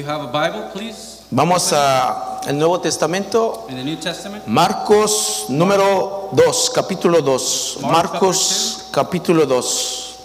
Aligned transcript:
you 0.00 0.06
have 0.06 0.22
a 0.22 0.32
Bible, 0.32 0.70
please. 0.72 1.26
Vamos 1.30 1.72
a 1.72 2.40
el 2.46 2.56
Nuevo 2.58 2.80
Testamento, 2.80 3.66
In 3.68 3.76
the 3.76 3.84
New 3.84 3.96
Testament, 3.96 4.46
Marcos 4.46 5.46
número 5.48 6.30
2, 6.32 6.70
capítulo 6.74 7.20
2. 7.20 7.78
Mark 7.82 8.12
Marcos 8.12 8.88
capítulo 8.90 9.46
2. 9.46 10.16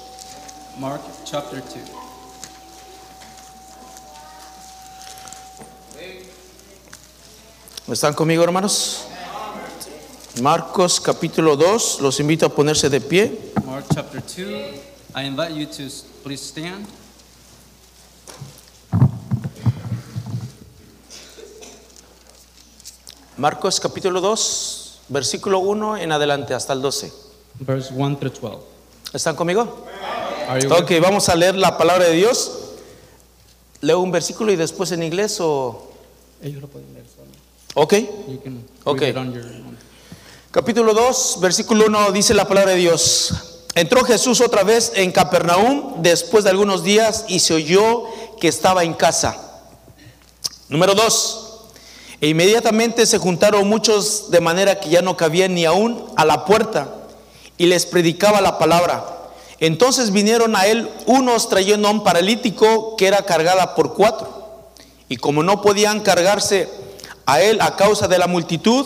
Mark 0.79 1.01
chapter 1.25 1.61
2. 1.61 2.05
¿Están 7.91 8.13
conmigo, 8.13 8.43
hermanos? 8.43 9.01
Marcos 10.41 10.99
capítulo 10.99 11.55
2, 11.55 12.01
los 12.01 12.19
invito 12.19 12.45
a 12.45 12.49
ponerse 12.49 12.89
de 12.89 12.99
pie. 13.01 13.51
Mark 13.65 13.85
chapter 13.93 14.21
2. 14.21 14.45
I 15.15 15.27
invite 15.27 15.53
you 15.53 15.65
to 15.65 15.83
please 16.23 16.41
stand. 16.41 16.87
Marcos 23.37 23.79
capítulo 23.79 24.21
2, 24.21 24.99
versículo 25.09 25.59
1 25.59 25.97
en 25.97 26.11
adelante 26.11 26.53
hasta 26.53 26.73
el 26.73 26.81
12. 26.81 27.11
Verse 27.59 27.93
1 27.93 28.17
through 28.17 28.39
12. 28.39 28.57
¿Están 29.13 29.35
conmigo? 29.35 29.85
Ok, 30.71 30.91
vamos 31.01 31.27
a 31.29 31.35
leer 31.35 31.55
la 31.55 31.77
palabra 31.77 32.05
de 32.05 32.13
Dios. 32.13 32.51
Leo 33.81 33.99
un 33.99 34.11
versículo 34.11 34.51
y 34.51 34.55
después 34.55 34.91
en 34.91 35.03
inglés 35.03 35.37
o... 35.41 35.91
Ellos 36.41 36.61
lo 36.61 36.67
pueden 36.67 36.93
leer 36.93 37.05
solo. 37.13 37.27
Ok. 37.75 37.93
You 38.27 38.39
can 38.43 38.65
Ok. 38.85 38.99
read 39.01 39.09
it 39.09 39.17
on 39.17 39.33
your 39.33 39.43
own. 39.45 39.77
Capítulo 40.51 40.93
2, 40.93 41.37
versículo 41.41 41.85
1 41.87 42.11
dice 42.13 42.33
la 42.33 42.47
palabra 42.47 42.71
de 42.71 42.77
Dios. 42.77 43.33
Entró 43.73 44.05
Jesús 44.05 44.39
otra 44.39 44.63
vez 44.63 44.93
en 44.95 45.11
Capernaum 45.11 46.01
después 46.01 46.45
de 46.45 46.51
algunos 46.51 46.83
días 46.83 47.25
y 47.27 47.39
se 47.39 47.53
oyó 47.53 48.03
que 48.39 48.47
estaba 48.47 48.85
en 48.85 48.93
casa. 48.93 49.35
Número 50.69 50.95
2. 50.95 51.44
E 52.21 52.29
inmediatamente 52.29 53.05
se 53.05 53.17
juntaron 53.17 53.67
muchos 53.67 54.31
de 54.31 54.39
manera 54.39 54.79
que 54.79 54.89
ya 54.89 55.01
no 55.01 55.17
cabían 55.17 55.53
ni 55.53 55.65
aún 55.65 56.05
a 56.15 56.25
la 56.25 56.45
puerta 56.45 56.89
y 57.57 57.65
les 57.65 57.85
predicaba 57.85 58.41
la 58.41 58.57
palabra. 58.57 59.05
Entonces 59.59 60.11
vinieron 60.11 60.55
a 60.55 60.65
él 60.67 60.89
unos 61.05 61.49
trayendo 61.49 61.87
a 61.87 61.91
un 61.91 62.03
paralítico 62.03 62.95
que 62.97 63.07
era 63.07 63.23
cargada 63.23 63.75
por 63.75 63.93
cuatro. 63.93 64.45
Y 65.07 65.17
como 65.17 65.43
no 65.43 65.61
podían 65.61 65.99
cargarse 65.99 66.69
a 67.25 67.41
él 67.41 67.59
a 67.61 67.75
causa 67.75 68.07
de 68.07 68.17
la 68.17 68.27
multitud, 68.27 68.85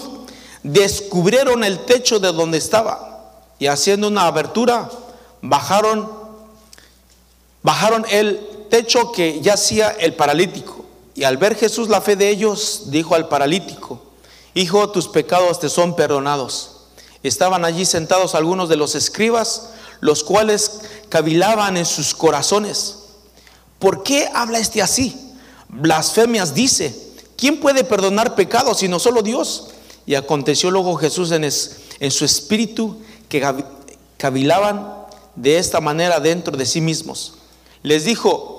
descubrieron 0.63 1.63
el 1.63 1.79
techo 1.79 2.19
de 2.19 2.31
donde 2.31 2.57
estaba 2.57 3.33
y 3.57 3.67
haciendo 3.67 4.07
una 4.07 4.27
abertura 4.27 4.89
bajaron 5.41 6.19
bajaron 7.61 8.05
el 8.09 8.39
techo 8.69 9.11
que 9.11 9.41
yacía 9.41 9.89
el 9.89 10.13
paralítico. 10.13 10.78
Y 11.19 11.25
al 11.25 11.35
ver 11.35 11.57
Jesús 11.57 11.89
la 11.89 11.99
fe 11.99 12.15
de 12.15 12.29
ellos, 12.29 12.83
dijo 12.85 13.13
al 13.13 13.27
paralítico, 13.27 14.01
Hijo, 14.53 14.89
tus 14.89 15.09
pecados 15.09 15.59
te 15.59 15.67
son 15.67 15.93
perdonados. 15.93 16.77
Estaban 17.23 17.65
allí 17.65 17.83
sentados 17.83 18.35
algunos 18.35 18.69
de 18.69 18.77
los 18.77 18.95
escribas, 18.95 19.71
los 19.99 20.23
cuales 20.23 20.79
cavilaban 21.09 21.75
en 21.75 21.85
sus 21.85 22.15
corazones. 22.15 22.99
¿Por 23.79 24.01
qué 24.03 24.29
habla 24.33 24.59
este 24.59 24.81
así? 24.81 25.33
Blasfemias 25.67 26.53
dice, 26.53 26.97
¿quién 27.35 27.59
puede 27.59 27.83
perdonar 27.83 28.35
pecados 28.35 28.77
sino 28.77 28.97
solo 28.97 29.21
Dios? 29.21 29.71
Y 30.05 30.15
aconteció 30.15 30.71
luego 30.71 30.95
Jesús 30.95 31.31
en, 31.31 31.43
en 31.43 32.11
su 32.11 32.23
espíritu 32.23 32.95
que 33.27 33.45
cavilaban 34.15 34.95
de 35.35 35.57
esta 35.57 35.81
manera 35.81 36.21
dentro 36.21 36.55
de 36.55 36.65
sí 36.65 36.79
mismos. 36.79 37.33
Les 37.83 38.05
dijo, 38.05 38.58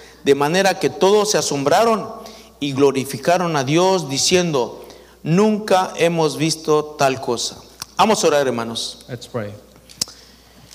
de 0.23 0.35
manera 0.35 0.79
que 0.79 0.89
todos 0.89 1.31
se 1.31 1.37
asombraron 1.37 2.09
y 2.59 2.73
glorificaron 2.73 3.55
a 3.55 3.63
Dios 3.63 4.09
diciendo, 4.09 4.85
nunca 5.23 5.93
hemos 5.95 6.37
visto 6.37 6.95
tal 6.97 7.21
cosa. 7.21 7.57
Vamos 7.97 8.23
a 8.23 8.27
orar, 8.27 8.47
hermanos. 8.47 9.05
Let's 9.07 9.27
pray. 9.27 9.53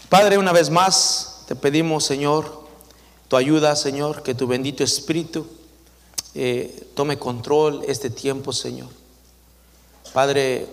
Padre, 0.08 0.38
una 0.38 0.52
vez 0.52 0.70
más 0.70 1.42
te 1.46 1.56
pedimos, 1.56 2.04
Señor, 2.04 2.64
tu 3.28 3.36
ayuda, 3.36 3.74
Señor, 3.74 4.22
que 4.22 4.34
tu 4.34 4.46
bendito 4.46 4.84
Espíritu 4.84 5.46
eh, 6.34 6.88
tome 6.94 7.18
control 7.18 7.82
este 7.88 8.10
tiempo, 8.10 8.52
Señor. 8.52 8.88
Padre, 10.12 10.66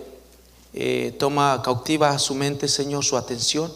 eh, 0.72 1.14
toma 1.18 1.62
cautiva 1.62 2.18
su 2.18 2.34
mente, 2.34 2.68
Señor, 2.68 3.04
su 3.04 3.16
atención 3.16 3.72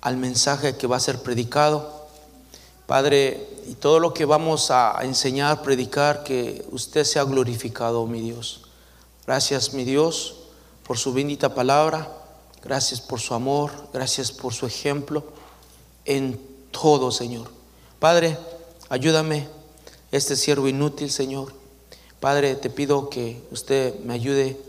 al 0.00 0.16
mensaje 0.16 0.76
que 0.76 0.86
va 0.86 0.96
a 0.96 1.00
ser 1.00 1.22
predicado. 1.22 1.95
Padre, 2.86 3.48
y 3.66 3.74
todo 3.74 3.98
lo 3.98 4.14
que 4.14 4.24
vamos 4.24 4.70
a 4.70 4.96
enseñar, 5.02 5.62
predicar, 5.62 6.22
que 6.22 6.64
usted 6.70 7.04
sea 7.04 7.24
glorificado, 7.24 8.06
mi 8.06 8.20
Dios. 8.20 8.62
Gracias, 9.26 9.74
mi 9.74 9.84
Dios, 9.84 10.36
por 10.86 10.96
su 10.96 11.12
bendita 11.12 11.52
palabra. 11.52 12.08
Gracias 12.62 13.00
por 13.00 13.20
su 13.20 13.34
amor. 13.34 13.72
Gracias 13.92 14.30
por 14.30 14.54
su 14.54 14.66
ejemplo 14.66 15.24
en 16.04 16.40
todo, 16.70 17.10
Señor. 17.10 17.50
Padre, 17.98 18.38
ayúdame, 18.88 19.48
este 20.12 20.36
siervo 20.36 20.68
inútil, 20.68 21.10
Señor. 21.10 21.52
Padre, 22.20 22.54
te 22.54 22.70
pido 22.70 23.10
que 23.10 23.42
usted 23.50 23.98
me 24.00 24.14
ayude 24.14 24.60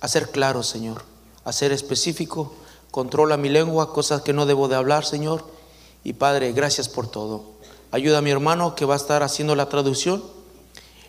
a 0.00 0.08
ser 0.08 0.30
claro, 0.30 0.62
Señor, 0.62 1.02
a 1.44 1.52
ser 1.52 1.72
específico. 1.72 2.54
Controla 2.90 3.36
mi 3.36 3.48
lengua, 3.48 3.92
cosas 3.92 4.22
que 4.22 4.32
no 4.32 4.46
debo 4.46 4.68
de 4.68 4.76
hablar, 4.76 5.04
Señor. 5.04 5.44
Y 6.04 6.12
Padre, 6.12 6.52
gracias 6.52 6.88
por 6.88 7.08
todo. 7.08 7.53
Ayuda 7.94 8.18
a 8.18 8.22
mi 8.22 8.30
hermano 8.30 8.74
que 8.74 8.84
va 8.84 8.94
a 8.94 8.96
estar 8.96 9.22
haciendo 9.22 9.54
la 9.54 9.68
traducción. 9.68 10.20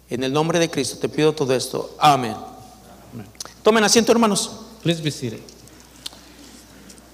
En 0.07 0.23
el 0.23 0.31
nombre 0.31 0.59
de 0.59 0.69
Cristo 0.69 0.99
te 0.99 1.09
pido 1.09 1.33
todo 1.33 1.51
esto. 1.55 1.95
Amén. 1.97 2.35
Tomen 3.63 3.83
asiento, 3.83 4.11
hermanos. 4.11 4.51
Please 4.83 5.01
be 5.01 5.09
seated. 5.09 5.39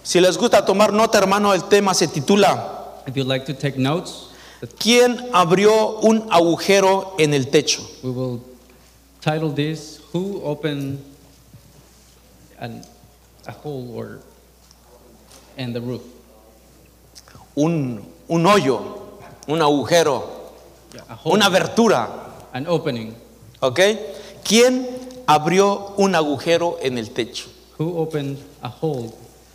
Si 0.03 0.19
les 0.19 0.37
gusta 0.37 0.65
tomar 0.65 0.91
nota, 0.91 1.17
hermano, 1.19 1.53
el 1.53 1.63
tema 1.69 1.93
se 1.93 2.09
titula 2.09 3.01
If 3.07 3.15
you'd 3.15 3.29
like 3.29 3.45
to 3.45 3.53
take 3.53 3.77
notes, 3.79 4.27
¿Quién 4.77 5.29
abrió 5.31 5.99
un 5.99 6.27
agujero 6.29 7.15
en 7.17 7.33
el 7.33 7.47
techo? 7.47 7.81
we 8.03 8.11
will 8.11 8.41
title 9.21 9.53
this 9.53 10.01
Who 10.11 10.41
Opened 10.43 10.99
an, 12.59 12.83
a 13.47 13.53
Hole 13.53 13.89
or 13.95 14.19
in 15.55 15.71
the 15.71 15.79
Roof? 15.79 16.01
Un, 17.55 18.05
un 18.27 18.45
hoyo, 18.45 19.00
un 19.47 19.61
agujero, 19.61 20.39
Yeah, 20.93 21.05
una 21.23 21.45
abertura. 21.45 22.09
an 22.53 22.67
opening. 22.67 23.13
¿Ok? 23.61 23.79
¿Quién 24.43 24.87
abrió 25.25 25.93
un 25.97 26.15
agujero 26.15 26.77
en 26.81 26.97
el 26.97 27.11
techo? 27.11 27.45
Who 27.77 27.97
opened 28.01 28.37
a 28.61 28.69
hole? 28.81 29.11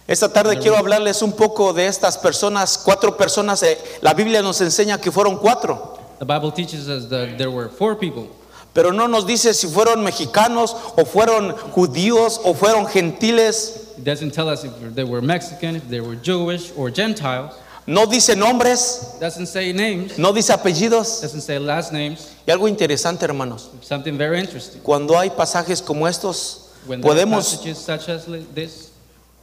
Esta 0.08 0.32
tarde 0.32 0.58
quiero 0.58 0.76
hablarles 0.76 1.20
un 1.22 1.32
poco 1.32 1.72
de 1.72 1.86
estas 1.88 2.16
personas, 2.16 2.78
cuatro 2.78 3.16
personas. 3.16 3.62
eh, 3.64 3.76
la 4.00 4.14
Biblia 4.14 4.40
nos 4.40 4.60
enseña 4.60 5.00
que 5.00 5.10
fueron 5.10 5.36
cuatro, 5.38 5.94
The 6.20 6.24
Bible 6.24 6.52
teaches 6.52 6.88
us 6.88 7.08
that 7.10 7.36
there 7.36 7.50
were 7.50 7.68
four 7.68 7.98
people, 7.98 8.28
pero 8.72 8.90
no 8.92 9.06
nos 9.08 9.26
dice 9.26 9.52
si 9.52 9.66
fueron 9.66 10.02
mexicanos 10.02 10.74
o 10.96 11.04
fueron 11.04 11.52
judíos 11.74 12.40
o 12.44 12.54
fueron 12.54 12.86
gentiles. 12.86 13.92
It 13.98 14.04
doesn't 14.04 14.32
tell 14.32 14.48
us 14.48 14.64
if 14.64 14.72
they 14.94 15.04
were 15.04 15.20
Mexican, 15.20 15.76
if 15.76 15.86
they 15.90 16.00
were 16.00 16.16
Jewish 16.16 16.72
or 16.76 16.90
Gentiles. 16.90 17.52
No 17.86 18.06
dice 18.06 18.34
nombres, 18.34 19.14
doesn't 19.20 19.46
say 19.46 19.72
names. 19.72 20.18
no 20.18 20.32
dice 20.32 20.52
apellidos. 20.52 21.20
Doesn't 21.22 21.40
say 21.42 21.58
last 21.58 21.92
names. 21.92 22.32
Y 22.46 22.50
algo 22.50 22.66
interesante, 22.68 23.24
hermanos, 23.24 23.70
Something 23.80 24.16
very 24.18 24.40
interesting. 24.40 24.80
cuando 24.82 25.16
hay 25.18 25.30
pasajes 25.30 25.80
como 25.80 26.08
estos, 26.08 26.70
When 26.86 27.00
podemos, 27.00 27.46
such 27.46 28.08
as 28.08 28.26
this, 28.54 28.90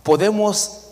podemos 0.04 0.88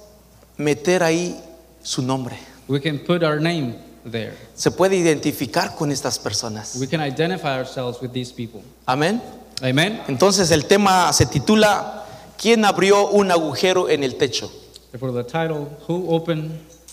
meter 0.58 1.04
ahí 1.04 1.40
su 1.84 2.02
nombre. 2.02 2.38
we 2.68 2.80
can 2.80 3.00
put 3.00 3.22
our 3.24 3.40
name 3.42 3.76
there. 4.10 4.34
Se 4.56 4.72
puede 4.72 4.96
identificar 4.96 5.76
con 5.76 5.92
estas 5.92 6.18
personas. 6.20 6.76
We 6.80 6.88
can 6.88 7.02
identify 7.02 7.58
ourselves 7.58 8.02
with 8.02 8.12
these 8.14 8.32
people. 8.32 8.62
Amén. 8.86 9.22
Amen. 9.62 10.02
Entonces 10.08 10.52
el 10.52 10.66
tema 10.66 11.12
se 11.14 11.26
titula 11.26 12.06
¿Quién 12.38 12.66
abrió 12.66 13.10
un 13.10 13.30
agujero 13.30 13.88
en 13.90 14.04
el 14.04 14.16
techo? 14.16 14.50
Therefore, 14.92 15.12
the 15.14 15.24
title, 15.24 15.68
Who 15.88 16.08
Opened 16.10 16.52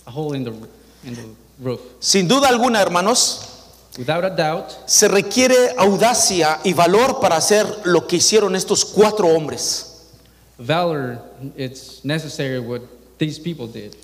a 0.09 0.11
Hole 0.11 0.35
in 0.35 0.45
the, 0.45 0.51
in 1.05 1.15
the 1.15 1.25
Roof? 1.61 1.81
Sin 2.01 2.27
duda 2.27 2.49
alguna, 2.49 2.81
hermanos, 2.81 3.45
Without 3.99 4.25
a 4.25 4.31
doubt, 4.31 4.71
se 4.87 5.09
requiere 5.09 5.75
audacia 5.77 6.61
y 6.65 6.73
valor 6.73 7.21
para 7.21 7.37
hacer 7.37 7.67
lo 7.85 8.07
que 8.07 8.19
hicieron 8.19 8.55
estos 8.55 8.85
cuatro 8.85 9.29
hombres. 9.29 9.85
valor 10.59 11.19
it's 11.57 12.05
necessary 12.05 12.59
what 12.59 12.81
these 13.19 13.39
people 13.39 13.67
did. 13.67 13.95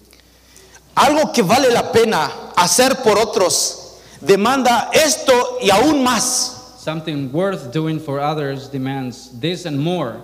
Algo 0.96 1.32
que 1.32 1.42
vale 1.42 1.70
la 1.70 1.90
pena 1.92 2.30
hacer 2.56 3.02
por 3.02 3.18
otros 3.18 3.98
demanda 4.20 4.90
esto 4.92 5.58
y 5.60 5.70
aún 5.70 6.02
más. 6.02 6.76
Something 6.78 7.30
worth 7.32 7.72
doing 7.72 7.98
for 7.98 8.20
others 8.20 8.68
demands 8.68 9.30
this 9.40 9.64
and 9.64 9.78
more. 9.78 10.20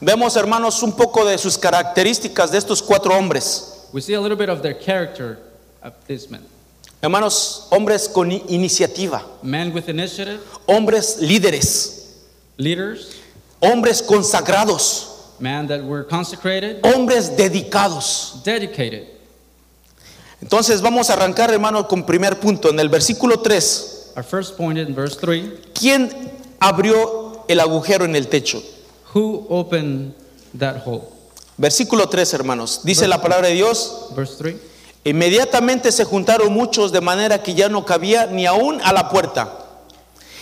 Vemos, 0.00 0.36
hermanos, 0.36 0.82
un 0.82 0.92
poco 0.92 1.24
de 1.24 1.38
sus 1.38 1.56
características 1.56 2.50
de 2.50 2.58
estos 2.58 2.82
cuatro 2.82 3.16
hombres. 3.16 3.81
We 3.92 4.00
see 4.00 4.14
a 4.14 4.20
little 4.20 4.36
bit 4.38 4.48
of 4.48 4.62
their 4.62 4.74
character 4.74 5.38
of 5.82 5.92
this 6.06 6.30
man. 6.30 6.42
Hermanos, 7.02 7.68
hombres 7.70 8.08
con 8.08 8.30
iniciativa, 8.30 9.22
Men 9.42 9.72
with 9.72 9.88
initiative, 9.88 10.40
hombres 10.68 11.18
líderes, 11.20 12.14
leaders, 12.58 13.20
hombres 13.60 14.00
consagrados, 14.00 15.40
men 15.40 15.66
that 15.66 15.82
were 15.84 16.04
consecrated, 16.04 16.80
hombres 16.84 17.30
dedicados. 17.30 18.42
dedicated. 18.44 19.08
Entonces 20.40 20.80
vamos 20.80 21.10
a 21.10 21.14
arrancar, 21.14 21.50
hermanos, 21.50 21.86
con 21.86 22.04
primer 22.04 22.38
punto. 22.40 22.70
En 22.70 22.78
el 22.80 22.88
versículo 22.88 23.40
3, 23.42 24.12
Our 24.16 24.22
first 24.22 24.56
point 24.56 24.78
in 24.78 24.94
verse 24.94 25.16
3 25.16 25.72
¿quién 25.74 26.10
abrió 26.60 27.44
el 27.48 27.60
agujero 27.60 28.04
en 28.04 28.14
el 28.14 28.28
techo? 28.28 28.62
Who 29.14 29.46
opened 29.48 30.14
that 30.54 30.84
hole? 30.86 31.12
Versículo 31.56 32.08
3, 32.08 32.34
hermanos. 32.34 32.80
Dice 32.84 33.06
la 33.08 33.20
palabra 33.20 33.48
de 33.48 33.54
Dios, 33.54 34.08
Verse 34.16 34.36
3 34.38 34.56
inmediatamente 35.04 35.90
se 35.90 36.04
juntaron 36.04 36.52
muchos 36.52 36.92
de 36.92 37.00
manera 37.00 37.42
que 37.42 37.54
ya 37.54 37.68
no 37.68 37.84
cabía 37.84 38.26
ni 38.26 38.46
aún 38.46 38.80
a 38.82 38.92
la 38.92 39.08
puerta. 39.08 39.58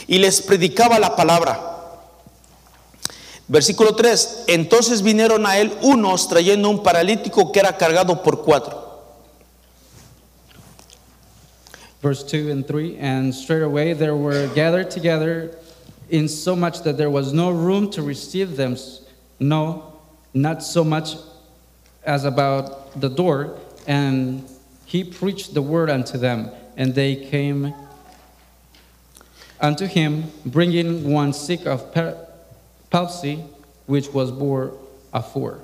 Y 0.07 0.19
les 0.19 0.41
predicaba 0.43 0.99
la 0.99 1.17
palabra. 1.17 1.71
Versículo 3.49 3.97
3, 3.97 4.45
entonces 4.47 5.03
vinieron 5.03 5.45
a 5.45 5.59
él 5.59 5.73
unos 5.83 6.29
trayendo 6.29 6.69
un 6.69 6.83
paralítico 6.83 7.51
que 7.51 7.59
era 7.59 7.77
cargado 7.77 8.23
por 8.23 8.43
cuatro. 8.43 8.89
Verse 12.01 12.23
2 12.23 12.51
and 12.51 12.67
3 12.67 12.97
And 12.99 13.35
straightway 13.35 13.93
there 13.93 14.15
were 14.15 14.49
gathered 14.55 14.91
together 14.91 15.59
in 16.09 16.29
so 16.29 16.57
much 16.57 16.83
that 16.83 16.97
there 16.97 17.11
was 17.11 17.33
no 17.33 17.51
room 17.51 17.91
to 17.91 18.03
receive 18.03 18.57
them, 18.57 18.77
no, 19.39 19.90
not 20.35 20.63
so 20.63 20.85
much 20.85 21.17
as 22.05 22.25
about 22.25 23.01
the 23.01 23.09
door. 23.09 23.59
And 23.87 24.49
he 24.87 25.05
preached 25.05 25.55
the 25.55 25.63
word 25.63 25.91
unto 25.91 26.19
them, 26.19 26.51
and 26.77 26.95
they 26.95 27.17
came 27.17 27.75
unto 29.61 29.87
him, 29.87 30.31
bringing 30.47 31.13
one 31.13 31.33
sick 31.33 31.67
of 31.67 31.93
pa- 31.93 32.15
palsy, 32.91 33.45
which 33.87 34.09
was 34.13 34.31
bore 34.31 34.73
afore. 35.13 35.61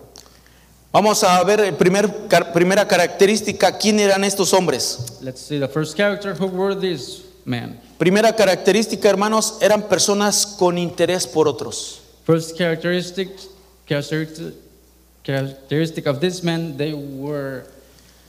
Vamos 0.92 1.22
a 1.24 1.44
ver 1.44 1.60
el 1.60 1.74
primer, 1.76 2.08
primera 2.54 2.86
característica, 2.88 3.78
¿quién 3.78 4.00
eran 4.00 4.24
estos 4.24 4.52
hombres? 4.52 5.18
Let's 5.20 5.42
see 5.42 5.58
the 5.58 5.68
first 5.68 5.96
character. 5.96 6.34
Who 6.34 6.46
were 6.46 6.74
these 6.74 7.22
men? 7.44 7.78
Primera 7.98 8.34
característica, 8.34 9.08
hermanos, 9.10 9.58
eran 9.60 9.82
personas 9.82 10.46
con 10.58 10.78
interés 10.78 11.26
por 11.26 11.48
otros. 11.48 12.00
First 12.24 12.56
characteristic, 12.56 13.28
characteristic, 13.86 16.06
of 16.06 16.20
this 16.20 16.42
man, 16.42 16.76
they 16.76 16.92
were, 16.92 17.64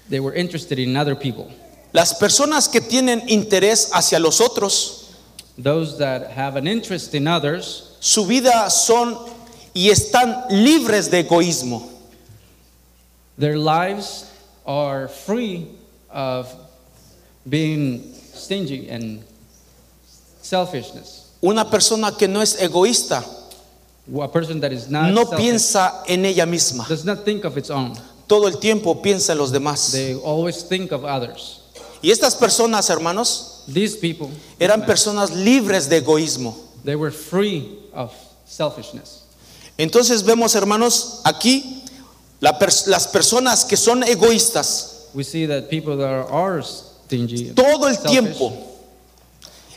they 0.10 0.20
were 0.20 0.34
interested 0.34 0.80
in 0.80 0.96
other 0.96 1.16
people. 1.16 1.52
Las 1.94 2.20
personas 2.20 2.72
que 2.72 2.82
tienen 2.82 3.28
interés 3.30 3.92
hacia 3.92 4.20
los 4.20 4.42
otros, 4.42 5.04
Those 5.58 5.98
that 5.98 6.32
have 6.32 6.56
an 6.56 6.68
interest 6.68 7.16
in 7.16 7.28
others, 7.28 7.96
su 8.00 8.26
vida 8.26 8.70
son 8.70 9.18
y 9.74 9.90
están 9.90 10.46
libres 10.50 11.10
de 11.10 11.24
egoísmo. 11.24 11.90
their 13.38 13.58
lives 13.58 14.32
are 14.66 15.08
free 15.08 15.68
of 16.10 16.54
being 17.48 18.14
stingy 18.34 18.90
and 18.90 19.24
selfishness. 20.42 21.32
Una 21.44 21.66
persona 21.66 22.12
que 22.18 22.28
no 22.28 22.42
es 22.42 22.62
egoísta 22.62 23.24
A 24.22 24.28
person 24.32 24.60
that 24.62 24.72
is 24.72 24.90
not 24.90 25.12
no 25.14 25.26
piensa 25.26 26.04
en 26.08 26.26
ella 26.26 26.46
misma. 26.46 26.86
does 26.88 27.04
not 27.04 27.26
think 27.26 27.44
of 27.44 27.58
its 27.58 27.70
own. 27.70 27.94
Todo 28.28 28.48
el 28.48 28.58
tiempo 28.60 29.02
piensa 29.02 29.32
en 29.34 29.38
los 29.38 29.52
demás. 29.52 29.92
They 29.92 30.14
always 30.14 30.64
think 30.64 30.92
of 30.92 31.04
others. 31.04 31.62
Y 32.02 32.12
estas 32.12 32.36
personas, 32.36 32.90
hermanos, 32.90 33.64
These 33.68 33.98
people, 33.98 34.30
eran 34.60 34.86
personas 34.86 35.32
libres 35.32 35.90
de 35.90 35.98
egoísmo. 35.98 36.56
they 36.86 36.96
were 36.96 37.12
free 37.12 37.80
of 37.94 38.14
selfishness. 38.46 39.24
Entonces 39.78 40.24
vemos, 40.24 40.56
hermanos, 40.56 41.22
aquí 41.26 41.84
la 42.40 42.58
pers- 42.58 42.88
las 42.88 43.08
personas 43.08 43.66
que 43.66 43.76
son 43.78 44.04
egoístas 44.04 44.94
We 45.14 45.24
see 45.24 45.46
that 45.48 45.70
people 45.70 45.98
that 45.98 46.28
are, 46.30 46.62
stingy, 46.64 47.52
todo 47.56 47.88
el 47.88 47.96
selfish, 47.96 48.12
tiempo 48.12 48.54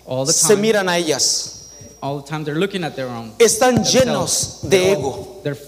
all 0.07 0.25
the 0.27 0.33
se 0.33 0.55
miran 0.57 0.89
a 0.89 0.99
ellas. 0.99 1.60
All 2.03 2.21
the 2.21 2.27
time 2.29 2.45
they're 2.45 2.59
looking 2.59 2.85
at 2.85 2.97
their 2.97 3.09
own. 3.09 3.33
Están 3.39 3.85
llenos 3.85 4.61
de 4.63 4.69
They're 4.71 4.93
ego. 4.99 5.11
all- 5.13 5.41
They're 5.43 5.59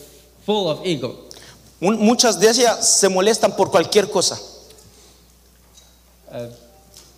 full 0.47 0.69
of 0.69 0.85
ego. 0.87 1.17
Muchas 1.81 2.39
de 2.39 2.49
ellas 2.49 2.89
se 3.01 3.09
molestan 3.09 3.57
por 3.57 3.71
cualquier 3.71 4.09
cosa. 4.11 4.39
Uh, 6.31 6.49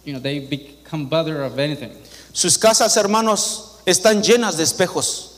you 0.04 0.12
know, 0.12 0.18
they 0.20 0.40
become 0.40 1.06
bother 1.06 1.42
of 1.42 1.58
anything. 1.58 1.92
Sus 2.32 2.56
casas, 2.58 2.96
hermanos, 2.96 3.78
están 3.86 4.22
llenas 4.22 4.56
de 4.56 4.64
espejos. 4.64 5.30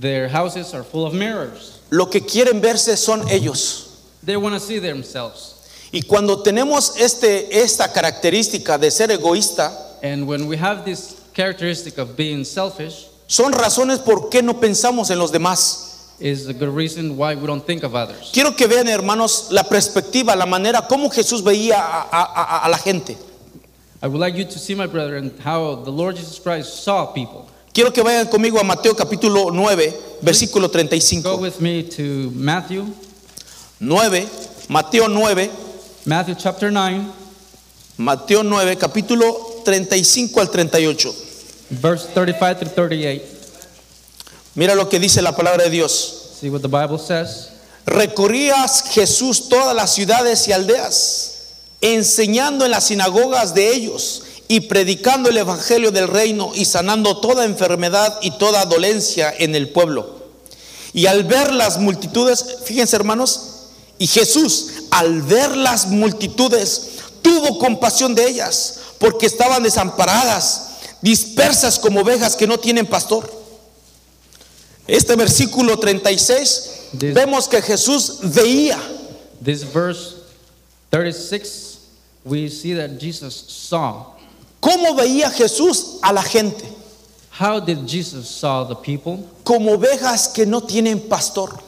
Their 0.00 0.28
houses 0.28 0.72
are 0.72 0.82
full 0.84 1.04
of 1.04 1.12
mirrors. 1.12 1.80
Lo 1.90 2.06
que 2.06 2.20
quieren 2.20 2.60
verse 2.62 2.96
son 2.96 3.28
ellos. 3.28 3.86
They 4.22 4.36
want 4.36 4.54
to 4.54 4.60
see 4.60 4.78
themselves. 4.78 5.56
Y 5.92 6.02
cuando 6.02 6.42
tenemos 6.42 6.92
este, 6.96 7.60
esta 7.60 7.92
característica 7.92 8.78
de 8.78 8.90
ser 8.90 9.10
egoísta, 9.10 9.72
And 10.02 10.26
when 10.26 10.46
we 10.46 10.56
have 10.56 10.84
this 10.84 11.16
characteristic 11.34 11.98
of 11.98 12.16
being 12.16 12.44
selfish, 12.44 13.08
son 13.30 13.52
razones 13.52 14.00
por 14.00 14.28
qué 14.28 14.42
no 14.42 14.58
pensamos 14.58 15.10
en 15.10 15.18
los 15.18 15.30
demás. 15.30 15.86
is 16.18 16.48
a 16.48 16.52
good 16.52 16.68
reason 16.74 17.16
why 17.16 17.34
we 17.34 17.46
don't 17.46 17.64
think 17.64 17.82
of 17.84 17.94
others. 17.94 18.30
Quiero 18.32 18.54
que 18.54 18.66
vean, 18.66 18.88
hermanos, 18.88 19.46
la 19.50 19.62
perspectiva, 19.62 20.34
la 20.36 20.44
manera 20.46 20.82
como 20.86 21.08
Jesús 21.08 21.42
veía 21.42 21.78
a, 21.78 22.02
a- 22.10 22.24
a- 22.24 22.64
a 22.66 22.68
la 22.68 22.76
gente. 22.76 23.16
I 24.02 24.06
would 24.08 24.18
like 24.20 24.36
you 24.36 24.44
to 24.44 24.58
see, 24.58 24.74
my 24.74 24.86
brother, 24.86 25.16
and 25.16 25.30
how 25.40 25.76
the 25.76 25.90
Lord 25.90 26.16
Jesus 26.16 26.38
Christ 26.38 26.82
saw 26.82 27.06
people. 27.06 27.46
Quiero 27.72 27.92
que 27.92 28.02
vayan 28.02 28.26
conmigo 28.28 28.58
a 28.58 28.64
Mateo 28.64 28.94
capítulo 28.94 29.50
9, 29.52 29.94
versículo 30.22 30.66
Go 30.68 30.72
35. 30.72 31.38
with 31.40 31.60
me 31.60 31.84
to 31.84 32.30
Matthew, 32.34 32.84
9, 33.78 34.26
Mateo 34.68 35.06
9, 35.08 35.50
Matthew 36.04 36.34
chapter 36.34 36.70
9, 36.70 37.06
Mateo 37.98 38.42
9, 38.42 38.76
capítulo 38.76 39.62
35 39.64 40.40
al 40.40 40.48
38. 40.50 41.14
Verse 41.70 42.08
35 42.12 42.58
through 42.58 42.74
38. 42.74 43.22
Mira 44.54 44.74
lo 44.74 44.88
que 44.88 44.98
dice 44.98 45.22
la 45.22 45.34
palabra 45.36 45.64
de 45.64 45.70
Dios. 45.70 46.36
See 46.40 46.50
what 46.50 46.60
the 46.60 46.68
Bible 46.68 46.98
says. 46.98 47.50
Recorría 47.86 48.68
Jesús 48.68 49.48
todas 49.48 49.74
las 49.74 49.94
ciudades 49.94 50.46
y 50.48 50.52
aldeas, 50.52 51.32
enseñando 51.80 52.64
en 52.64 52.72
las 52.72 52.84
sinagogas 52.84 53.54
de 53.54 53.72
ellos 53.72 54.22
y 54.48 54.60
predicando 54.62 55.28
el 55.28 55.38
evangelio 55.38 55.90
del 55.90 56.08
reino 56.08 56.52
y 56.54 56.64
sanando 56.64 57.20
toda 57.20 57.44
enfermedad 57.44 58.18
y 58.22 58.32
toda 58.32 58.64
dolencia 58.66 59.32
en 59.38 59.54
el 59.54 59.70
pueblo. 59.70 60.20
Y 60.92 61.06
al 61.06 61.24
ver 61.24 61.54
las 61.54 61.78
multitudes, 61.78 62.56
fíjense 62.64 62.96
hermanos, 62.96 63.42
y 63.98 64.06
Jesús 64.06 64.68
al 64.90 65.22
ver 65.22 65.56
las 65.56 65.86
multitudes 65.86 66.88
tuvo 67.22 67.58
compasión 67.58 68.14
de 68.14 68.28
ellas, 68.28 68.76
porque 68.98 69.26
estaban 69.26 69.62
desamparadas, 69.62 70.69
dispersas 71.02 71.78
como 71.78 72.00
ovejas 72.00 72.36
que 72.36 72.46
no 72.46 72.58
tienen 72.58 72.86
pastor. 72.86 73.30
Este 74.86 75.14
versículo 75.16 75.78
36, 75.78 76.70
This- 76.98 77.14
vemos 77.14 77.48
que 77.48 77.62
Jesús 77.62 78.18
veía, 78.22 78.78
This 79.42 79.62
verse 79.62 80.16
36, 80.90 81.78
we 82.24 82.48
see 82.48 82.74
that 82.74 82.98
Jesus 83.00 83.34
saw. 83.48 84.14
¿cómo 84.60 84.94
veía 84.94 85.30
Jesús 85.30 85.98
a 86.02 86.12
la 86.12 86.22
gente? 86.22 86.64
How 87.38 87.60
did 87.60 87.86
Jesus 87.86 88.28
saw 88.28 88.64
the 88.64 88.74
people? 88.74 89.26
Como 89.44 89.72
ovejas 89.78 90.28
que 90.28 90.44
no 90.44 90.60
tienen 90.60 91.08
pastor, 91.08 91.58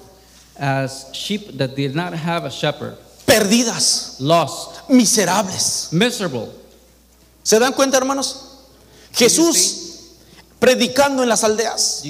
As 0.58 1.06
sheep 1.14 1.56
that 1.56 1.74
did 1.74 1.94
not 1.94 2.12
have 2.12 2.44
a 2.44 2.50
shepherd, 2.50 2.96
perdidas, 3.26 4.16
lost, 4.20 4.86
miserables. 4.90 5.88
miserable. 5.92 6.50
¿Se 7.42 7.58
dan 7.58 7.72
cuenta, 7.72 7.96
hermanos? 7.96 8.51
Jesús 9.12 9.78
predicando 10.58 11.22
en 11.22 11.28
las 11.28 11.44
aldeas, 11.44 12.02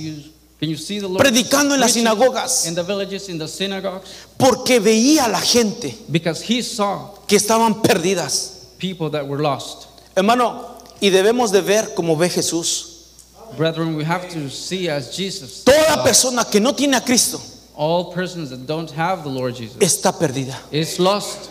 predicando 1.18 1.74
en 1.74 1.80
las 1.80 1.92
sinagogas, 1.92 2.66
in 2.66 2.74
the 2.74 2.82
villages, 2.82 3.28
in 3.28 3.38
the 3.38 3.48
synagogues? 3.48 4.08
porque 4.36 4.78
veía 4.80 5.24
a 5.24 5.28
la 5.28 5.40
gente 5.40 5.96
Because 6.08 6.42
he 6.42 6.62
saw 6.62 7.14
que 7.26 7.36
estaban 7.36 7.82
perdidas. 7.82 8.52
people 8.78 9.10
that 9.10 9.26
were 9.26 9.42
lost. 9.42 9.86
Hermano, 10.16 10.70
Y 11.00 11.10
debemos 11.10 11.50
de 11.50 11.60
ver 11.62 11.94
como 11.94 12.16
ve 12.16 12.28
Jesús. 12.30 12.88
Brethren, 13.56 13.96
we 13.96 14.04
have 14.04 14.28
to 14.32 14.48
see 14.48 14.88
as 14.88 15.10
Jesus. 15.16 15.64
Toda 15.64 16.02
persona 16.04 16.44
que 16.44 16.60
no 16.60 16.72
tiene 16.74 16.96
a 16.96 17.00
Cristo 17.04 17.40
All 17.74 18.12
persons 18.12 18.50
that 18.50 18.66
don't 18.66 18.90
have 18.92 19.24
the 19.24 19.28
Lord 19.28 19.54
Jesus 19.56 19.76
está 19.80 20.12
perdida. 20.16 20.56
is 20.70 20.98
lost. 21.00 21.50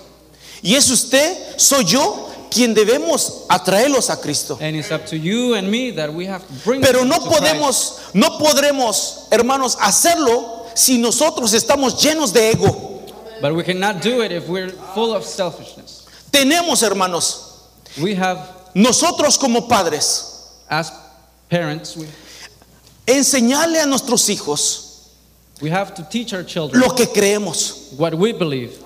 Y 0.64 0.76
es 0.76 0.90
usted, 0.90 1.36
soy 1.58 1.84
yo, 1.84 2.30
quien 2.52 2.74
debemos 2.74 3.46
atraerlos 3.50 4.10
a 4.10 4.18
Cristo. 4.22 4.58
And 4.62 4.76
it's 4.76 4.92
up 4.92 5.06
to 5.08 5.18
you 5.18 5.56
and 5.56 5.72
me 5.72 5.92
that 5.92 6.14
we 6.14 6.26
have 6.26 6.46
to 6.46 6.54
bring 6.66 6.82
Pero 6.82 7.04
no 7.04 7.18
podemos, 7.20 8.14
no 8.14 8.38
podremos, 8.38 9.28
hermanos, 9.32 9.78
hacerlo 9.80 10.68
si 10.76 10.98
nosotros 10.98 11.54
estamos 11.54 12.02
llenos 12.04 12.34
de 12.34 12.52
ego. 12.52 13.02
But 13.42 13.56
we 13.56 13.64
cannot 13.64 14.02
do 14.02 14.22
it 14.22 14.32
if 14.32 14.48
we're 14.48 14.70
full 14.94 15.16
of 15.16 15.26
selfishness. 15.26 16.06
Tenemos, 16.32 16.84
hermanos, 16.84 17.48
We 18.00 18.16
have, 18.16 18.40
nosotros 18.74 19.38
como 19.38 19.68
padres, 19.68 20.56
as 20.70 20.92
parents, 21.50 21.98
we, 21.98 22.08
enseñarle 23.06 23.82
a 23.82 23.86
nuestros 23.86 24.30
hijos 24.30 24.88
we 25.62 25.70
have 25.70 25.94
to 25.94 26.04
teach 26.04 26.34
our 26.34 26.44
children 26.44 26.82
lo 26.82 26.96
que 26.96 27.06
creemos. 27.08 27.94
what 27.98 28.14
we 28.16 28.32
believe. 28.32 28.81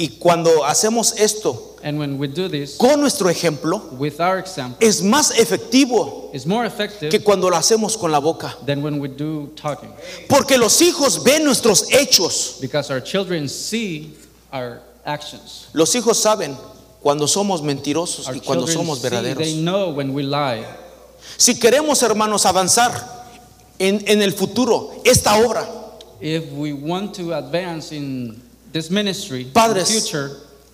Y 0.00 0.16
cuando 0.18 0.64
hacemos 0.64 1.12
esto 1.18 1.76
And 1.82 1.98
when 1.98 2.18
we 2.18 2.26
do 2.26 2.48
this 2.48 2.78
con 2.78 3.00
nuestro 3.00 3.28
ejemplo, 3.28 3.82
with 3.98 4.18
our 4.18 4.38
example, 4.38 4.78
es 4.80 5.02
más 5.02 5.30
efectivo 5.38 6.30
it's 6.32 6.46
more 6.46 6.66
effective 6.66 7.10
que 7.10 7.20
cuando 7.22 7.50
lo 7.50 7.56
hacemos 7.56 7.98
con 7.98 8.10
la 8.10 8.18
boca. 8.18 8.56
than 8.64 8.82
when 8.82 8.98
we 8.98 9.08
do 9.08 9.50
talking. 9.56 9.90
Porque 10.26 10.56
los 10.56 10.80
hijos 10.80 11.22
ven 11.22 11.44
nuestros 11.44 11.90
hechos. 11.92 12.56
Because 12.62 12.90
our 12.90 13.00
children 13.02 13.46
see 13.46 14.14
our 14.50 14.80
actions. 15.04 15.66
Los 15.74 15.94
hijos 15.94 16.16
saben 16.18 16.56
cuando 17.02 17.26
somos 17.26 17.60
mentirosos 17.62 18.26
Our 18.26 18.36
y 18.36 18.40
cuando 18.40 18.64
children 18.64 18.86
somos 18.86 19.00
see, 19.00 19.08
they 19.08 19.34
verdaderos. 19.34 19.54
know 19.62 19.90
when 19.90 20.14
we 20.14 20.22
lie. 20.22 20.64
Si 21.36 21.58
queremos, 21.58 22.02
hermanos, 22.02 22.46
avanzar 22.46 22.92
en, 23.78 24.02
en 24.06 24.22
el 24.22 24.32
futuro, 24.32 24.92
esta 25.04 25.36
obra, 25.44 25.68
If 26.22 26.52
we 26.52 26.72
want 26.72 27.14
to 27.16 27.34
advance 27.34 27.92
in 27.92 28.42
this 28.72 28.90
ministry, 28.90 29.42
in 29.42 29.50
Padres. 29.52 29.88
the 29.88 30.00
future, 30.00 30.30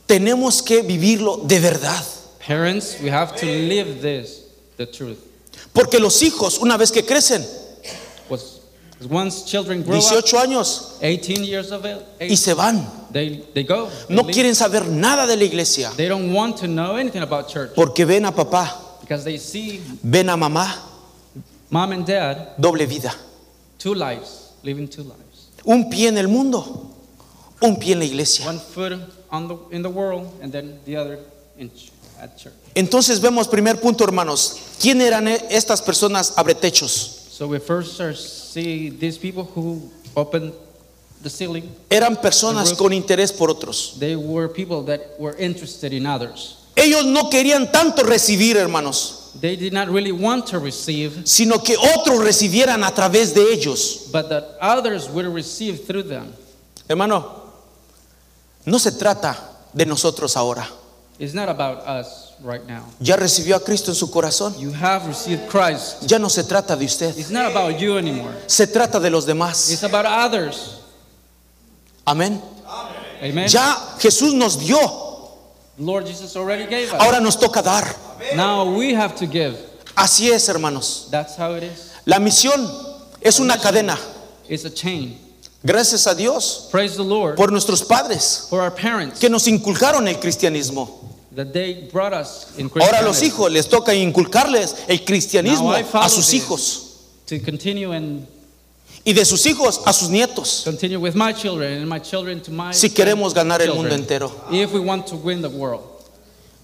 tenemos 0.07 0.63
que 0.63 0.83
vivirlo 0.83 1.47
de 1.47 1.59
verdad. 1.61 2.05
parents, 2.41 3.01
we 3.03 3.09
have 3.11 3.35
to 3.37 3.47
live 3.47 4.01
this, 4.01 4.45
the 4.77 4.87
truth. 4.87 5.19
Porque 5.73 5.99
los 5.99 6.23
hijos, 6.23 6.59
una 6.61 6.77
vez 6.77 6.91
que 6.93 7.03
crecen, 7.03 7.45
once 9.11 9.45
children 9.45 9.83
grow 9.83 9.99
up, 9.99 10.03
18 10.03 10.39
años, 10.39 10.99
18 11.03 11.45
years 11.45 11.71
of 11.71 11.85
y 12.21 12.37
se 12.37 12.55
van, 12.55 12.87
they, 13.13 13.45
they 13.53 13.63
go. 13.63 13.91
They, 14.09 14.15
no 14.15 14.23
leave. 14.23 14.33
quieren 14.35 14.55
saber 14.55 14.87
nada 14.89 15.27
de 15.27 15.37
la 15.37 15.45
iglesia. 15.45 15.91
they 15.97 16.09
don't 16.09 16.33
want 16.33 16.57
to 16.59 16.67
know 16.67 16.97
anything 16.97 17.23
about 17.23 17.49
church 17.49 17.73
Porque 17.75 18.07
ven 18.07 18.25
a 18.25 18.33
papá, 18.33 18.75
because 19.01 19.25
they 19.25 19.37
see 19.39 19.81
ven 20.03 20.29
a 20.31 20.37
mamá, 20.37 20.67
mom 21.71 21.93
and 21.93 22.07
dad, 22.07 22.57
doble 22.59 22.87
vida. 22.87 23.13
two 23.79 23.95
lives, 23.95 24.53
living 24.63 24.89
two 24.89 25.03
lives. 25.03 25.51
Un 25.65 25.91
pie 25.91 26.09
en 26.09 26.17
el 26.17 26.29
mundo, 26.29 26.96
un 27.61 27.77
pie 27.79 27.93
en 27.93 27.99
la 28.01 28.05
iglesia. 28.05 28.47
One 28.47 28.59
foot 28.61 28.93
on 29.31 29.49
the, 29.49 29.57
in 29.71 29.83
the 29.83 29.89
world 29.91 30.33
and 30.43 30.53
then 30.53 30.79
the 30.85 30.97
other 30.97 31.19
in, 31.59 31.71
at 32.21 32.37
church. 32.37 32.53
Entonces 32.75 33.21
vemos 33.21 33.49
primer 33.49 33.77
punto, 33.81 34.05
hermanos. 34.05 34.75
¿Quién 34.81 35.01
eran 35.01 35.29
e- 35.29 35.41
estas 35.51 35.81
personas 35.83 36.35
abretechos? 36.37 36.91
So 37.31 37.47
we 37.49 37.59
first 37.59 38.53
see 38.53 38.91
these 38.91 39.19
people 39.19 39.45
who 39.45 39.91
opened 40.15 40.53
the 41.23 41.31
ceiling. 41.31 41.69
Eran 41.91 42.17
personas 42.17 42.73
con 42.75 42.93
interés 42.93 43.33
por 43.33 43.51
otros. 43.51 43.97
They 43.99 44.17
were 44.17 44.49
people 44.49 44.83
that 44.85 45.01
were 45.19 45.37
interested 45.39 45.93
in 45.93 46.07
others. 46.07 46.57
Ellos 46.77 47.07
no 47.07 47.31
querían 47.31 47.73
tanto 47.73 48.03
recibir, 48.05 48.57
hermanos, 48.57 49.23
They 49.41 49.57
did 49.57 49.73
not 49.73 49.89
really 49.89 50.13
want 50.13 50.47
to 50.49 50.59
receive, 50.59 51.27
sino 51.27 51.59
que 51.63 51.75
otros 51.77 52.23
recibieran 52.23 52.85
a 52.85 52.91
través 52.93 53.35
de 53.35 53.53
ellos. 53.53 54.09
but 54.13 54.29
that 54.29 54.57
others 54.61 55.09
would 55.11 55.27
receive 55.27 55.87
through 55.87 56.05
them. 56.05 56.33
Hermano, 56.89 57.46
no 58.67 58.79
se 58.79 58.93
trata 58.93 59.37
de 59.73 59.87
nosotros 59.87 60.37
ahora. 60.37 60.69
It's 61.19 61.33
not 61.33 61.49
about 61.49 61.87
us 61.87 62.35
right 62.43 62.63
now. 62.67 62.85
Ya 63.01 63.17
recibió 63.17 63.57
a 63.57 63.61
Cristo 63.61 63.91
en 63.91 63.95
su 63.95 64.11
corazón. 64.11 64.55
You 64.59 64.73
have 64.73 65.07
received 65.07 65.49
Christ. 65.49 66.03
Ya 66.07 66.19
no 66.19 66.29
se 66.29 66.43
trata 66.45 66.77
de 66.77 66.85
usted. 66.85 67.17
It's 67.17 67.31
not 67.31 67.51
about 67.51 67.79
you 67.79 67.97
anymore. 67.97 68.35
Se 68.47 68.67
trata 68.67 69.01
de 69.01 69.09
los 69.09 69.25
demás. 69.25 69.71
It's 69.71 69.83
about 69.83 70.05
others. 70.05 70.81
Amén. 72.05 72.43
Amen. 73.23 73.49
Ya 73.49 73.97
Jesús 73.99 74.35
nos 74.35 74.59
dio. 74.59 74.79
Lord 75.79 76.07
Jesus 76.07 76.37
already 76.37 76.65
gave 76.67 76.93
us. 76.93 77.01
Ahora 77.01 77.21
nos 77.21 77.37
toca 77.39 77.63
dar. 77.63 77.85
Now 78.35 78.77
we 78.77 78.95
have 78.95 79.17
to 79.17 79.27
give. 79.27 79.57
Así 79.95 80.31
es, 80.31 80.49
hermanos. 80.49 81.09
That's 81.11 81.37
how 81.37 81.55
it 81.55 81.63
is. 81.63 81.93
La 82.05 82.19
misión 82.19 82.69
es 83.21 83.39
una 83.41 83.57
cadena. 83.59 83.99
It's 84.49 84.65
a 84.65 84.71
chain. 84.71 85.19
Gracias 85.67 86.07
a 86.07 86.15
Dios 86.15 86.69
Praise 86.71 86.97
the 86.97 87.03
Lord 87.05 87.35
por 87.37 87.51
nuestros 87.51 87.83
padres 87.83 88.47
for 88.49 88.61
our 88.61 88.71
parents 88.73 89.19
que 89.19 89.29
nos 89.29 89.47
inculcaron 89.49 90.07
el 90.07 90.19
cristianismo. 90.21 91.01
that 91.35 91.53
they 91.53 91.89
brought 91.93 92.13
us 92.15 92.47
in 92.57 92.71
Ahora 92.81 93.01
a 93.01 93.03
los 93.03 93.19
Christianity 93.19 93.27
hijos 93.27 93.53
les 93.53 93.69
toca 93.69 93.93
inculcarles 93.95 94.75
el 94.87 95.05
cristianismo 95.05 95.71
Now 95.73 95.79
I 95.79 95.83
follow 95.83 96.07
a 96.07 96.09
sus 96.09 96.27
this. 96.27 96.35
hijos 96.35 96.83
to 97.27 97.41
continue 97.41 97.91
and 97.93 98.27
y 99.05 99.13
de 99.13 99.25
sus 99.25 99.45
hijos 99.47 99.81
a 99.85 99.93
sus 99.93 100.09
nietos. 100.09 100.63
continue 100.65 100.99
with 100.99 101.15
my 101.15 101.33
children 101.33 101.79
and 101.83 101.89
my 101.89 101.99
children 102.01 102.41
to 102.43 102.51
my 102.53 102.73
Si 102.73 102.91
queremos 102.91 103.35
ganar 103.35 103.61
el 103.61 103.69
mundo 103.75 103.91
children. 103.91 104.01
entero. 104.01 104.33
If 104.53 104.73
we 104.73 104.81
want 104.81 105.07
to 105.09 105.17
win 105.17 105.43
the 105.43 105.49
world. 105.49 105.83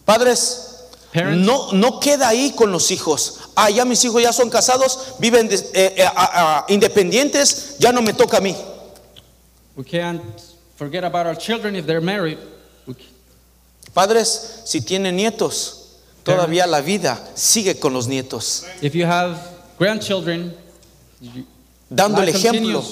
Padres, 0.05 0.69
Parents, 1.13 1.45
no, 1.47 1.73
no 1.73 2.01
queda 2.01 2.29
ahí 2.29 2.53
con 2.57 2.73
los 2.73 2.91
hijos. 2.91 3.39
Ah, 3.55 3.69
ya 3.71 3.85
mis 3.85 4.03
hijos 4.05 4.23
ya 4.23 4.33
son 4.33 4.49
casados, 4.51 5.15
viven 5.19 5.47
de- 5.49 5.57
eh, 5.75 5.95
eh, 5.99 6.05
ah, 6.07 6.31
ah, 6.35 6.65
independientes, 6.69 7.77
ya 7.79 7.93
no 7.93 8.01
me 8.03 8.13
toca 8.15 8.39
a 8.39 8.41
mí. 8.41 8.57
We 9.77 9.85
can't 9.85 10.23
forget 10.77 11.05
about 11.05 11.27
our 11.27 11.35
children 11.37 11.77
if 11.77 11.87
they're 11.87 12.01
married. 12.01 12.39
We 12.87 12.95
Padres, 13.95 14.63
si 14.65 14.81
tienen 14.81 15.17
nietos, 15.17 15.99
todavía 16.25 16.67
la 16.67 16.81
vida 16.81 17.19
sigue 17.35 17.79
con 17.79 17.93
los 17.93 18.07
nietos. 18.09 18.65
If 18.81 18.95
you 18.95 19.05
have 19.07 19.39
grandchildren, 19.79 20.55
you- 21.21 21.45
Dando 21.91 22.23
el 22.23 22.29
ejemplo, 22.29 22.83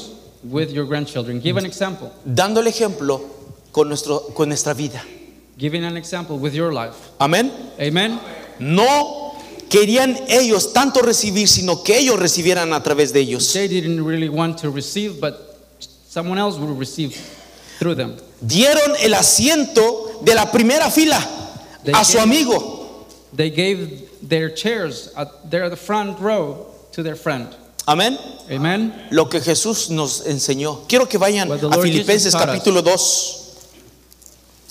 with 0.45 0.71
your 0.73 0.85
grandchildren. 0.87 1.41
Give 1.41 1.57
an 1.57 1.65
example. 1.65 2.13
dando 2.25 2.61
el 2.61 2.67
ejemplo 2.67 3.21
con, 3.73 3.89
nuestro, 3.89 4.21
con 4.35 4.49
nuestra 4.49 4.75
vida. 4.75 5.03
Giving 5.57 5.85
an 5.85 5.97
example 5.97 6.39
with 6.39 6.53
your 6.55 6.73
life. 6.73 6.97
Amén. 7.19 7.51
Amen. 7.79 8.19
No 8.59 9.35
querían 9.71 10.19
ellos 10.29 10.73
tanto 10.73 11.01
recibir, 11.01 11.49
sino 11.49 11.83
que 11.83 11.99
ellos 11.99 12.19
recibieran 12.19 12.73
a 12.75 12.83
través 12.83 13.13
de 13.13 13.21
ellos. 13.21 13.53
They 13.53 13.69
didn't 13.69 14.05
really 14.05 14.29
want 14.29 14.59
to 14.61 14.71
receive, 14.71 15.19
but 15.21 15.50
someone 16.13 16.39
else 16.39 16.59
would 16.59 16.77
receive 16.79 17.15
through 17.79 17.95
them. 17.95 18.17
Dieron 18.41 18.97
el 19.01 19.15
asiento 19.15 20.21
de 20.25 20.35
la 20.35 20.51
primera 20.51 20.91
fila 20.91 21.19
They 21.85 21.93
a 21.95 22.05
su 22.05 22.19
gave- 22.19 22.23
amigo. 22.25 23.07
They 23.37 23.51
gave 23.51 24.09
their 24.29 24.53
chairs, 24.53 25.11
at, 25.17 25.29
they're 25.49 25.71
the 25.71 25.77
front 25.77 26.19
row, 26.19 26.67
to 26.93 27.03
their 27.03 27.15
friend. 27.17 27.55
Amén. 27.87 28.19
Amen. 28.51 28.93
Lo 29.11 29.29
que 29.29 29.41
Jesús 29.41 29.89
nos 29.91 30.27
enseñó. 30.27 30.87
Quiero 30.89 31.07
que 31.09 31.19
vayan 31.19 31.49
What 31.49 31.61
the 31.61 31.67
a 31.67 31.71
Lord 31.71 31.83
Filipenses 31.83 32.25
Jesus 32.25 32.33
taught 32.33 32.49
us. 32.49 32.55
capítulo 32.59 32.83
2. 32.83 33.37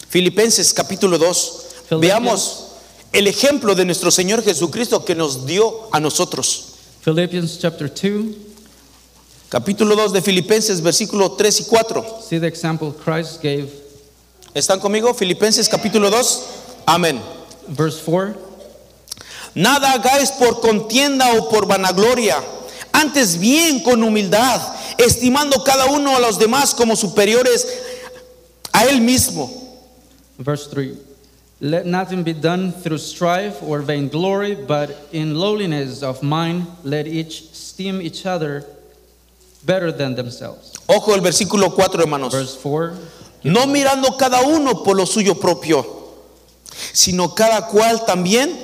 Filipenses 0.10 0.74
capítulo 0.74 1.17
2. 1.17 1.65
Philippians. 1.89 2.01
Veamos 2.01 2.65
el 3.13 3.27
ejemplo 3.27 3.75
de 3.75 3.86
nuestro 3.86 4.12
Señor 4.12 4.43
Jesucristo 4.43 5.03
que 5.05 5.15
nos 5.15 5.46
dio 5.46 5.89
a 5.91 6.00
nosotros. 6.00 6.65
Philippians 7.03 7.60
chapter 7.60 7.89
2. 7.89 8.36
Capítulo 9.50 9.96
2 9.96 10.13
de 10.13 10.22
Filipenses, 10.22 10.79
versículo 10.79 11.32
3 11.32 11.62
y 11.62 11.63
4. 11.63 12.20
See 12.22 12.39
the 12.39 12.46
example 12.46 12.94
Christ 12.94 13.41
gave. 13.41 13.68
¿Están 14.53 14.79
conmigo? 14.79 15.12
Filipenses 15.15 15.68
capítulo 15.68 16.12
2. 16.12 16.44
Amén. 16.86 17.20
Verse 17.68 18.00
4. 18.06 18.36
Nada 19.56 19.94
hagáis 19.94 20.29
por 20.34 20.62
contienda 20.62 21.34
o 21.34 21.50
por 21.50 21.65
vanagloria, 21.65 22.38
antes 22.91 23.39
bien 23.39 23.82
con 23.82 24.03
humildad, 24.03 24.62
estimando 25.00 25.63
cada 25.63 25.88
uno 25.88 26.15
a 26.15 26.20
los 26.20 26.38
demás 26.38 26.75
como 26.75 26.96
superiores 26.96 27.68
a 28.72 28.86
él 28.86 29.01
mismo. 29.01 29.51
Verse 30.38 30.70
3 30.70 30.96
Let 31.60 31.86
nothing 31.86 32.24
be 32.24 32.34
done 32.34 32.72
through 32.72 33.00
strife 33.00 33.63
or 33.63 33.82
vainglory, 33.82 34.53
but 34.53 34.91
in 35.12 35.34
lowliness 35.34 36.03
of 36.03 36.22
mind, 36.22 36.68
let 36.84 37.08
each 37.08 37.51
esteem 37.51 38.00
each 38.00 38.27
other 38.27 38.63
better 39.66 39.92
than 39.92 40.16
themselves. 40.16 40.74
Ojo 40.88 41.13
el 41.13 41.22
versículo 41.22 41.74
4, 41.74 42.01
hermanos. 42.01 42.34
Verse 42.34 42.58
4 42.62 42.98
No 43.44 43.68
mirando 43.68 44.18
cada 44.18 44.42
uno 44.42 44.84
por 44.84 44.96
lo 44.96 45.06
suyo 45.06 45.36
propio, 45.39 45.86
sino 46.94 47.34
cada 47.36 47.68
cual 47.68 48.06
también 48.06 48.58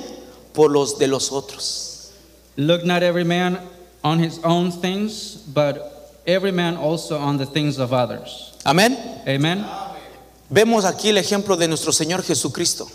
por 0.52 0.70
los 0.70 0.98
de 0.98 1.06
los 1.06 1.32
otros. 1.32 2.10
Look 2.56 2.84
not 2.84 3.02
every 3.02 3.24
man 3.24 3.58
on 4.02 4.18
his 4.18 4.38
own 4.42 4.72
things, 4.72 5.36
but 5.46 6.22
every 6.26 6.52
man 6.52 6.76
also 6.76 7.18
on 7.18 7.38
the 7.38 7.46
things 7.46 7.78
of 7.78 7.92
others. 7.92 8.52
Amén. 8.64 8.96
Amen. 9.26 9.64
Vemos 10.50 10.84
aquí 10.84 11.08
el 11.08 11.18
ejemplo 11.18 11.56
de 11.56 11.68
nuestro 11.68 11.92
Señor 11.92 12.22
Jesucristo. 12.22 12.88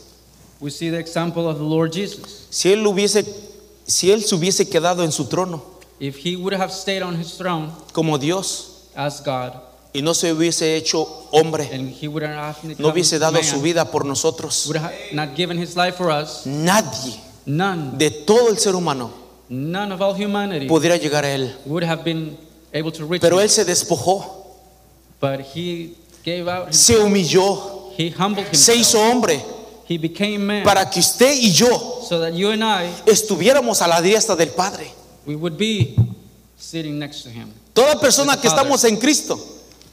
We 0.60 0.70
see 0.70 0.89
the 0.89 1.00
example 1.00 1.48
of 1.48 1.58
the 1.58 1.63
Lord 1.63 1.91
Jesus. 1.91 2.48
Si 2.50 2.72
él 2.72 2.86
hubiese, 2.86 3.25
si 3.88 4.12
él 4.12 4.24
se 4.24 4.36
hubiese 4.36 4.70
quedado 4.70 5.03
en 5.03 5.12
su 5.12 5.25
trono 5.25 5.70
If 6.01 6.17
he 6.17 6.36
would 6.36 6.53
have 6.55 6.72
stayed 6.74 7.03
on 7.03 7.15
his 7.15 7.38
throne 7.38 7.72
como 7.93 8.17
Dios 8.17 8.88
as 8.96 9.22
God, 9.24 9.53
y 9.93 10.01
no 10.01 10.15
se 10.15 10.31
hubiese 10.34 10.75
hecho 10.75 11.03
hombre, 11.31 11.70
and 11.72 11.91
he 11.91 12.08
would 12.08 12.24
have 12.24 12.58
no 12.79 12.89
hubiese 12.89 13.20
dado 13.20 13.34
man, 13.34 13.43
su 13.43 13.62
vida 13.62 13.86
por 13.86 14.03
nosotros, 14.03 14.65
would 14.65 14.77
have 14.81 14.91
not 15.13 15.36
given 15.36 15.60
his 15.62 15.75
life 15.75 15.96
for 15.98 16.10
us, 16.10 16.43
nadie 16.48 17.20
none, 17.46 17.98
de 18.00 18.10
todo 18.10 18.50
el 18.50 18.58
ser 18.58 18.74
humano 18.74 19.12
none 19.48 19.91
of 19.93 20.01
all 20.01 20.15
humanity 20.15 20.65
pudiera 20.67 20.98
llegar 20.98 21.24
a 21.24 21.36
él. 21.36 21.55
would 21.67 21.84
have 21.84 22.03
been 22.03 22.36
able 22.74 22.91
to 22.91 23.05
reach 23.05 23.22
Pero 23.22 23.38
him. 23.38 23.43
él 23.43 23.50
se 23.50 23.63
despojó, 23.63 24.25
But 25.20 25.41
he 25.55 25.93
gave 26.25 26.48
out, 26.50 26.74
se 26.74 26.98
humilló, 26.98 27.91
he 27.96 28.10
humbled 28.10 28.48
se 28.55 28.74
hizo 28.75 28.98
himself. 28.98 29.13
hombre 29.13 29.46
He 29.88 30.00
became 30.00 30.39
man 30.39 30.63
para 30.63 30.89
que 30.89 31.00
usted 31.00 31.36
y 31.36 31.51
yo 31.51 32.01
so 32.10 32.20
that 32.20 32.34
you 32.34 32.50
and 32.50 32.63
I, 32.63 32.89
estuviéramos 33.05 33.84
a 33.84 33.88
la 33.88 34.01
diestra 34.01 34.36
del 34.36 34.50
Padre. 34.50 35.00
We 35.25 35.35
would 35.35 35.57
be 35.57 35.95
sitting 36.57 36.99
next 36.99 37.23
to 37.23 37.29
him. 37.29 37.51
Toda 37.73 37.99
persona 37.99 38.39
que 38.39 38.47
estamos 38.49 38.83
en 38.83 38.97
Cristo, 38.97 39.39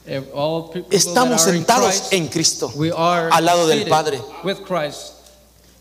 If 0.05 0.23
All 0.33 0.69
people 0.69 0.89
that 0.89 0.95
estamos 0.97 1.45
are 1.45 1.55
in 1.55 1.63
sentados 1.65 1.85
Christ, 2.09 2.13
en 2.13 2.27
Cristo, 2.29 2.71
we 2.75 2.91
are 2.91 3.29
al 3.31 3.43
lado 3.45 3.67
del 3.67 3.79
seated 3.79 3.89
Padre. 3.91 4.19
with 4.43 4.63
Christ. 4.65 5.13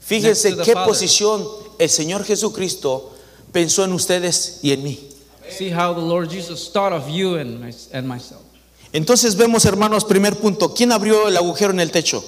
Fíjense 0.01 0.45
Next 0.45 0.51
to 0.51 0.57
the 0.57 0.65
qué 0.65 0.73
Father. 0.75 0.89
posición 0.89 1.47
el 1.79 1.89
Señor 1.89 2.25
Jesucristo 2.25 3.13
pensó 3.53 3.85
en 3.85 3.93
ustedes 3.93 4.61
y 4.63 4.73
en 4.73 4.83
mí. 4.83 4.99
See 5.51 5.71
how 5.71 5.95
the 5.95 6.01
Lord 6.03 6.29
Jesus 6.31 6.71
thought 6.71 6.93
of 6.93 7.09
you 7.09 7.37
and, 7.37 7.61
my, 7.61 7.73
and 7.93 8.07
myself. 8.07 8.43
Entonces 8.93 9.35
vemos, 9.37 9.65
hermanos, 9.65 10.05
primer 10.05 10.37
punto, 10.37 10.75
¿quién 10.75 10.93
abrió 10.93 11.29
el 11.29 11.37
agujero 11.37 11.73
en 11.73 11.81
el 11.81 11.91
techo? 11.91 12.23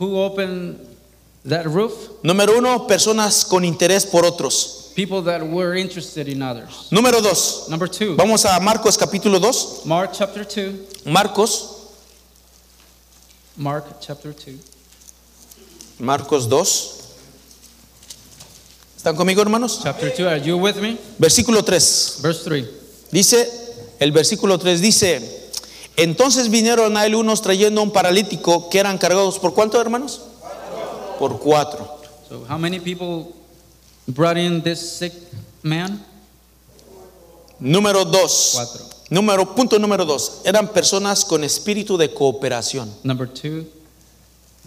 Who 0.00 0.16
opened 0.16 0.78
that 1.48 1.66
roof? 1.66 1.92
Número 2.22 2.58
uno, 2.58 2.86
personas 2.86 3.44
con 3.44 3.64
interés 3.64 4.06
por 4.06 4.24
otros. 4.24 4.83
People 4.94 5.22
that 5.22 5.42
were 5.42 5.74
interested 5.74 6.28
in 6.28 6.40
others. 6.40 6.88
Número 6.90 7.20
dos, 7.20 7.68
Number 7.68 7.88
two, 7.88 8.14
vamos 8.14 8.44
a 8.44 8.60
Marcos 8.60 8.96
capítulo 8.96 9.40
2. 9.40 9.84
Mark 9.86 10.12
chapter 10.12 10.44
2. 10.44 11.04
Marcos, 11.06 11.90
Mark 13.56 13.84
chapter 14.00 14.32
2. 14.32 14.54
Marcos 15.98 16.48
2. 16.48 17.00
¿Están 18.96 19.16
conmigo, 19.16 19.42
hermanos? 19.42 19.80
Chapter 19.82 20.10
2, 20.10 20.26
are 20.26 20.40
you 20.40 20.56
with 20.56 20.76
me? 20.76 20.96
Versículo 21.18 21.64
3. 21.64 22.20
Verse 22.22 22.44
3. 22.44 22.64
Dice, 23.10 23.48
el 23.98 24.12
versículo 24.12 24.58
3 24.58 24.80
dice, 24.80 25.50
entonces 25.96 26.48
vinieron 26.50 26.96
a 26.96 27.04
él 27.04 27.14
unos 27.14 27.42
trayendo 27.42 27.82
un 27.82 27.90
paralítico 27.90 28.70
que 28.70 28.78
eran 28.78 28.98
cargados 28.98 29.38
por 29.38 29.54
cuánto, 29.54 29.80
hermanos? 29.80 30.20
Por 31.18 31.38
cuatro. 31.38 31.98
So, 32.28 32.44
how 32.48 32.58
many 32.58 32.80
people 32.80 33.34
brought 34.08 34.36
in 34.36 34.62
this 34.62 34.80
sick 34.98 35.12
man? 35.62 36.04
Número 37.60 38.04
dos. 38.04 38.52
Cuatro. 38.54 38.94
Número, 39.10 39.54
punto 39.54 39.78
número 39.78 40.04
dos. 40.04 40.40
Eran 40.44 40.68
personas 40.68 41.24
con 41.24 41.44
espíritu 41.44 41.96
de 41.96 42.12
cooperación. 42.12 42.90
Number 43.04 43.28
two, 43.28 43.66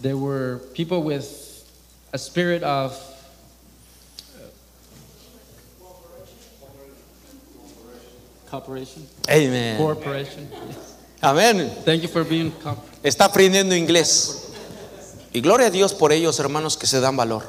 there 0.00 0.16
were 0.16 0.60
people 0.74 1.02
with 1.02 1.64
a 2.12 2.18
spirit 2.18 2.62
of 2.62 2.96
cooperation, 8.50 9.06
Amén. 9.28 9.76
cooperation. 9.76 10.48
Amén. 11.20 11.70
Thank 11.84 12.02
you 12.02 12.08
for 12.08 12.24
being 12.24 12.52
Está 13.02 13.26
aprendiendo 13.26 13.74
inglés. 13.74 14.44
Y 15.32 15.40
gloria 15.40 15.66
a 15.66 15.70
Dios 15.70 15.92
por 15.92 16.12
ellos, 16.12 16.38
hermanos, 16.38 16.76
que 16.76 16.86
se 16.86 17.00
dan 17.00 17.16
valor. 17.16 17.42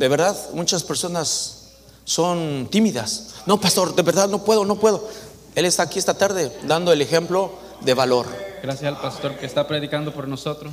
De 0.00 0.08
verdad, 0.08 0.34
muchas 0.54 0.82
personas 0.82 1.72
son 2.06 2.68
tímidas. 2.70 3.34
No, 3.44 3.60
pastor, 3.60 3.94
de 3.94 4.00
verdad 4.00 4.30
no 4.30 4.42
puedo, 4.42 4.64
no 4.64 4.76
puedo. 4.76 5.06
Él 5.54 5.66
está 5.66 5.82
aquí 5.82 5.98
esta 5.98 6.14
tarde 6.14 6.50
dando 6.66 6.90
el 6.90 7.02
ejemplo 7.02 7.52
de 7.82 7.92
valor. 7.92 8.24
Gracias 8.62 8.88
al 8.88 8.98
pastor 8.98 9.36
que 9.36 9.44
está 9.44 9.68
predicando 9.68 10.10
por 10.14 10.26
nosotros. 10.26 10.72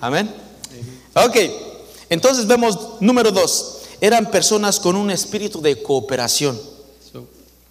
Amén. 0.00 0.34
Ok, 1.14 1.36
entonces 2.08 2.44
vemos 2.48 2.76
número 2.98 3.30
dos. 3.30 3.82
Eran 4.00 4.32
personas 4.32 4.80
con 4.80 4.96
un 4.96 5.12
espíritu 5.12 5.62
de 5.62 5.80
cooperación. 5.80 6.60
So 7.12 7.28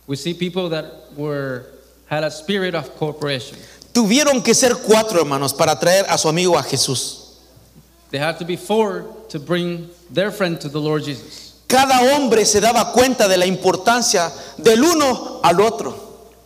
we 0.07 0.15
see 0.15 0.33
people 0.33 0.69
that 0.69 1.11
were 1.17 1.65
had 2.09 2.23
a 2.23 2.31
spirit 2.31 2.73
of 2.73 2.89
cooperation. 2.97 3.59
Tuvieron 3.91 4.41
que 4.41 4.55
ser 4.55 4.77
cuatro 4.77 5.19
hermanos 5.19 5.53
para 5.53 5.77
traer 5.77 6.05
a 6.07 6.17
su 6.17 6.29
amigo 6.29 6.57
a 6.57 6.63
Jesús. 6.63 7.20
They 8.11 8.19
had 8.19 8.37
to 8.39 8.45
be 8.45 8.57
four 8.57 9.05
to 9.29 9.39
bring 9.39 9.89
their 10.09 10.31
friend 10.31 10.59
to 10.61 10.69
the 10.69 10.79
Lord 10.79 11.03
Jesus. 11.03 11.53
Cada 11.67 12.13
hombre 12.13 12.45
se 12.45 12.59
daba 12.59 12.91
cuenta 12.93 13.29
de 13.29 13.37
la 13.37 13.45
importancia 13.45 14.29
del 14.57 14.83
uno 14.83 15.39
al 15.41 15.61
otro. 15.61 15.95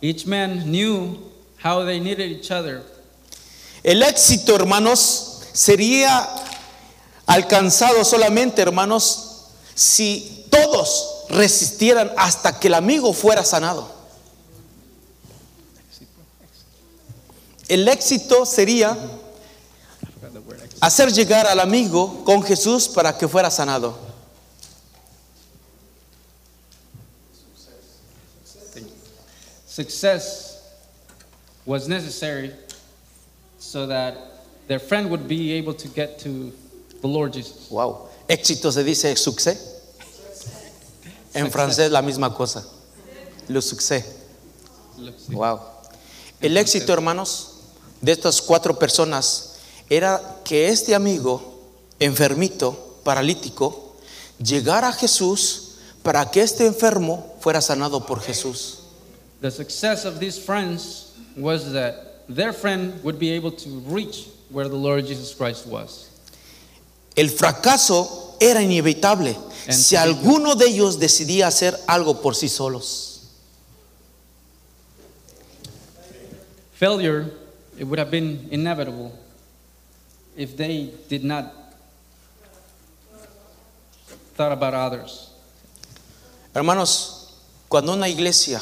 Each 0.00 0.24
man 0.26 0.70
knew 0.70 1.18
how 1.56 1.84
they 1.84 1.98
needed 1.98 2.30
each 2.30 2.52
other. 2.52 2.82
El 3.82 4.02
éxito, 4.02 4.54
hermanos, 4.54 5.42
sería 5.52 6.28
alcanzado 7.26 8.04
solamente, 8.04 8.62
hermanos, 8.62 9.50
si 9.74 10.46
todos 10.48 11.24
resistieran 11.30 12.12
hasta 12.16 12.60
que 12.60 12.68
el 12.68 12.74
amigo 12.74 13.12
fuera 13.12 13.44
sanado. 13.44 13.88
El 17.68 17.88
éxito 17.88 18.46
sería 18.46 18.90
I 18.92 20.06
forgot 20.20 20.32
the 20.32 20.40
word. 20.40 20.65
Hacer 20.80 21.12
llegar 21.12 21.46
al 21.46 21.60
amigo 21.60 22.24
con 22.24 22.42
Jesús 22.42 22.88
para 22.88 23.16
que 23.16 23.28
fuera 23.28 23.50
sanado. 23.50 23.94
Success 29.66 30.62
was 31.66 31.86
necessary 31.86 32.52
so 33.58 33.86
that 33.86 34.14
their 34.68 34.78
friend 34.78 35.10
would 35.10 35.28
be 35.28 35.52
able 35.52 35.74
to 35.74 35.88
get 35.88 36.18
to 36.20 36.52
the 37.02 37.06
Lord 37.08 37.34
Jesus. 37.34 37.68
Wow. 37.70 38.08
Éxito 38.28 38.72
se 38.72 38.82
dice 38.82 39.14
succès. 39.16 39.58
En 41.34 41.50
francés 41.50 41.90
la 41.90 42.00
misma 42.00 42.34
cosa. 42.34 42.64
Le 43.48 43.60
succès. 43.60 44.04
Wow. 45.28 45.60
El 46.40 46.56
éxito, 46.56 46.92
hermanos, 46.92 47.48
de 48.00 48.12
estas 48.12 48.40
cuatro 48.40 48.78
personas 48.78 49.55
era 49.88 50.40
que 50.44 50.68
este 50.68 50.94
amigo 50.94 51.60
enfermito, 52.00 52.98
paralítico, 53.04 53.96
llegara 54.42 54.88
a 54.88 54.92
Jesús 54.92 55.78
para 56.02 56.30
que 56.30 56.42
este 56.42 56.66
enfermo 56.66 57.36
fuera 57.40 57.60
sanado 57.60 58.06
por 58.06 58.20
Jesús. 58.20 58.78
The 59.40 59.50
success 59.50 60.04
of 60.04 60.18
these 60.18 60.38
friends 60.38 61.12
was 61.36 61.72
that 61.72 62.24
their 62.28 62.52
friend 62.52 62.94
would 63.04 63.18
be 63.18 63.30
able 63.30 63.52
to 63.52 63.82
reach 63.86 64.28
where 64.50 64.68
the 64.68 64.76
Lord 64.76 65.06
Jesus 65.06 65.34
Christ 65.34 65.66
was. 65.66 66.10
El 67.14 67.30
fracaso 67.30 68.36
era 68.40 68.62
inevitable 68.62 69.36
si 69.68 69.96
alguno 69.96 70.54
de 70.54 70.66
ellos 70.66 70.98
decidía 70.98 71.46
hacer 71.46 71.78
algo 71.86 72.20
por 72.20 72.34
sí 72.34 72.48
solos. 72.48 73.12
Failure, 76.72 77.32
it 77.78 77.84
would 77.84 77.98
have 77.98 78.10
been 78.10 78.48
inevitable 78.50 79.12
if 80.36 80.56
they 80.56 80.92
did 81.08 81.24
not 81.24 81.52
thought 84.34 84.52
about 84.52 84.74
others. 84.74 85.30
Hermanos, 86.54 87.34
cuando 87.68 87.92
una 87.92 88.08
iglesia, 88.08 88.60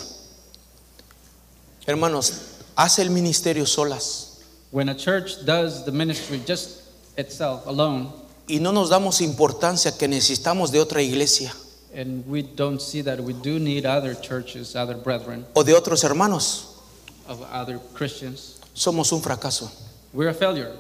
hermanos, 1.87 2.61
hace 2.77 3.03
el 3.03 3.11
ministerio 3.11 3.67
solas 3.67 4.31
When 4.71 4.89
a 4.89 4.95
church 4.97 5.45
does 5.45 5.85
the 5.85 5.93
ministry 5.93 6.43
just 6.45 6.83
itself 7.17 7.67
alone, 7.67 8.13
y 8.49 8.59
no 8.59 8.73
nos 8.73 8.91
damos 8.91 9.21
importancia 9.21 9.97
que 9.97 10.09
necesitamos 10.09 10.73
de 10.73 10.81
otra 10.81 11.01
iglesia 11.01 11.53
and 11.95 12.27
we 12.27 12.43
don't 12.43 12.81
see 12.81 13.01
that 13.03 13.21
we 13.21 13.33
do 13.33 13.61
need 13.61 13.87
other 13.87 14.15
churches, 14.15 14.75
other 14.75 14.97
brethren, 14.97 15.47
o 15.55 15.63
de 15.63 15.73
otros 15.73 16.03
hermanos, 16.03 16.83
of 17.29 17.41
other 17.53 17.79
Christians, 17.95 18.61
somos 18.75 19.13
un 19.13 19.23
fracaso. 19.23 19.71
we're 20.13 20.29
a 20.29 20.35
failure. 20.35 20.73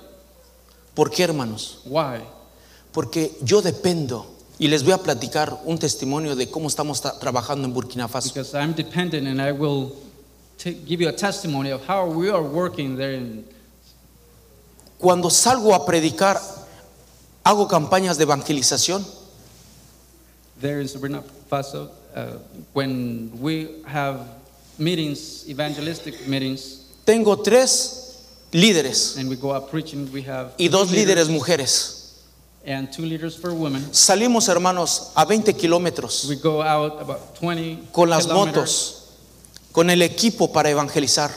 ¿Por 0.94 1.11
qué, 1.11 1.24
hermanos? 1.24 1.80
Why? 1.85 2.20
Porque 2.92 3.37
yo 3.42 3.61
dependo 3.62 4.26
y 4.59 4.68
les 4.68 4.85
voy 4.85 4.92
a 4.92 4.98
platicar 4.98 5.59
un 5.64 5.78
testimonio 5.78 6.37
de 6.37 6.48
cómo 6.48 6.68
estamos 6.68 7.02
tra- 7.02 7.18
trabajando 7.18 7.66
en 7.66 7.74
Burkina 7.74 8.07
Faso. 8.09 8.28
Because 8.33 8.54
I'm 8.57 8.72
dependent 8.74 9.26
and 9.26 9.40
I 9.42 9.50
will 9.52 9.92
give 10.87 11.00
you 11.02 11.09
a 11.09 11.12
testimony 11.12 11.70
of 11.72 11.83
how 11.88 12.07
we 12.07 12.30
are 12.30 12.42
working 12.42 12.96
there 12.96 13.14
in 13.16 13.44
Cuando 14.98 15.28
salgo 15.28 15.74
a 15.74 15.85
predicar, 15.85 16.40
hago 17.42 17.66
campañas 17.68 18.16
de 18.16 18.22
evangelización 18.24 19.04
there 20.61 20.80
in 20.80 20.88
Sabrina 20.88 21.22
Faso. 21.50 21.90
Uh, 22.14 22.38
when 22.72 23.33
we 23.40 23.83
have 23.87 24.20
meetings, 24.78 25.44
evangelistic 25.48 26.26
meetings, 26.28 26.83
Tengo 27.04 27.37
tres 27.42 28.04
líderes 28.55 29.17
and 29.19 29.29
we 29.29 29.37
go 29.37 29.53
out 29.53 29.69
preaching, 29.71 30.09
we 30.12 30.23
have 30.23 30.53
y 30.59 30.69
dos 30.69 30.90
leaders 30.93 31.27
líderes 31.27 31.29
mujeres. 31.29 32.01
and 32.67 32.90
two 32.90 33.05
liters 33.05 33.37
for 33.37 33.53
women. 33.53 33.83
Salimos, 33.93 34.49
hermanos, 34.49 35.11
a 35.14 35.27
20 35.27 35.53
kilómetros 35.55 36.25
We 36.29 36.37
go 36.37 36.62
out 36.62 36.99
about 37.01 37.35
20 37.38 37.88
con 37.93 38.09
las 38.09 38.27
motos, 38.27 39.11
con 39.73 39.90
el 39.90 40.01
equipo 40.03 40.51
para 40.53 40.71
evangelizar. 40.71 41.31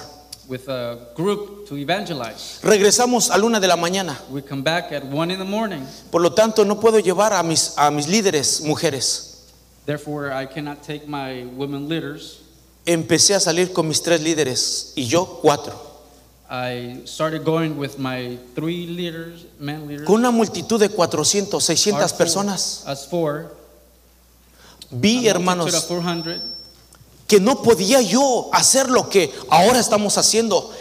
with 0.48 0.70
a 0.70 0.98
group 1.16 1.68
to 1.68 1.76
evangelize. 1.76 2.60
Regresamos 2.64 3.30
a 3.32 3.38
luna 3.38 3.60
de 3.60 3.68
la 3.68 3.76
mañana. 3.76 4.18
We 4.30 4.42
come 4.42 4.62
back 4.62 4.94
at 4.94 5.04
1 5.04 5.32
in 5.32 5.40
the 5.40 5.44
morning. 5.46 5.82
Por 6.10 6.22
lo 6.22 6.32
tanto, 6.32 6.64
no 6.64 6.80
puedo 6.80 7.00
llevar 7.00 7.34
a 7.34 7.44
mis, 7.44 7.74
a 7.78 7.92
mis 7.92 8.08
líderes 8.08 8.62
mujeres. 8.62 9.44
Therefore, 9.86 10.32
I 10.32 10.46
cannot 10.46 10.82
take 10.84 11.06
my 11.08 11.44
women 11.58 11.90
leaders. 11.90 12.38
Empecé 12.86 13.34
a 13.36 13.40
salir 13.42 13.74
con 13.74 13.88
mis 13.90 14.02
tres 14.02 14.22
líderes 14.22 14.94
y 14.96 15.08
yo 15.08 15.40
cuatro. 15.42 15.87
I 16.50 17.02
started 17.06 17.44
going 17.44 17.78
with 17.78 17.98
my 18.00 18.38
three 18.56 18.88
leaders, 18.88 19.46
men 19.60 19.86
leaders. 19.88 20.08
Con 20.08 20.20
una 20.20 20.32
multitud 20.32 20.80
de 20.80 20.88
400, 20.90 21.54
our 21.56 21.62
600 21.62 22.10
four- 22.12 22.18
personas. 22.18 22.84
Us 22.88 23.06
four. 23.06 23.54
Vi, 24.90 25.28
hermanos, 25.28 25.70
400. 25.86 26.42
que 27.28 27.42
no 27.42 27.62
podía 27.62 28.02
yo 28.02 28.50
hacer 28.54 28.90
lo 28.90 29.10
que 29.10 29.30
ahora 29.50 29.80
estamos 29.82 30.18
haciendo 30.18 30.72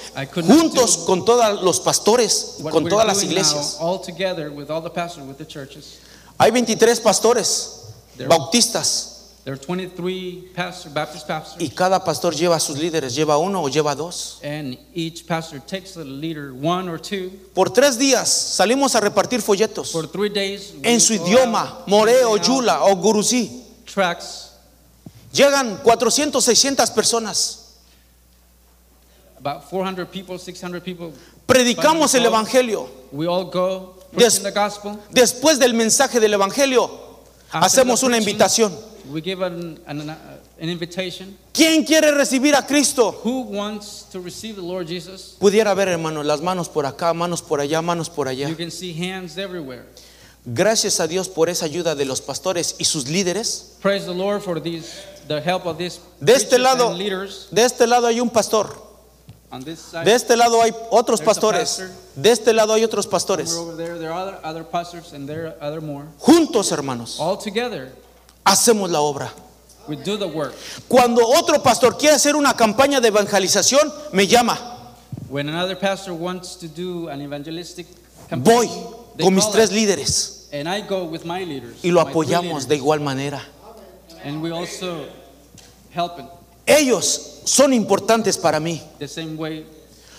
juntos 0.47 0.99
con 0.99 1.25
todos 1.25 1.61
los 1.61 1.81
pastores, 1.81 2.59
con 2.71 2.89
todas 2.89 3.05
las 3.05 3.25
iglesias. 3.25 3.79
now, 3.81 3.87
all 3.89 4.01
together 4.01 4.51
with 4.53 4.71
all 4.71 4.81
the 4.81 4.89
pastors, 4.91 5.27
with 5.27 5.39
the 5.39 5.45
churches. 5.45 5.99
Hay 6.39 6.51
23 6.53 7.01
pastores 7.01 7.87
There- 8.17 8.29
bautistas 8.29 9.16
There 9.47 9.55
are 9.55 9.59
23 9.65 10.51
pastors, 10.57 10.93
Baptist 10.93 11.25
pastors, 11.29 11.63
y 11.63 11.71
cada 11.71 12.03
pastor 12.03 12.35
lleva 12.35 12.57
a 12.57 12.59
sus 12.59 12.77
líderes, 12.79 13.15
lleva 13.15 13.39
uno 13.39 13.63
o 13.63 13.69
lleva 13.69 13.95
dos. 13.95 14.41
and 14.43 14.77
each 14.93 15.25
pastor 15.25 15.61
takes 15.61 15.97
a 15.97 16.03
leader, 16.03 16.53
one 16.53 16.89
or 16.91 16.99
two. 17.01 17.31
Por 17.55 17.71
tres 17.71 17.97
días 17.97 18.29
salimos 18.29 18.97
a 18.97 19.01
repartir 19.01 19.41
folletos 19.41 19.93
For 19.93 20.09
three 20.11 20.31
days, 20.31 20.73
we 20.83 20.93
en 20.93 21.01
su 21.01 21.17
go 21.17 21.27
idioma, 21.29 21.61
out, 21.79 21.87
moreo, 21.87 22.37
yula 22.39 22.83
o 22.87 22.97
gurusí. 22.97 23.63
tracts. 23.85 24.51
Llegan 25.33 25.77
400, 25.85 26.43
600 26.45 26.91
personas. 26.91 27.77
About 29.39 29.63
400 29.71 30.07
people, 30.11 30.39
600 30.41 30.83
people. 30.83 31.13
Predicamos 31.47 32.13
el 32.17 32.27
evangelio. 32.27 32.89
We 33.13 33.29
all 33.29 33.45
go 33.45 33.95
Des- 34.11 34.43
the 34.43 34.51
gospel. 34.51 34.99
Después 35.13 35.61
del 35.61 35.73
mensaje 35.75 36.19
del 36.19 36.35
evangelio, 36.35 36.91
After 37.53 37.61
hacemos 37.65 38.01
the 38.01 38.07
una 38.07 38.19
invitación. 38.19 38.77
We 39.11 39.21
give 39.21 39.41
an, 39.43 39.79
an, 39.87 40.11
uh, 40.11 40.17
an 40.61 40.69
invitation. 40.69 41.37
¿Quién 41.53 41.85
quiere 41.85 42.11
recibir 42.13 42.55
a 42.55 42.67
Cristo? 42.67 43.13
Who 43.25 43.43
wants 43.43 44.05
to 44.13 44.21
receive 44.21 44.57
the 44.57 44.63
Lord 44.63 44.87
Jesus? 44.89 45.37
Pudiera 45.39 45.75
ver, 45.75 45.99
las 46.25 46.41
manos 46.41 46.69
por 46.69 46.85
acá, 46.87 47.15
manos 47.15 47.43
por 47.43 47.61
allá, 47.61 47.83
manos 47.83 48.09
por 48.11 48.27
allá. 48.29 48.49
You 48.49 48.57
can 48.57 48.71
see 48.71 48.93
hands 48.93 49.37
everywhere. 49.39 49.85
Gracias 50.45 51.01
a 51.01 51.07
Dios 51.09 51.29
por 51.29 51.49
esa 51.49 51.67
ayuda 51.67 51.95
de 51.97 52.05
los 52.05 52.21
pastores 52.21 52.77
y 52.79 52.85
sus 52.85 53.09
líderes. 53.09 53.77
Praise 53.83 54.05
the 54.07 54.15
Lord 54.15 54.43
for 54.43 54.61
these, 54.63 55.03
the 55.27 55.41
help 55.41 55.67
of 55.67 55.77
these 55.77 55.99
De 56.21 56.35
este 56.35 56.59
lado, 56.59 56.89
and 56.91 56.99
leaders. 56.99 57.49
de 57.51 57.65
este 57.65 57.87
lado 57.87 58.07
hay 58.07 58.21
un 58.21 58.31
pastor. 58.31 58.85
On 59.51 59.63
this 59.65 59.79
side, 59.81 60.05
De 60.05 60.13
este 60.15 60.37
lado 60.37 60.61
hay 60.63 60.73
otros 60.91 61.21
pastores. 61.21 61.79
pastor. 61.79 61.91
De 62.17 62.31
este 62.31 62.53
lado 62.53 62.75
hay 62.75 62.85
otros 62.85 63.07
pastores. 63.07 63.53
over 63.55 63.77
there, 63.77 63.99
there 63.99 64.11
are 64.13 64.21
other, 64.21 64.39
other 64.45 64.65
pastors 64.65 65.13
and 65.13 65.29
there 65.29 65.47
are 65.49 65.57
other 65.61 65.81
more. 65.81 66.07
Juntos, 66.21 66.71
hermanos, 66.71 67.19
All 67.19 67.37
together, 67.37 67.93
hacemos 68.47 68.89
la 68.91 69.01
obra. 69.01 69.31
we 69.89 69.97
do 69.97 70.17
the 70.17 70.27
work. 70.27 70.55
Cuando 70.89 71.23
otro 71.27 71.63
pastor 71.63 71.97
quiere 71.99 72.15
hacer 72.17 72.35
una 72.35 72.55
campaña 72.55 73.01
de 73.01 73.09
evangelización, 73.09 73.93
me 74.13 74.27
llama. 74.27 74.59
When 75.29 75.49
another 75.49 75.77
pastor 75.77 76.13
wants 76.15 76.57
to 76.57 76.69
do 76.69 77.09
an 77.09 77.21
evangelistic 77.21 77.87
campaign, 78.29 78.45
Voy 78.45 78.69
con 79.21 79.35
mis 79.35 79.51
tres 79.51 79.71
líderes 79.73 80.49
and 80.53 80.69
I 80.69 80.81
go 80.81 81.05
with 81.05 81.25
my 81.25 81.45
leaders. 81.45 81.77
y 81.83 81.91
lo 81.91 82.01
apoyamos 82.01 82.67
de 82.69 82.77
igual 82.77 83.01
manera. 83.01 83.43
And 84.25 84.41
we 84.43 84.51
also 84.51 85.07
help 85.93 86.19
in 86.19 86.29
Ellos 86.67 87.43
son 87.45 87.73
importantes 87.73 88.37
para 88.37 88.59
mí, 88.59 88.81
the 88.99 89.07
same 89.09 89.37
way 89.37 89.65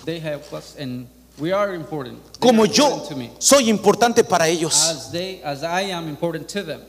they 0.06 0.20
help 0.20 0.54
us, 0.54 0.76
and 0.80 1.08
we 1.40 1.52
are 1.52 1.74
important. 1.76 2.24
They 2.34 2.40
como 2.40 2.64
are 2.64 2.68
yo 2.72 2.86
important 2.88 3.10
to 3.10 3.16
me, 3.16 3.32
soy 3.40 3.70
importante 3.70 4.24
para 4.24 4.48
ellos. 4.48 4.74
as 4.90 5.12
they, 5.12 5.42
as 5.44 5.64
I 5.64 5.92
am 5.92 6.08
important 6.08 6.48
to 6.50 6.64
them. 6.64 6.82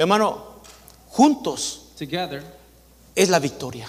Hermano, 0.00 0.38
juntos 1.10 1.92
Together, 1.98 2.42
es 3.14 3.28
la 3.28 3.38
victoria. 3.38 3.86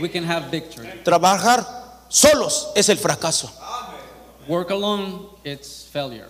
we 0.00 0.08
can 0.08 0.24
have 0.24 0.50
victory. 0.50 0.88
Trabajar 1.04 1.66
solos 2.08 2.68
es 2.74 2.88
el 2.88 2.96
fracaso. 2.96 3.50
Work 4.48 4.70
alone, 4.70 5.26
it's 5.44 5.84
failure. 5.92 6.28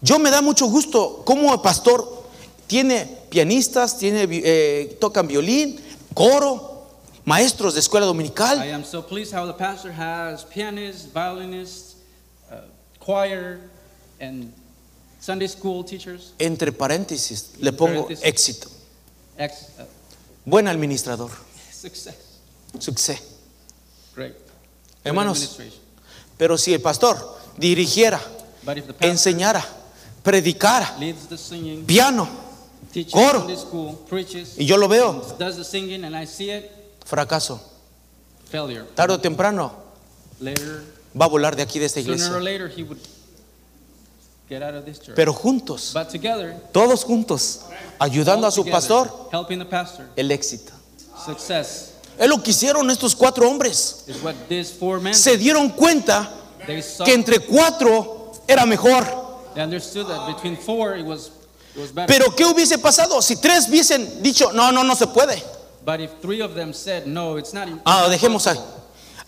Yo 0.00 0.18
me 0.18 0.30
da 0.30 0.40
mucho 0.40 0.66
gusto 0.66 1.22
como 1.26 1.52
el 1.52 1.60
pastor 1.60 2.24
tiene 2.66 3.04
pianistas, 3.28 3.98
tiene, 3.98 4.26
eh, 4.30 4.96
tocan 4.98 5.28
violín, 5.28 5.78
coro, 6.14 6.86
maestros 7.26 7.74
de 7.74 7.80
escuela 7.80 8.06
I 8.06 8.08
dominical. 8.08 8.58
am 8.72 8.82
so 8.82 9.02
pleased 9.02 9.34
how 9.34 9.44
the 9.44 9.52
pastor 9.52 9.92
has 9.92 10.42
pianists, 10.44 11.04
violinists, 11.04 11.96
uh, 12.50 12.62
choir, 12.98 13.60
and 14.18 14.50
Sunday 15.22 15.46
school 15.46 15.84
teachers, 15.84 16.32
Entre 16.40 16.72
paréntesis, 16.72 17.50
le 17.60 17.72
pongo 17.72 18.02
Paréntesis. 18.08 18.24
éxito. 18.26 18.68
ex, 19.38 19.52
uh, 19.78 19.82
Buen 20.44 20.66
administrador, 20.66 21.30
success. 21.72 22.16
success. 22.80 23.22
Great. 24.16 24.34
Hermanos, 25.04 25.58
pero 26.36 26.58
si 26.58 26.74
el 26.74 26.80
pastor 26.80 27.16
dirigiera, 27.56 28.20
But 28.64 28.78
if 28.78 28.86
the 28.86 28.92
pastor 28.94 29.10
enseñara, 29.10 29.64
predicara, 30.24 30.96
leads 30.98 31.28
the 31.28 31.38
singing, 31.38 31.84
piano, 31.86 32.28
coro. 33.12 33.46
School, 33.56 33.96
preaches, 34.08 34.54
y 34.58 34.66
yo 34.66 34.76
lo 34.76 34.88
veo, 34.88 35.36
does 35.38 35.56
the 35.56 35.64
singing, 35.64 36.04
and 36.04 36.16
I 36.16 36.26
see 36.26 36.50
it, 36.50 36.68
fracaso. 37.06 37.60
failure. 38.50 38.84
Tarde 38.96 39.14
o 39.14 39.20
temprano 39.20 39.72
Later, 40.40 40.82
va 41.18 41.26
a 41.26 41.28
volar 41.28 41.54
de 41.54 41.62
aquí 41.62 41.78
de 41.78 41.86
esta 41.86 42.00
iglesia. 42.00 42.28
later, 42.40 42.68
he 42.68 42.82
would 42.82 42.98
get 42.98 43.06
out 43.06 43.08
of 43.08 43.08
this 44.08 44.28
church. 44.38 44.41
Pero 45.14 45.32
juntos, 45.32 45.92
but 45.94 46.08
together, 46.08 46.54
todos 46.72 47.04
juntos, 47.04 47.60
ayudando 47.98 48.46
a 48.46 48.50
su 48.50 48.64
pastor, 48.64 49.28
helping 49.32 49.58
the 49.58 49.64
pastor, 49.64 50.06
el 50.16 50.30
éxito. 50.30 50.72
success 51.24 51.92
Es 52.18 52.28
lo 52.28 52.42
que 52.42 52.50
hicieron 52.50 52.90
estos 52.90 53.16
cuatro 53.16 53.48
hombres. 53.48 54.04
is 54.06 54.22
what 54.22 54.34
these 54.48 54.72
four 54.72 55.00
men 55.00 55.14
Se 55.14 55.36
dieron 55.36 55.70
cuenta 55.70 56.30
que 57.04 57.14
entre 57.14 57.40
cuatro 57.40 58.32
era 58.46 58.66
mejor. 58.66 59.04
Pero 62.06 62.36
¿qué 62.36 62.44
hubiese 62.44 62.78
pasado 62.78 63.20
si 63.22 63.36
tres 63.36 63.68
hubiesen 63.68 64.22
dicho, 64.22 64.52
no, 64.52 64.70
no, 64.72 64.84
no 64.84 64.94
se 64.94 65.06
puede? 65.06 65.42
but 65.84 66.00
if 66.00 66.20
three 66.20 66.40
of 66.40 66.54
them 66.54 66.72
said 66.72 67.06
no, 67.06 67.36
it's 67.36 67.52
not. 67.52 67.68
Ah, 67.84 68.08
dejemos 68.08 68.46
ahí. 68.46 68.58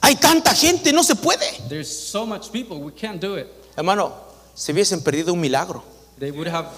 Hay 0.03 0.17
tanta 0.17 0.55
gente, 0.55 0.93
no 0.93 1.03
se 1.03 1.15
puede. 1.15 1.69
There's 1.69 1.89
so 1.89 2.27
much 2.27 2.53
people, 2.53 2.81
we 2.81 2.93
can't 2.93 3.21
do 3.21 3.37
it. 3.37 3.49
Hermano, 3.77 4.13
se 4.55 4.73
hubiesen 4.73 5.03
perdido 5.03 5.33
un 5.33 5.41
milagro. 5.41 5.83
They 6.19 6.31
would 6.31 6.49
have 6.49 6.69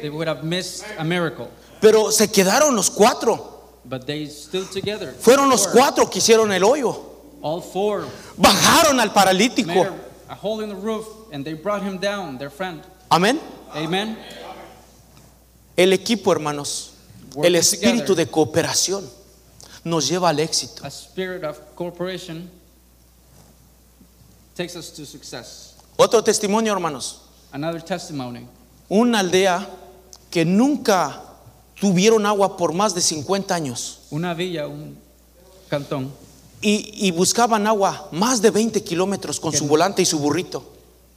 they 0.00 0.10
would 0.10 0.28
have 0.28 0.42
missed 0.42 0.84
a 0.98 1.04
miracle. 1.04 1.48
Pero 1.80 2.10
se 2.10 2.28
quedaron 2.28 2.74
los 2.74 2.90
cuatro. 2.90 3.58
But 3.84 4.06
they 4.06 4.26
stood 4.26 4.70
together. 4.70 5.14
Fueron 5.18 5.48
los 5.48 5.66
cuatro 5.68 6.08
que 6.10 6.18
hicieron 6.18 6.52
el 6.52 6.62
hoyo. 6.64 7.06
All 7.42 7.62
four 7.62 8.04
Bajaron 8.36 9.00
al 9.00 9.12
paralítico. 9.12 9.86
a 10.28 10.34
hole 10.34 10.60
in 10.62 10.68
the 10.68 10.76
roof 10.76 11.06
and 11.32 11.44
they 11.44 11.54
brought 11.54 11.82
him 11.82 11.98
down, 11.98 12.36
their 12.38 12.50
friend. 12.50 12.82
Amén. 13.10 13.40
Amen. 13.74 14.16
El 15.76 15.92
equipo, 15.92 16.30
hermanos, 16.32 16.92
Working 17.34 17.44
el 17.46 17.56
espíritu 17.56 18.14
together. 18.14 18.26
de 18.26 18.30
cooperación 18.30 19.10
nos 19.84 20.08
lleva 20.08 20.28
al 20.28 20.38
éxito. 20.40 20.84
A 20.84 20.90
spirit 20.90 21.42
of 21.44 21.58
cooperation 21.74 22.50
takes 24.54 24.76
us 24.76 24.90
to 24.90 25.06
success. 25.06 25.74
Otro 26.02 26.24
testimonio, 26.24 26.72
hermanos. 26.72 27.20
Another 27.52 27.82
testimony. 27.82 28.46
Una 28.88 29.18
aldea 29.18 29.68
que 30.30 30.46
nunca 30.46 31.20
tuvieron 31.78 32.24
agua 32.24 32.56
por 32.56 32.72
más 32.72 32.94
de 32.94 33.00
50 33.02 33.54
años 33.54 34.00
Una 34.10 34.32
villa, 34.34 34.66
un 34.66 34.96
cantón 35.68 36.10
y, 36.62 37.06
y 37.06 37.10
buscaban 37.10 37.66
agua 37.66 38.08
más 38.12 38.40
de 38.40 38.50
20 38.50 38.82
kilómetros 38.82 39.38
con 39.40 39.52
su 39.52 39.66
volante 39.66 40.00
y 40.02 40.06
su 40.06 40.18
burrito, 40.18 40.62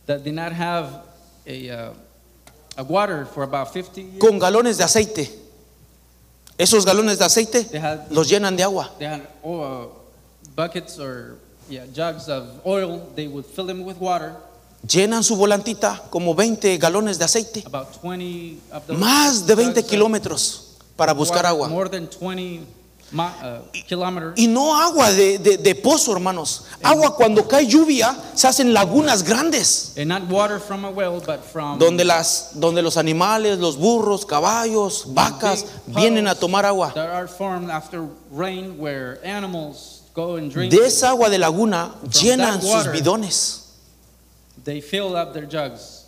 that 0.05 0.19
did 0.19 0.33
not 0.33 0.51
have 0.53 1.01
a, 1.47 1.91
uh, 1.91 1.93
a 2.77 2.83
water 2.83 3.25
for 3.25 3.43
about 3.43 3.69
50 3.73 4.01
years. 4.01 4.19
con 4.19 4.37
galones 4.39 4.77
de 4.77 4.83
aceite. 4.83 5.39
Esos 6.57 6.85
galones 6.85 7.19
de 7.19 7.25
aceite 7.25 7.63
They 7.65 7.79
had, 7.79 8.09
los 8.11 8.29
llenan 8.29 8.55
de 8.55 8.63
agua. 8.63 8.91
they 8.99 9.07
had 9.07 9.21
uh, 9.43 9.87
buckets 10.55 10.99
or 10.99 11.37
yeah, 11.69 11.85
jugs 11.93 12.27
of 12.29 12.65
oil. 12.65 13.09
They 13.15 13.27
would 13.27 13.45
fill 13.45 13.65
them 13.65 13.83
with 13.85 13.97
water. 13.97 14.35
Llenan 14.87 15.23
su 15.23 15.35
volantita 15.37 16.03
como 16.09 16.35
20 16.35 16.77
galones 16.77 17.17
de 17.17 17.25
aceite. 17.25 17.63
About 17.65 17.87
20 18.01 18.59
of 18.73 18.83
those 18.85 18.99
Más 18.99 19.45
de 19.47 19.55
20 19.55 19.71
jugs 19.81 19.85
of 19.85 19.89
kilómetros 19.89 20.61
para 20.97 21.13
buscar 21.13 21.45
agua. 21.45 21.69
More 21.69 21.89
than 21.89 22.09
20 22.09 22.65
mi- 23.13 23.21
uh, 23.23 23.61
kilometers. 23.87 24.33
Y 24.35 24.47
no 24.47 24.75
agua 24.75 25.09
de, 25.11 25.37
de- 25.39 25.57
de 25.57 25.75
pozo, 25.75 26.11
hermanos. 26.11 26.65
Agua 26.83 27.15
cuando 27.15 27.47
cae 27.47 27.65
lluvia, 27.65 28.13
se 28.35 28.45
hacen 28.47 28.73
lagunas 28.73 29.23
grandes. 29.23 29.93
Well, 29.95 30.59
from 31.39 31.79
Donde, 31.79 32.03
las, 32.03 32.49
donde 32.55 32.81
los 32.81 32.97
animales, 32.97 33.59
los 33.59 33.77
burros, 33.77 34.25
caballos, 34.25 35.05
vacas, 35.13 35.65
vienen 35.87 36.27
a 36.27 36.35
tomar 36.35 36.65
agua. 36.65 36.91
that 36.93 37.09
are 37.09 37.27
formed 37.27 37.69
after 37.69 38.03
rain 38.31 38.77
where 38.77 39.19
animals 39.23 40.01
go 40.13 40.35
and 40.35 40.51
drink. 40.51 40.71
De 40.73 40.85
esa 40.85 41.09
agua 41.11 41.29
de 41.29 41.37
laguna 41.37 41.95
llenan 42.21 42.61
sus 42.61 42.91
bidones 42.91 43.62
They 44.63 44.81
fill 44.81 45.15
up 45.15 45.33
their 45.33 45.47
jugs. 45.47 46.03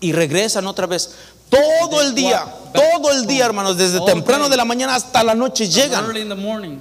y 0.00 0.12
regresan 0.12 0.66
otra 0.66 0.86
vez. 0.86 1.14
Todo 1.48 2.02
el 2.02 2.14
día, 2.14 2.44
todo 2.74 3.10
el 3.10 3.26
día, 3.26 3.46
hermanos, 3.46 3.78
desde 3.78 4.00
temprano 4.04 4.48
de 4.48 4.56
la 4.56 4.64
mañana 4.64 4.94
hasta 4.94 5.24
la 5.24 5.34
noche 5.34 5.66
llegan 5.66 6.04
Early 6.04 6.20
in 6.20 6.28
the 6.28 6.34
morning, 6.34 6.78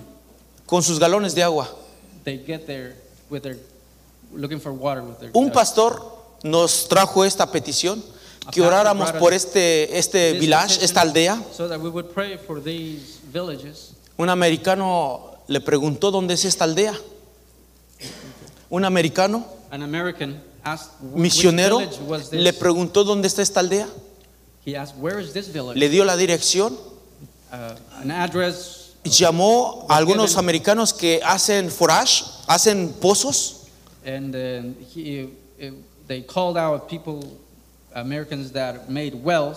con 0.65 0.83
sus 0.83 0.99
galones 0.99 1.33
de 1.33 1.41
agua. 1.41 1.69
they 2.25 2.37
get 2.45 2.65
there 2.65 2.95
with 3.29 3.41
their 3.41 3.57
looking 4.33 4.59
for 4.59 4.73
water 4.73 5.01
with 5.01 5.17
their 5.19 5.31
Un 5.33 5.51
pastor 5.51 6.01
nos 6.43 6.87
trajo 6.89 7.23
esta 7.23 7.49
petición 7.49 8.03
que 8.51 8.61
oráramos 8.61 9.11
por 9.13 9.33
este, 9.33 9.97
este 9.97 10.33
village, 10.33 10.83
esta 10.83 11.01
aldea. 11.01 11.41
So 11.53 11.69
that 11.69 11.79
we 11.79 11.89
would 11.89 12.13
pray 12.13 12.37
for 12.37 12.61
these 12.61 13.19
villages. 13.31 13.93
Un 14.17 14.29
americano 14.29 15.37
le 15.47 15.61
preguntó 15.61 16.11
dónde 16.11 16.33
es 16.33 16.43
esta 16.43 16.65
aldea. 16.65 16.93
Un 18.69 18.83
americano 18.83 19.45
Misionero 21.15 21.79
le 22.31 22.53
preguntó 22.53 23.03
dónde 23.03 23.27
está 23.27 23.41
esta 23.41 23.59
aldea. 23.59 23.87
Le 25.75 25.89
dio 25.89 26.03
la 26.05 26.15
dirección. 26.17 26.73
Uh. 26.73 27.75
Llamó 29.03 29.85
a 29.89 29.95
algunos 29.95 30.35
americanos 30.37 30.93
que 30.93 31.21
hacen 31.23 31.71
forage, 31.71 32.25
hacen 32.47 32.91
pozos. 32.99 33.61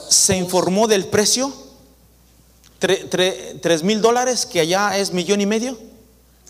Se 0.08 0.36
informó 0.36 0.86
del 0.86 1.06
precio. 1.06 1.52
Tre- 2.80 3.08
tre- 3.10 3.58
Tres 3.60 3.82
mil 3.82 4.00
dólares, 4.00 4.46
que 4.46 4.60
allá 4.60 4.96
es 4.96 5.12
millón 5.12 5.40
y 5.40 5.46
medio 5.46 5.76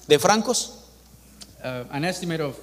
de 0.07 0.19
francos. 0.19 0.75
uh, 1.65 1.85
an 1.91 2.05
estimate 2.05 2.43
of 2.43 2.57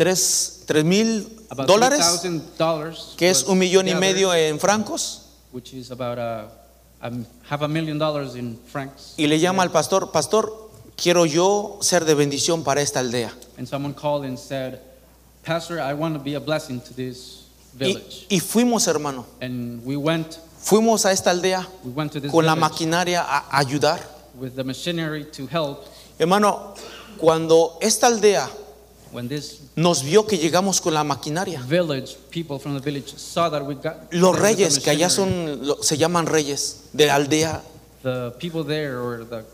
Tres, 0.00 0.62
tres 0.66 0.82
mil 0.82 1.28
about 1.50 1.66
dólares, 1.68 2.00
$3,000, 2.00 3.16
que 3.16 3.28
es 3.28 3.42
un 3.44 3.58
millón 3.58 3.86
y 3.86 3.94
medio 3.94 4.32
en 4.32 4.58
francos. 4.58 5.26
which 5.52 5.74
is 5.74 5.90
about 5.90 6.18
a, 6.18 6.48
a 7.02 7.10
half 7.50 7.60
a 7.60 7.68
million 7.68 7.98
dollars 7.98 8.34
in 8.34 8.58
francs. 8.72 9.12
Y 9.18 9.26
le 9.26 9.38
llama 9.38 9.62
al 9.62 9.70
pastor, 9.70 10.10
pastor, 10.10 10.70
quiero 10.96 11.26
yo 11.26 11.76
ser 11.82 12.06
de 12.06 12.14
bendición 12.14 12.64
para 12.64 12.80
esta 12.80 13.00
aldea. 13.00 13.30
And 13.58 13.68
someone 13.68 13.92
called 13.92 14.24
and 14.24 14.38
said, 14.38 14.80
Pastor, 15.42 15.78
I 15.80 15.92
want 15.92 16.14
to 16.14 16.18
be 16.22 16.34
a 16.34 16.40
blessing 16.40 16.80
to 16.80 16.94
this 16.94 17.44
Y, 17.78 17.84
village. 17.92 18.26
y 18.30 18.40
fuimos, 18.40 18.86
hermano, 18.88 19.26
And 19.42 19.84
we 19.84 19.96
went, 19.98 20.38
fuimos 20.62 21.04
a 21.04 21.12
esta 21.12 21.30
aldea 21.30 21.68
we 21.84 21.90
went 21.90 22.10
to 22.12 22.20
this 22.20 22.30
con 22.32 22.46
la 22.46 22.54
maquinaria 22.56 23.20
a 23.22 23.58
ayudar. 23.58 24.00
with 24.34 24.54
the 24.56 24.64
machinery 24.64 25.26
to 25.26 25.46
help. 25.46 25.84
Hermano, 26.18 26.74
cuando 27.18 27.76
esta 27.82 28.06
aldea 28.06 28.48
nos 29.76 30.02
vio 30.02 30.26
que 30.26 30.36
llegamos 30.36 30.80
con 30.80 30.94
la 30.94 31.04
maquinaria, 31.04 31.60
village, 31.62 32.16
people 32.30 32.58
from 32.58 32.74
the 32.74 32.80
village 32.80 33.14
saw 33.16 33.48
that 33.50 33.64
we 33.64 33.74
got 33.74 34.12
los 34.12 34.38
reyes, 34.38 34.78
que 34.78 34.90
allá 34.90 35.10
son, 35.10 35.60
se 35.82 35.96
llaman 35.96 36.26
reyes 36.26 36.88
de 36.92 37.06
la 37.06 37.14
aldea, 37.14 37.62
the 38.02 38.32
people 38.38 38.64
there 38.64 38.98
or 38.98 39.24
the 39.24 39.44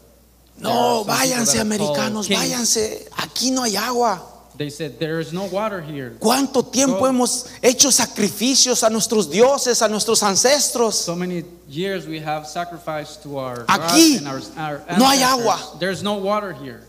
no, 0.58 1.04
váyanse 1.04 1.60
americanos, 1.60 2.28
váyanse, 2.28 3.08
aquí 3.16 3.50
no 3.50 3.62
hay 3.62 3.76
agua. 3.76 4.36
they 4.56 4.70
said 4.70 4.98
there 4.98 5.20
is 5.20 5.32
no 5.32 5.44
water 5.44 5.80
here. 5.80 6.16
¿Cuánto 6.18 6.64
tiempo 6.64 7.06
hemos 7.06 7.46
hecho 7.62 7.90
sacrificios 7.90 8.82
a 8.82 8.90
nuestros 8.90 9.30
dioses, 9.30 9.82
a 9.82 9.88
nuestros 9.88 10.22
ancestros? 10.22 10.94
So 10.94 11.14
many 11.14 11.44
years 11.68 12.06
we 12.06 12.20
have 12.20 12.46
sacrificed 12.46 13.22
to 13.24 13.38
our 13.38 13.64
Aquí 13.66 14.18
and 14.18 14.28
our, 14.28 14.40
our 14.56 14.98
no 14.98 15.06
hay 15.06 15.22
agua. 15.22 15.58
There's 15.78 16.02
no 16.02 16.14
water 16.14 16.52
here. 16.52 16.82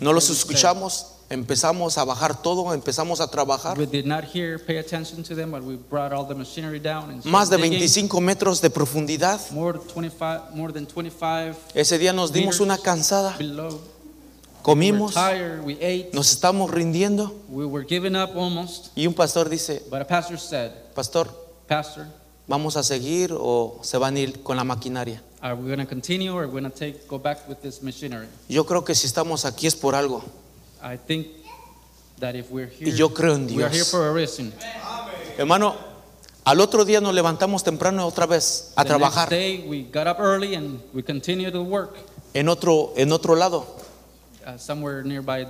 No 0.00 0.12
los 0.12 0.28
escuchamos, 0.28 1.13
empezamos 1.34 1.98
a 1.98 2.04
bajar 2.04 2.40
todo, 2.40 2.72
empezamos 2.72 3.20
a 3.20 3.26
trabajar. 3.28 3.78
We 3.78 3.86
did 3.86 4.06
not 4.06 4.24
hear, 4.24 4.58
pay 4.58 4.78
attention 4.78 5.22
to 5.24 5.34
them, 5.34 5.50
but 5.50 5.62
we 5.62 5.76
brought 5.76 6.12
all 6.12 6.26
the 6.26 6.34
machinery 6.34 6.80
down 6.80 7.10
and 7.10 7.24
Más 7.24 7.50
de 7.50 7.56
started 7.56 7.70
digging. 7.70 8.08
25 8.08 8.20
metros 8.20 8.60
de 8.60 8.70
profundidad. 8.70 9.40
More, 9.50 9.78
than 9.78 9.88
25, 9.88 10.54
more 10.54 10.72
than 10.72 10.86
25 10.86 11.56
Ese 11.74 11.98
día 11.98 12.12
nos 12.12 12.32
dimos 12.32 12.60
una 12.60 12.78
cansada, 12.78 13.36
below. 13.36 13.70
We 13.70 14.62
comimos, 14.62 15.12
tired, 15.12 15.62
we 15.62 15.74
ate, 15.74 16.10
nos 16.14 16.30
estamos 16.32 16.70
rindiendo 16.70 17.34
we 17.50 17.66
were 17.66 17.84
giving 17.86 18.16
up 18.16 18.30
almost. 18.34 18.96
y 18.96 19.06
un 19.06 19.12
pastor 19.12 19.50
dice, 19.50 19.82
But 19.90 20.00
a 20.00 20.06
pastor 20.06 20.38
said, 20.38 20.70
pastor, 20.94 21.28
Pastor, 21.68 22.06
¿vamos 22.46 22.76
a 22.76 22.82
seguir 22.82 23.34
o 23.38 23.78
se 23.82 23.98
van 23.98 24.16
a 24.16 24.20
ir 24.20 24.42
con 24.42 24.56
la 24.56 24.64
maquinaria? 24.64 25.22
are 25.42 25.54
we 25.54 25.66
going 25.66 25.78
to 25.78 25.84
continue 25.86 26.32
or 26.32 26.44
are 26.44 26.46
we 26.46 26.58
going 26.60 26.70
to 26.70 26.92
go 27.06 27.18
back 27.18 27.46
with 27.46 27.60
this 27.60 27.82
machinery? 27.82 28.26
Yo 28.48 28.64
creo 28.64 28.82
que 28.84 28.94
si 28.94 29.06
estamos 29.06 29.44
aquí 29.44 29.66
es 29.66 29.76
por 29.76 29.94
algo. 29.94 30.22
I 30.84 30.96
think 30.98 31.28
that 32.20 32.34
if 32.36 32.50
we're 32.50 32.68
here, 32.68 32.88
Y 32.88 32.96
yo 32.96 33.08
creo 33.14 33.34
en 33.36 33.46
we 33.46 33.62
are 33.64 33.70
here 33.70 33.78
Dios. 33.84 33.90
for 33.90 34.06
a 34.08 34.12
reason. 34.12 34.52
Hermano, 35.38 35.74
al 36.44 36.60
otro 36.60 36.84
día 36.84 37.00
nos 37.00 37.14
levantamos 37.14 37.64
temprano 37.64 38.06
otra 38.06 38.26
vez 38.26 38.72
a 38.76 38.82
the 38.84 38.88
trabajar 38.90 39.30
next 39.30 39.30
day, 39.30 39.64
we 39.66 39.82
got 39.90 40.06
up 40.06 40.18
early 40.20 40.54
and 40.54 40.80
we 40.92 41.02
continued 41.02 41.52
to 41.52 41.62
work 41.62 41.96
en 42.34 42.48
otro, 42.48 42.92
en 42.96 43.12
otro 43.12 43.34
lado. 43.34 43.64
uh, 44.46 44.58
somewhere 44.58 45.02
nearby. 45.02 45.46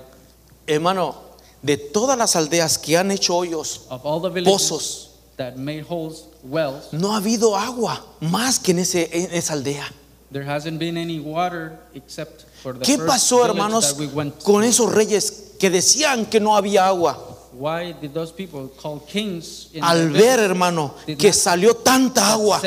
Hermano, 0.69 1.17
de 1.63 1.77
todas 1.77 2.17
las 2.17 2.37
aldeas 2.37 2.79
que 2.79 2.97
han 2.97 3.11
hecho 3.11 3.35
hoyos, 3.37 3.87
Of 3.91 4.07
all 4.07 4.21
the 4.21 4.31
villages 4.31 4.53
pozos, 4.71 5.09
that 5.37 5.57
made 5.57 5.83
holes, 5.83 6.27
wells, 6.45 6.93
no 6.93 7.13
ha 7.13 7.17
habido 7.19 7.57
agua 7.57 8.05
más 8.21 8.61
que 8.61 8.71
en, 8.73 8.79
ese, 8.79 9.11
en 9.13 9.33
esa 9.35 9.55
aldea. 9.55 9.85
there 10.31 10.45
hasn't 10.45 10.79
been 10.79 10.97
any 10.97 11.19
water 11.21 11.79
except 11.95 12.45
¿Qué 12.83 12.99
pasó, 12.99 13.45
hermanos, 13.45 13.97
con 14.43 14.65
esos 14.65 14.93
reyes 14.93 15.53
que 15.59 15.71
decían 15.71 16.27
que 16.27 16.41
no 16.41 16.57
había 16.57 16.87
agua? 16.87 17.31
Al 19.81 20.11
ver, 20.11 20.41
hermano, 20.41 20.95
que 21.19 21.33
salió 21.33 21.77
tanta 21.77 22.33
agua, 22.33 22.61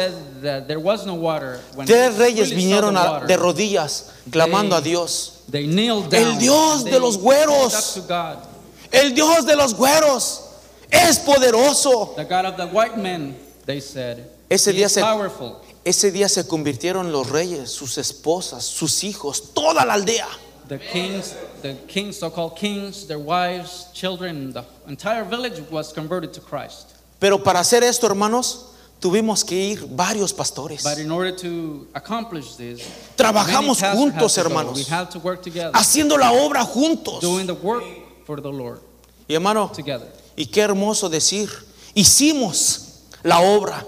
tres 1.86 2.18
reyes 2.18 2.50
vinieron 2.52 2.96
de 3.28 3.38
rodillas 3.38 4.12
clamando 4.32 4.76
a 4.76 4.82
Dios. 4.82 5.34
They 5.52 5.66
kneeled 5.66 6.14
El. 6.14 6.38
Dios 6.38 6.84
de 6.84 7.00
los 7.00 7.18
güeros. 7.18 8.02
El 8.92 9.14
Dios 9.14 9.46
de 9.46 9.56
los 9.56 9.74
güeros 9.74 10.42
es 10.90 11.20
poderoso. 11.20 12.14
The 12.16 12.24
God 12.26 12.46
of 12.46 12.56
the 12.58 12.66
white 12.66 12.98
men, 12.98 13.38
they 13.66 13.82
said. 13.82 14.20
Ese 14.50 14.72
día 14.72 14.88
se- 14.88 15.02
powerful. 15.02 15.58
Ese 15.88 16.12
día 16.12 16.28
se 16.28 16.46
convirtieron 16.46 17.14
los 17.14 17.30
reyes, 17.30 17.72
sus 17.72 17.98
esposas, 17.98 18.66
sus 18.66 19.06
hijos, 19.06 19.54
toda 19.54 19.86
la 19.86 19.94
aldea. 19.94 20.28
The 20.68 20.80
kings, 20.80 21.34
the 21.62 21.78
kings, 21.88 22.18
so-called 22.20 22.56
kings, 22.58 23.08
their 23.08 23.18
wives, 23.20 23.88
children, 23.94 24.52
the 24.52 24.66
entire 24.86 25.24
village 25.24 25.62
was 25.72 25.94
converted 25.94 26.34
to 26.34 26.42
Christ. 26.42 26.90
Pero 27.20 27.42
para 27.42 27.62
hacer 27.62 27.84
esto, 27.86 28.06
hermanos, 28.06 28.66
tuvimos 29.00 29.46
que 29.46 29.56
ir 29.56 29.88
varios 29.96 30.34
pastores. 30.34 30.84
But 30.84 30.98
in 30.98 31.10
order 31.10 31.34
to 31.38 31.88
accomplish 31.94 32.58
this, 32.58 32.82
Trabajamos 33.16 33.80
juntos, 33.82 34.38
hermanos. 34.38 34.76
We 34.78 34.84
had 34.94 35.10
to 35.12 35.20
work 35.20 35.42
together, 35.42 35.72
Haciendo 35.74 36.18
la 36.18 36.34
obra 36.34 36.66
juntos. 36.66 37.22
doing 37.22 37.48
the 37.48 37.54
work 37.54 37.86
for 38.26 38.42
the 38.42 38.52
Lord 38.52 38.82
Y 39.30 39.36
hermano, 39.36 39.72
together. 39.74 40.12
y 40.36 40.48
qué 40.48 40.64
hermoso 40.64 41.08
decir, 41.08 41.50
hicimos 41.94 43.04
la 43.24 43.40
obra. 43.40 43.86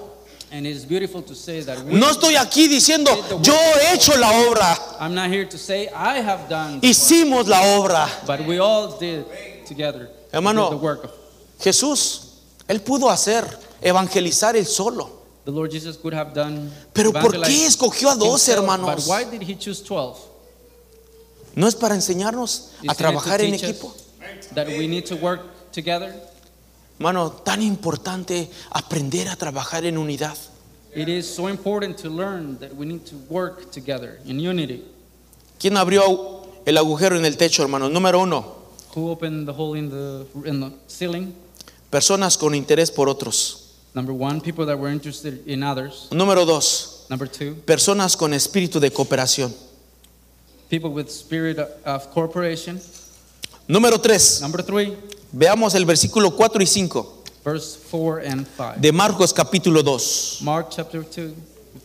And 0.51 0.65
it 0.65 0.75
is 0.75 0.83
beautiful 0.83 1.21
to 1.21 1.35
say 1.35 1.62
that 1.62 1.83
we, 1.85 1.93
No 1.99 2.09
estoy 2.09 2.35
aquí 2.35 2.67
diciendo, 2.67 3.12
yo 3.43 3.53
he 3.53 3.93
hecho 3.93 4.17
la 4.17 4.31
obra. 4.31 4.77
I'm 4.99 5.13
not 5.13 5.29
here 5.29 5.45
to 5.45 5.57
say 5.57 5.89
I 5.89 6.19
have 6.21 6.49
done, 6.49 6.79
the 6.79 6.88
work, 6.88 6.95
Hicimos 6.95 7.47
la 7.47 7.62
obra. 7.77 8.07
but 8.25 8.41
we 8.47 8.57
all 8.59 8.97
did 8.97 9.25
together 9.67 10.09
Hermano. 10.33 10.69
did 10.69 10.79
the 10.79 10.83
work 10.83 11.03
of 11.03 11.12
Jesús, 11.59 12.39
él 12.67 12.81
pudo 12.81 13.09
hacer, 13.12 13.45
evangelizar 13.81 14.55
él 14.55 14.65
solo. 14.65 15.09
the 15.45 15.51
Lord 15.51 15.71
Jesus 15.71 15.97
could 15.97 16.13
have 16.13 16.33
done. 16.33 16.71
Pero 16.93 17.12
¿por 17.12 17.31
qué 17.41 17.65
escogió 17.65 18.09
a 18.09 18.15
dos 18.15 18.47
hermanos? 18.47 19.05
But 19.05 19.07
why 19.07 19.23
did 19.29 19.43
he 19.43 19.55
choose 19.55 19.81
12? 19.83 20.19
¿No 21.55 21.67
es 21.67 21.75
para 21.75 21.93
enseñarnos 21.93 22.71
a 22.88 22.95
trabajar 22.95 23.41
en 23.41 23.53
equipo? 23.53 23.93
Hermano, 26.99 27.31
tan 27.31 27.62
importante 27.62 28.49
aprender 28.71 29.29
a 29.29 29.38
trabajar 29.38 29.85
en 29.85 29.97
unidad. 29.97 30.35
It 30.93 31.07
is 31.07 31.25
so 31.33 31.47
important 31.47 31.97
to 31.99 32.09
learn 32.09 32.57
that 32.59 32.75
we 32.75 32.85
need 32.85 33.05
to 33.05 33.15
work 33.29 33.71
together 33.71 34.19
in 34.25 34.38
unity. 34.45 34.83
¿Quién 35.57 35.77
abrió 35.77 36.41
el 36.65 36.77
agujero 36.77 37.15
en 37.17 37.23
el 37.25 37.38
techo, 37.38 37.62
hermano? 37.63 37.89
Número 37.89 38.19
uno, 38.21 38.57
Who 38.95 39.12
opened 39.12 39.47
the 39.47 39.53
hole 39.53 39.77
in 39.77 39.89
the 39.89 40.25
in 40.45 40.59
the 40.59 40.71
ceiling? 40.88 41.33
personas 41.89 42.38
con 42.38 42.53
interés 42.53 42.91
por 42.91 43.07
otros. 43.07 43.75
Number 43.93 44.13
one, 44.13 44.41
people 44.41 44.65
that 44.65 44.77
were 44.77 44.91
interested 44.91 45.41
in 45.47 45.63
others. 45.63 46.07
Número 46.12 46.45
dos, 46.45 47.05
Number 47.09 47.29
two, 47.29 47.55
personas 47.65 48.17
con 48.17 48.33
espíritu 48.33 48.79
de 48.81 48.91
cooperación. 48.91 49.53
people 50.69 50.89
with 50.91 51.07
spirit 51.09 51.57
of 51.85 52.12
cooperation. 52.13 52.79
Número 53.69 53.99
3, 54.01 54.41
Number 54.41 54.63
three, 54.63 54.97
veamos 55.32 55.76
el 55.76 55.86
versículo 55.86 56.36
4 56.36 56.62
y 56.63 56.68
5 56.68 57.20
verse 57.44 57.78
4 57.89 58.22
and 58.30 58.48
5. 58.58 58.74
de 58.78 58.92
Marcos 58.92 59.34
capítulo 59.34 59.82
2. 59.84 60.39
Mark 60.42 60.68
chapter 60.70 61.02
2, 61.02 61.34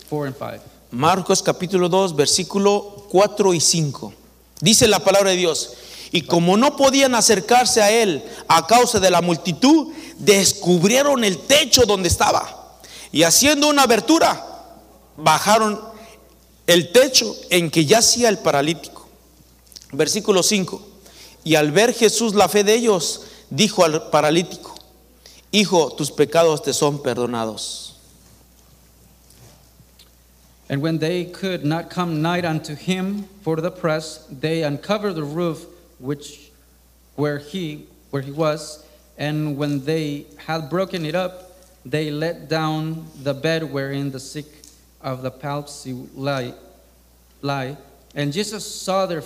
4 0.08 0.26
and 0.26 0.36
5. 0.36 0.62
Marcos 0.90 1.42
capítulo 1.42 1.88
2, 1.88 2.14
versículo 2.14 3.06
4 3.10 3.54
y 3.54 3.60
5. 3.60 4.12
Dice 4.60 4.86
la 4.86 5.00
palabra 5.00 5.30
de 5.30 5.36
Dios, 5.36 5.74
y 6.12 6.22
como 6.22 6.56
no 6.56 6.76
podían 6.76 7.14
acercarse 7.14 7.82
a 7.82 7.90
él 7.90 8.24
a 8.46 8.66
causa 8.66 9.00
de 9.00 9.10
la 9.10 9.20
multitud, 9.20 9.92
descubrieron 10.18 11.24
el 11.24 11.38
techo 11.38 11.86
donde 11.86 12.08
estaba. 12.08 12.78
Y 13.10 13.24
haciendo 13.24 13.68
una 13.68 13.82
abertura, 13.82 14.44
bajaron 15.16 15.80
el 16.66 16.92
techo 16.92 17.34
en 17.50 17.70
que 17.70 17.84
yacía 17.84 18.28
el 18.28 18.38
paralítico. 18.38 19.08
Versículo 19.92 20.42
5. 20.42 20.80
Y 21.42 21.56
al 21.56 21.72
ver 21.72 21.92
Jesús 21.92 22.34
la 22.34 22.48
fe 22.48 22.64
de 22.64 22.74
ellos, 22.74 23.22
dijo 23.54 23.84
al 23.84 24.10
paralítico, 24.10 24.74
Hijo, 25.52 25.90
tus 25.90 26.10
pecados 26.10 26.62
te 26.62 26.72
son 26.72 26.98
perdonados. 26.98 27.92
And 30.68 30.82
when 30.82 30.98
they 30.98 31.26
could 31.26 31.64
not 31.64 31.90
come 31.90 32.22
nigh 32.22 32.44
unto 32.44 32.74
him 32.74 33.28
for 33.42 33.56
the 33.56 33.70
press, 33.70 34.26
they 34.30 34.62
uncovered 34.62 35.14
the 35.14 35.22
roof 35.22 35.66
which 35.98 36.50
where 37.16 37.38
he 37.38 37.86
where 38.10 38.22
he 38.22 38.32
was, 38.32 38.84
and 39.18 39.56
when 39.56 39.84
they 39.84 40.26
had 40.46 40.70
broken 40.70 41.04
it 41.04 41.14
up, 41.14 41.52
they 41.84 42.10
let 42.10 42.48
down 42.48 43.06
the 43.22 43.34
bed 43.34 43.72
wherein 43.72 44.10
the 44.10 44.20
sick 44.20 44.46
of 45.00 45.22
the 45.22 45.30
palsy 45.30 45.92
lie, 46.14 46.54
lie. 47.42 47.76
And 48.14 48.32
Jesus 48.32 48.64
saw 48.64 49.06
their 49.06 49.22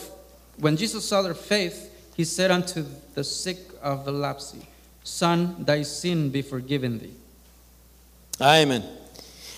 when 0.58 0.76
Jesus 0.76 1.04
saw 1.04 1.22
their 1.22 1.34
faith, 1.34 1.90
he 2.18 2.24
said 2.24 2.50
unto 2.50 2.84
the 3.14 3.22
sick 3.22 3.58
of 3.80 4.04
the 4.04 4.10
lapsy, 4.10 4.66
Son, 5.04 5.64
thy 5.64 5.82
sin 5.82 6.30
be 6.30 6.42
forgiven 6.42 6.98
thee. 6.98 7.14
Amén. 8.40 8.84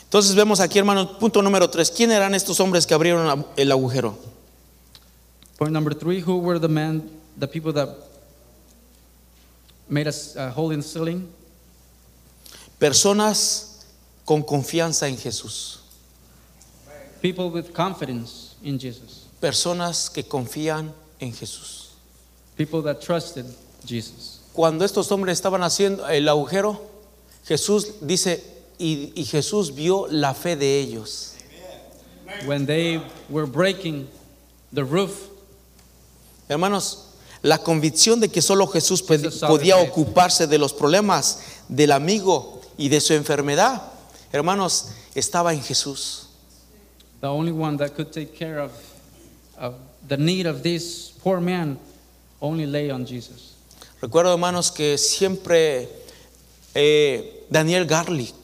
Entonces 0.05 0.35
vemos 0.35 0.61
aquí, 0.61 0.79
hermanos, 0.79 1.17
punto 1.19 1.41
número 1.41 1.71
tres. 1.71 1.91
¿Quién 1.91 2.11
eran 2.11 2.35
estos 2.35 2.61
hombres 2.61 2.87
que 2.87 2.95
abrieron 2.95 3.47
el 3.57 3.73
agujero? 3.73 4.15
Point 5.57 5.73
number 5.73 5.95
three, 5.95 6.21
who 6.21 6.39
were 6.39 6.59
the 6.59 6.69
men, 6.69 7.11
the 7.39 7.49
people 7.49 7.73
that 7.73 7.89
made 9.89 10.07
us 10.07 10.37
a 10.37 10.51
hole 10.51 10.71
in 10.71 10.81
the 10.81 10.87
ceiling? 10.87 11.29
Personas 12.79 13.87
con 14.27 14.43
confianza 14.43 15.09
en 15.09 15.17
Jesús. 15.17 15.79
People 17.23 17.51
with 17.51 17.73
confidence 17.73 18.55
in 18.63 18.79
Jesus. 18.79 19.27
Personas 19.41 20.11
que 20.11 20.25
confían 20.25 20.93
en 21.21 21.33
Jesús. 21.33 21.90
People 22.61 22.83
that 22.83 23.01
trusted 23.01 23.47
Jesus. 23.87 24.41
Cuando 24.53 24.85
estos 24.85 25.11
hombres 25.11 25.33
estaban 25.33 25.63
haciendo 25.63 26.07
el 26.07 26.29
agujero, 26.29 26.79
Jesús 27.47 27.95
dice, 28.03 28.45
y, 28.77 29.13
y 29.15 29.25
Jesús 29.25 29.75
vio 29.75 30.07
la 30.09 30.35
fe 30.35 30.57
de 30.57 30.79
ellos. 30.79 31.37
When 32.45 32.67
they 32.67 33.01
were 33.31 33.47
breaking 33.47 34.09
the 34.75 34.85
roof, 34.85 35.31
Hermanos, 36.51 37.07
la 37.41 37.57
convicción 37.57 38.21
de 38.21 38.29
que 38.29 38.43
solo 38.43 38.67
Jesús 38.67 39.03
podía 39.03 39.79
ocuparse 39.79 40.47
de 40.47 40.59
los 40.59 40.75
problemas 40.75 41.39
del 41.67 41.93
amigo 41.93 42.61
y 42.77 42.91
de 42.91 43.01
su 43.01 43.15
enfermedad, 43.15 43.81
hermanos, 44.33 44.89
estaba 45.15 45.55
en 45.55 45.63
Jesús. 45.63 46.27
the 47.23 47.27
only 47.27 47.53
one 47.53 47.79
that 47.79 47.95
could 47.95 48.13
take 48.13 48.35
care 48.35 48.59
of, 48.59 48.71
of 49.57 49.77
the 50.07 50.19
need 50.19 50.45
of 50.45 50.63
this 50.63 51.13
poor 51.23 51.41
man 51.41 51.79
only 52.41 52.67
lay 52.67 52.91
on 52.91 53.07
Jesus. 53.07 53.55
Recuerdo, 54.01 54.33
hermanos, 54.33 54.71
que 54.73 54.97
siempre 54.99 55.89
eh, 56.75 57.47
Daniel 57.51 57.87
Garlic 57.87 58.35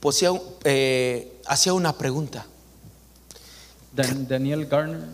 posía- 0.00 0.40
eh, 0.64 1.40
hacía 1.46 1.72
una 1.72 1.96
pregunta. 1.96 2.46
Dan, 3.92 4.26
Daniel 4.28 4.66
Garner 4.66 5.04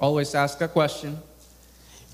always 0.00 0.34
asked 0.34 0.62
a 0.62 0.68
question, 0.72 1.16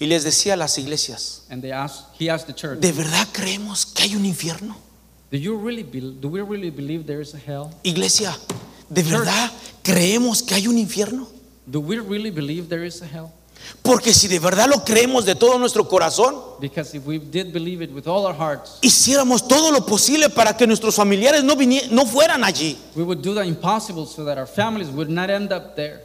Y 0.01 0.07
les 0.07 0.25
decía 0.25 0.55
a 0.55 0.57
las 0.57 0.77
iglesias, 0.79 1.42
and 1.51 1.62
they 1.62 1.70
asked, 1.70 2.07
he 2.18 2.29
asked 2.29 2.47
the 2.47 2.55
church, 2.55 2.81
¿de 2.81 2.90
verdad 2.92 3.29
creemos 3.33 3.87
que 3.87 4.03
hay 4.03 4.16
un 4.16 4.25
infierno? 4.27 4.77
do, 5.31 5.37
you 5.38 5.57
really 5.57 5.83
do 5.85 6.29
we 6.29 6.42
really 6.42 6.70
believe 6.70 7.05
there 7.07 7.20
is 7.23 7.33
a 7.35 7.38
hell? 7.38 7.70
Iglesia, 7.85 8.37
¿de 8.88 9.03
verdad 9.03 9.51
creemos 9.83 10.42
que 10.42 10.55
hay 10.55 10.66
un 10.66 10.79
infierno? 10.79 11.29
Do 11.66 11.81
we 11.81 11.97
really 12.01 12.31
believe 12.31 12.68
there 12.68 12.85
is 12.87 13.03
a 13.03 13.07
hell? 13.07 13.31
Porque 13.83 14.14
si 14.14 14.29
de 14.29 14.38
verdad 14.38 14.68
lo 14.68 14.85
creemos 14.85 15.24
de 15.24 15.35
todo 15.35 15.59
nuestro 15.59 15.87
corazón, 15.88 16.37
Because 16.61 16.96
if 16.96 17.05
we 17.07 17.18
did 17.18 17.53
believe 17.53 17.83
it 17.85 17.90
with 17.92 18.07
all 18.07 18.24
our 18.27 18.35
hearts, 18.35 18.79
hiciéramos 18.81 19.46
todo 19.46 19.70
lo 19.70 19.85
posible 19.85 20.31
para 20.31 20.57
que 20.57 20.66
nuestros 20.66 20.94
familiares 20.94 21.44
no, 21.44 21.55
no 21.90 22.07
fueran 22.07 22.44
allí. 22.44 22.79
we 22.94 23.03
would 23.03 23.20
do 23.22 23.35
the 23.35 23.44
impossible 23.44 24.07
so 24.07 24.24
that 24.24 24.38
our 24.38 24.46
families 24.46 24.88
would 24.88 25.09
not 25.11 25.29
end 25.31 25.53
up 25.53 25.74
there. 25.77 26.00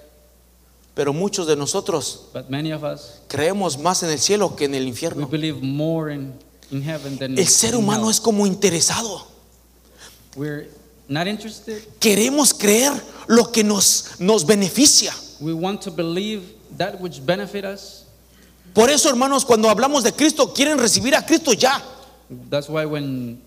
Pero 0.96 1.14
muchos 1.14 1.48
de 1.48 1.56
nosotros 1.56 2.26
But 2.34 2.50
many 2.50 2.74
of 2.74 2.84
us, 2.84 3.20
creemos 3.30 3.78
más 3.78 4.04
en 4.04 4.10
el 4.10 4.20
cielo 4.20 4.56
que 4.56 4.66
en 4.66 4.76
el 4.76 4.86
infierno. 4.88 5.28
believe 5.28 5.62
more 5.62 6.14
in, 6.14 6.34
in 6.72 6.82
heaven 6.82 7.18
than 7.18 7.38
El 7.38 7.48
ser 7.48 7.74
in 7.74 7.80
humano 7.80 8.10
es 8.10 8.20
como 8.20 8.46
interesado. 8.46 9.26
We're 10.36 10.68
not 11.08 11.28
interested. 11.28 11.82
Queremos 12.00 12.54
creer 12.54 12.92
lo 13.28 13.52
que 13.52 13.64
nos, 13.64 14.20
nos 14.20 14.46
beneficia. 14.46 15.14
We 15.42 15.54
want 15.54 15.82
to 15.84 15.92
believe 15.92 16.44
that 16.78 17.00
which 17.00 17.26
benefit 17.26 17.64
us. 17.66 18.06
Por 18.74 18.90
eso, 18.90 19.10
hermanos, 19.10 19.46
cuando 19.46 19.70
hablamos 19.70 20.04
de 20.04 20.12
Cristo, 20.12 20.54
quieren 20.54 20.78
recibir 20.78 21.16
a 21.16 21.26
Cristo 21.26 21.54
ya. 21.54 21.82
That's 22.50 22.70
why 22.70 22.86
when 22.86 23.42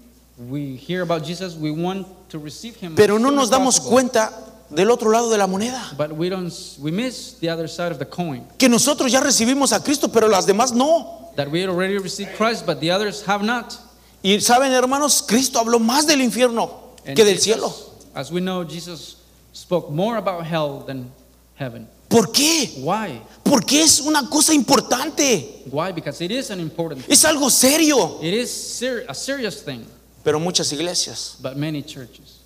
we 0.48 0.76
hear 0.76 1.02
about 1.02 1.24
Jesus, 1.24 1.54
we 1.54 1.70
want 1.70 2.06
to 2.30 2.38
receive 2.38 2.76
him. 2.76 2.94
Pero 2.96 3.18
no 3.18 3.30
nos 3.30 3.50
damos 3.50 3.78
possible. 3.78 3.90
cuenta 3.90 4.32
del 4.70 4.90
otro 4.90 5.10
lado 5.10 5.30
de 5.30 5.36
la 5.38 5.46
moneda. 5.46 5.80
But 5.96 6.12
we 6.12 6.28
don't 6.28 6.52
we 6.80 6.90
miss 6.90 7.34
the 7.38 7.48
other 7.50 7.68
side 7.68 7.92
of 7.92 7.98
the 7.98 8.06
coin. 8.06 8.44
Que 8.58 8.68
nosotros 8.68 9.12
ya 9.12 9.20
recibimos 9.20 9.72
a 9.72 9.80
Cristo, 9.82 10.08
pero 10.08 10.28
las 10.28 10.46
demás 10.46 10.72
no. 10.72 11.30
That 11.36 11.50
we 11.50 11.64
already 11.66 11.98
received 11.98 12.34
Christ, 12.36 12.66
but 12.66 12.80
the 12.80 12.90
others 12.90 13.22
have 13.26 13.42
not. 13.44 13.78
Y 14.24 14.38
saben, 14.40 14.72
hermanos, 14.72 15.22
Cristo 15.22 15.58
habló 15.60 15.78
más 15.78 16.06
del 16.06 16.20
infierno 16.20 16.70
And 17.06 17.16
que 17.16 17.24
del 17.24 17.34
Jesus- 17.36 17.44
cielo. 17.44 17.72
As 18.14 18.30
we 18.32 18.40
know, 18.40 18.64
Jesus 18.64 19.16
spoke 19.52 19.90
more 19.90 20.16
about 20.16 20.44
hell 20.46 20.80
than 20.86 21.10
heaven. 21.58 21.88
¿Por 22.08 22.30
qué? 22.30 22.74
Why? 22.78 23.22
Porque 23.42 23.82
es 23.82 24.00
una 24.00 24.28
cosa 24.28 24.52
importante. 24.52 25.62
Why? 25.70 25.92
Because 25.92 26.22
it 26.24 26.30
is 26.30 26.50
an 26.50 26.60
important 26.60 27.02
thing. 27.04 27.12
Es 27.12 27.24
algo 27.24 27.48
serio. 27.50 28.18
It 28.22 28.34
is 28.34 28.50
ser- 28.50 29.04
a 29.08 29.14
serious 29.14 29.62
thing, 29.64 29.84
Pero 30.22 30.38
muchas 30.38 30.70
iglesias 30.72 31.36
but 31.40 31.56
many 31.56 31.82
churches 31.82 32.40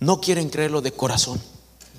no 0.00 0.20
quieren 0.20 0.50
creerlo 0.50 0.80
de 0.82 0.90
corazón. 0.92 1.40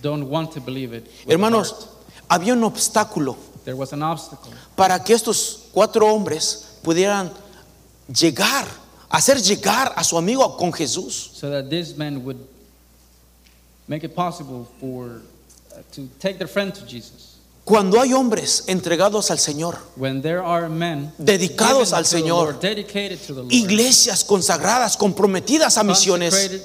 don't 0.02 0.24
want 0.30 0.52
to 0.54 0.60
believe 0.60 0.94
it. 0.94 1.06
with 1.26 1.32
Hermanos, 1.34 1.72
heart. 1.72 1.88
había 2.30 2.54
un 2.54 2.64
obstáculo 2.64 3.36
there 3.64 3.76
was 3.78 3.94
an 3.94 4.02
obstacle 4.04 4.52
para 4.76 5.02
que 5.04 5.14
estos 5.14 5.70
cuatro 5.72 6.08
hombres 6.14 6.66
pudieran 6.84 7.32
llegar, 8.08 8.66
hacer 9.10 9.40
llegar 9.42 9.94
a 9.96 10.04
su 10.04 10.18
amigo 10.18 10.58
con 10.58 10.72
Jesús. 10.74 11.30
so 11.34 11.50
that 11.50 11.70
these 11.70 11.96
men 11.96 12.24
would 12.26 12.38
make 13.88 14.04
it 14.04 14.14
possible 14.16 14.68
for 14.80 15.22
to 15.94 16.08
take 16.20 16.38
their 16.38 16.48
friend 16.48 16.74
to 16.74 16.86
Jesus. 16.86 17.38
Cuando 17.64 18.02
hay 18.02 18.12
hombres 18.12 18.64
entregados 18.68 19.30
al 19.30 19.38
Señor, 19.38 19.78
When 19.96 20.22
there 20.22 20.42
are 20.44 20.68
men 20.68 21.14
Dedicados 21.18 21.94
al 21.94 22.06
Señor. 22.06 22.60
Dedicated 22.60 23.20
to 23.28 23.34
the 23.36 23.42
Lord, 23.42 23.54
iglesias 23.54 24.24
consagradas, 24.24 24.98
comprometidas 24.98 25.78
a 25.78 25.84
misiones, 25.84 26.32
consecrated, 26.34 26.62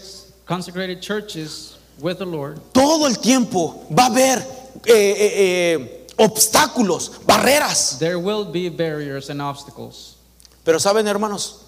consecrated 0.47 1.01
churches 1.01 1.77
with 2.01 2.17
the 2.19 2.25
Lord, 2.25 2.59
todo 2.73 3.07
el 3.07 3.19
tiempo 3.19 3.87
va 3.97 4.05
a 4.05 4.07
haber 4.07 4.39
eh, 4.87 4.93
eh, 4.95 5.75
eh, 5.75 6.07
obstáculos, 6.17 7.13
barreras. 7.27 7.99
there 7.99 8.19
will 8.19 8.45
be 8.51 8.69
barriers 8.71 9.29
and 9.29 9.41
obstacles. 9.43 10.17
Pero 10.65 10.81
saben, 10.81 11.07
hermanos, 11.07 11.61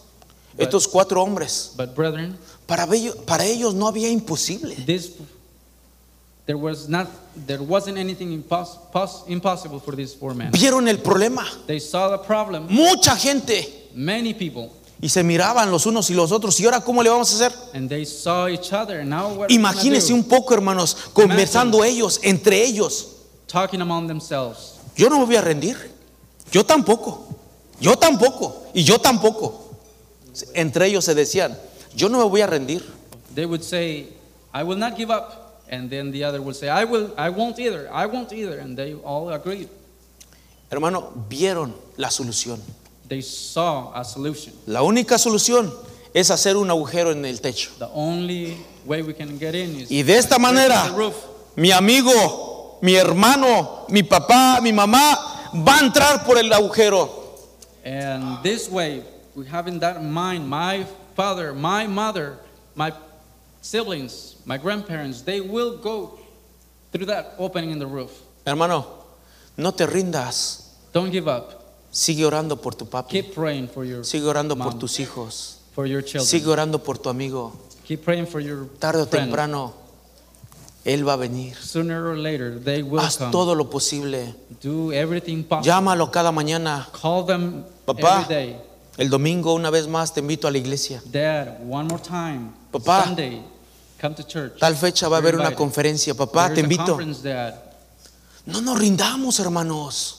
But- 0.56 0.62
estos 0.68 0.88
cuatro 0.88 1.22
hombres, 1.22 1.72
But 1.76 1.94
brethren, 1.94 2.36
para 2.66 2.84
ellos, 2.92 3.14
para 3.26 3.44
ellos 3.44 3.74
no 3.74 3.86
había 3.86 4.08
imposible. 4.08 4.74
There 6.48 6.56
was 6.56 6.88
not 6.88 7.06
there 7.46 7.60
wasn't 7.62 7.98
anything 7.98 8.32
impos, 8.32 8.78
pos, 8.90 9.22
impossible 9.28 9.78
for 9.78 9.94
these 9.94 10.14
four 10.14 10.34
men. 10.34 10.50
Vieron 10.50 10.88
el 10.88 10.96
problema, 10.98 11.44
They 11.66 11.78
saw 11.78 12.08
the 12.10 12.24
problem. 12.26 12.66
mucha 12.70 13.14
gente, 13.16 13.90
Many 13.94 14.32
people, 14.32 14.70
y 15.02 15.10
se 15.10 15.22
miraban 15.22 15.70
los 15.70 15.84
unos 15.84 16.08
y 16.10 16.14
los 16.14 16.32
otros. 16.32 16.58
¿Y 16.58 16.64
ahora 16.64 16.80
cómo 16.80 17.02
le 17.02 17.10
vamos 17.10 17.30
a 17.30 17.34
hacer? 17.46 17.52
and 17.74 17.88
they 17.90 18.06
saw 18.06 18.48
each 18.48 18.72
other. 18.72 19.04
Now 19.04 19.28
what? 19.34 19.50
Imagínense 19.50 20.12
un 20.14 20.24
poco, 20.24 20.54
hermanos, 20.54 20.96
conversando 21.12 21.84
ellos, 21.84 22.18
entre 22.22 22.64
ellos. 22.64 23.08
talking 23.46 23.82
among 23.82 24.06
themselves. 24.08 24.78
Yo 24.96 25.08
no 25.10 25.18
me 25.20 25.26
voy 25.26 25.36
a 25.36 25.42
rendir. 25.42 25.76
Yo 26.50 26.64
tampoco. 26.64 27.26
Yo 27.78 27.94
tampoco. 27.96 28.64
Y 28.74 28.84
yo 28.84 28.98
tampoco. 28.98 29.74
Entre 30.54 30.86
ellos 30.86 31.04
se 31.04 31.14
decían, 31.14 31.56
yo 31.94 32.08
no 32.08 32.18
me 32.18 32.24
voy 32.24 32.40
a 32.40 32.46
rendir. 32.46 32.82
They 33.34 33.44
would 33.44 33.62
say, 33.62 34.08
"I 34.54 34.62
will 34.64 34.78
not 34.78 34.96
give 34.96 35.10
up." 35.12 35.47
And 35.70 35.90
then 35.90 36.10
the 36.10 36.24
other 36.24 36.40
will 36.40 36.54
say, 36.54 36.68
I, 36.68 36.84
will, 36.84 37.12
I 37.16 37.28
won't 37.28 37.58
either, 37.58 37.88
I 37.92 38.06
won't 38.06 38.32
either. 38.32 38.58
And 38.58 38.76
they 38.76 38.94
all 38.94 39.30
agreed. 39.30 39.68
Hermano, 40.70 41.12
vieron 41.28 41.74
la 41.96 42.08
solución. 42.08 42.58
They 43.06 43.22
saw 43.22 43.92
a 43.94 44.04
solution. 44.04 44.54
La 44.66 44.82
única 44.82 45.18
solución 45.18 45.72
es 46.12 46.30
hacer 46.30 46.56
un 46.56 46.70
agujero 46.70 47.12
en 47.12 47.24
el 47.24 47.40
techo. 47.40 47.70
The 47.78 47.88
only 47.92 48.56
way 48.84 49.02
we 49.02 49.14
can 49.14 49.38
get 49.38 49.54
in 49.54 49.76
is 49.80 49.90
Y 49.90 50.02
de 50.02 50.16
esta 50.16 50.38
manera, 50.38 50.94
mi 51.56 51.70
amigo, 51.70 52.78
mi 52.82 52.94
hermano, 52.96 53.86
mi 53.88 54.02
papá, 54.02 54.60
mi 54.62 54.72
mamá 54.72 55.16
va 55.66 55.78
a 55.78 55.80
entrar 55.80 56.24
por 56.24 56.38
el 56.38 56.52
agujero. 56.52 57.08
And 57.84 58.42
this 58.42 58.68
way, 58.70 59.02
we 59.34 59.46
have 59.46 59.68
in 59.68 59.78
that 59.80 59.96
in 59.96 60.10
mind, 60.10 60.48
my 60.48 60.84
father, 61.14 61.54
my 61.54 61.86
mother, 61.86 62.38
my 62.74 62.92
siblings, 63.60 64.36
my 64.44 64.58
grandparents, 64.58 65.22
they 65.22 65.40
will 65.40 65.78
go 65.78 66.18
through 66.92 67.06
that 67.06 67.34
opening 67.38 67.70
in 67.70 67.78
the 67.78 67.86
roof. 67.86 68.10
Hermano, 68.46 68.86
no 69.56 69.72
te 69.72 69.86
rindas. 69.86 70.64
Don't 70.92 71.10
give 71.10 71.28
up. 71.28 71.54
Sigue 71.90 72.24
orando 72.24 72.56
por 72.60 72.74
tu 72.74 72.86
papi. 72.86 73.10
Keep 73.22 73.34
praying 73.34 73.68
for 73.68 73.84
your 73.84 74.04
Sigue 74.04 74.26
orando 74.26 74.56
por 74.56 74.72
Mom. 74.72 74.78
tus 74.78 74.98
hijos. 75.00 75.58
for 75.74 75.86
your 75.86 76.02
children. 76.02 76.26
Sigue 76.26 76.46
orando 76.48 76.78
por 76.82 76.98
tu 76.98 77.08
amigo. 77.08 77.52
Keep 77.86 78.04
praying 78.04 78.26
for 78.26 78.40
your 78.40 78.66
Tarde 78.78 79.02
o 79.02 79.06
friend. 79.06 79.26
temprano, 79.28 79.72
Él 80.84 81.06
va 81.06 81.14
a 81.14 81.16
venir. 81.16 81.56
Sooner 81.56 82.06
or 82.06 82.16
later, 82.16 82.58
they 82.62 82.82
will 82.82 83.00
Haz 83.00 83.16
come. 83.18 83.30
todo 83.32 83.54
lo 83.54 83.68
posible. 83.70 84.34
Do 84.62 84.92
everything 84.92 85.42
possible. 85.44 85.66
Llámalo 85.70 86.10
cada 86.10 86.30
mañana. 86.32 86.88
Call 86.92 87.24
them 87.26 87.64
Papá. 87.86 88.22
every 88.22 88.34
day. 88.34 88.56
El 88.96 89.08
domingo, 89.10 89.54
una 89.54 89.70
vez 89.70 89.86
más, 89.86 90.12
te 90.12 90.20
invito 90.20 90.48
a 90.48 90.50
la 90.50 90.58
iglesia. 90.58 91.00
Dad, 91.10 91.58
one 91.68 91.88
more 91.88 92.02
time. 92.02 92.50
Papá. 92.70 93.04
Sunday, 93.04 93.42
come 94.00 94.14
to 94.14 94.22
church. 94.22 94.58
Tal 94.58 94.76
fecha 94.76 95.08
va 95.08 95.16
a 95.16 95.20
haber 95.20 95.36
una 95.36 95.54
conferencia. 95.54 96.14
Papá, 96.14 96.52
te 96.52 96.60
invito. 96.60 96.98
No 98.46 98.60
nos 98.60 98.78
rindamos, 98.78 99.38
hermanos. 99.40 100.18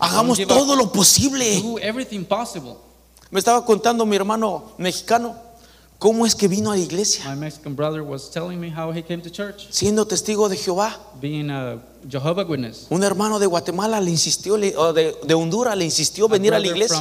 Hagamos 0.00 0.38
todo 0.46 0.76
lo 0.76 0.90
posible. 0.90 1.62
Me 3.30 3.38
estaba 3.38 3.64
contando 3.64 4.06
mi 4.06 4.16
hermano 4.16 4.72
mexicano 4.78 5.36
cómo 5.98 6.26
es 6.26 6.34
que 6.34 6.48
vino 6.48 6.70
a 6.72 6.76
la 6.76 6.82
iglesia. 6.82 7.24
Siendo 9.70 10.06
testigo 10.06 10.48
de 10.48 10.56
Jehová. 10.56 10.98
Un 12.88 13.04
hermano 13.04 13.38
de 13.38 13.46
Guatemala 13.46 14.00
le 14.00 14.10
insistió, 14.10 14.54
o 14.54 14.92
de, 14.92 15.34
Honduras 15.34 15.76
le 15.76 15.84
insistió 15.84 16.28
venir 16.28 16.54
a 16.54 16.58
la 16.58 16.66
iglesia. 16.66 17.00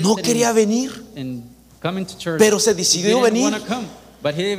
No 0.00 0.16
quería 0.16 0.52
venir, 0.52 1.04
church. 2.18 2.38
pero 2.38 2.58
se 2.58 2.74
decidió 2.74 3.20
venir. 3.20 3.52
come, 3.66 3.86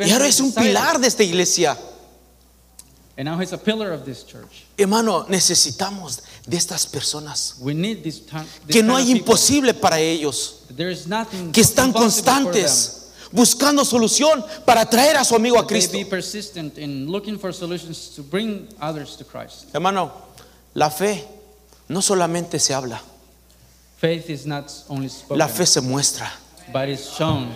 Y 0.05 0.11
ahora 0.11 0.27
es 0.27 0.39
un 0.39 0.53
pilar 0.53 0.99
de 0.99 1.07
esta 1.07 1.23
iglesia. 1.23 1.77
And 3.17 3.27
now 3.27 3.39
he's 3.39 3.51
a 3.51 3.57
pillar 3.57 3.93
of 3.93 4.05
this 4.05 4.23
church. 4.23 4.65
Hermano, 4.77 5.25
necesitamos 5.27 6.21
de 6.45 6.55
estas 6.55 6.85
personas. 6.85 7.55
We 7.59 7.73
need 7.73 8.03
this 8.03 8.19
time. 8.19 8.45
this 8.67 8.75
Que 8.75 8.83
no 8.83 8.95
hay 8.95 9.05
of 9.05 9.07
people. 9.07 9.33
imposible 9.33 9.73
para 9.73 9.99
ellos. 9.99 10.63
There 10.75 10.91
is 10.91 11.07
nothing 11.07 11.51
Que 11.51 11.61
están 11.61 11.91
constantes 11.91 12.97
buscando 13.31 13.83
solución 13.83 14.45
para 14.65 14.85
traer 14.85 15.17
a 15.17 15.23
su 15.23 15.35
amigo 15.35 15.59
a 15.59 15.67
Cristo. 15.67 15.97
Hermano, 19.73 20.11
la 20.73 20.89
fe 20.91 21.27
no 21.87 22.01
solamente 22.01 22.59
se 22.59 22.73
habla, 22.73 23.01
Faith 23.97 24.29
is 24.29 24.45
not 24.45 24.71
only 24.89 25.09
spoken, 25.09 25.39
la 25.39 25.47
fe 25.47 25.65
se 25.65 25.81
muestra. 25.81 26.31
But 26.71 26.89
it's 26.89 27.15
shown. 27.15 27.49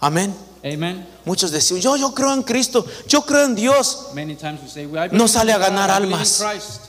Amén. 0.00 0.34
Amen. 0.64 1.06
Muchos 1.24 1.50
decían, 1.50 1.80
yo, 1.80 1.96
yo 1.96 2.12
creo 2.14 2.32
en 2.32 2.42
Cristo, 2.42 2.84
yo 3.08 3.22
creo 3.22 3.44
en 3.44 3.54
Dios. 3.54 4.10
Many 4.14 4.36
times 4.36 4.60
we 4.62 4.68
say, 4.68 4.86
well, 4.86 5.04
I 5.04 5.16
No 5.16 5.26
sale 5.26 5.52
a 5.52 5.58
ganar 5.58 5.88
God, 5.88 5.96
almas. 5.96 6.88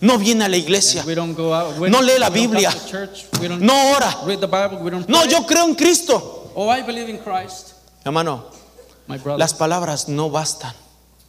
No 0.00 0.18
viene 0.18 0.44
a 0.44 0.48
la 0.48 0.56
iglesia, 0.56 1.00
And 1.00 1.08
we 1.08 1.14
don't 1.14 1.34
go 1.34 1.54
out. 1.54 1.78
No 1.78 2.00
lee 2.00 2.18
la 2.18 2.28
Biblia. 2.30 2.72
church, 2.88 3.26
no 3.60 3.92
ora. 3.94 4.18
read 4.26 4.40
the 4.40 4.48
Bible. 4.48 4.78
We 4.82 4.90
don't. 4.90 5.08
No, 5.08 5.24
yo 5.24 5.44
creo 5.46 5.64
en 5.64 5.74
Cristo. 5.76 6.50
Oh, 6.54 6.68
I 6.68 6.82
believe 6.82 7.08
in 7.08 7.18
Christ. 7.18 7.74
Hermano, 8.04 8.44
My 9.06 9.18
las 9.36 9.54
palabras 9.54 10.08
no 10.08 10.28
bastan. 10.28 10.74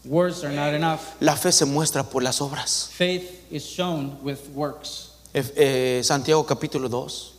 Words 0.05 0.43
are 0.43 0.53
not 0.53 0.73
enough. 0.73 0.99
La 1.19 1.35
fe 1.35 1.51
se 1.51 1.65
muestra 1.65 2.03
por 2.03 2.23
las 2.23 2.41
obras. 2.41 2.89
Faith 2.91 3.45
is 3.51 3.63
shown 3.63 4.17
with 4.23 4.39
works. 4.53 5.11
Ef- 5.33 5.53
eh, 5.55 6.01
Santiago 6.03 6.43
capítulo 6.45 6.89
2. 6.89 7.33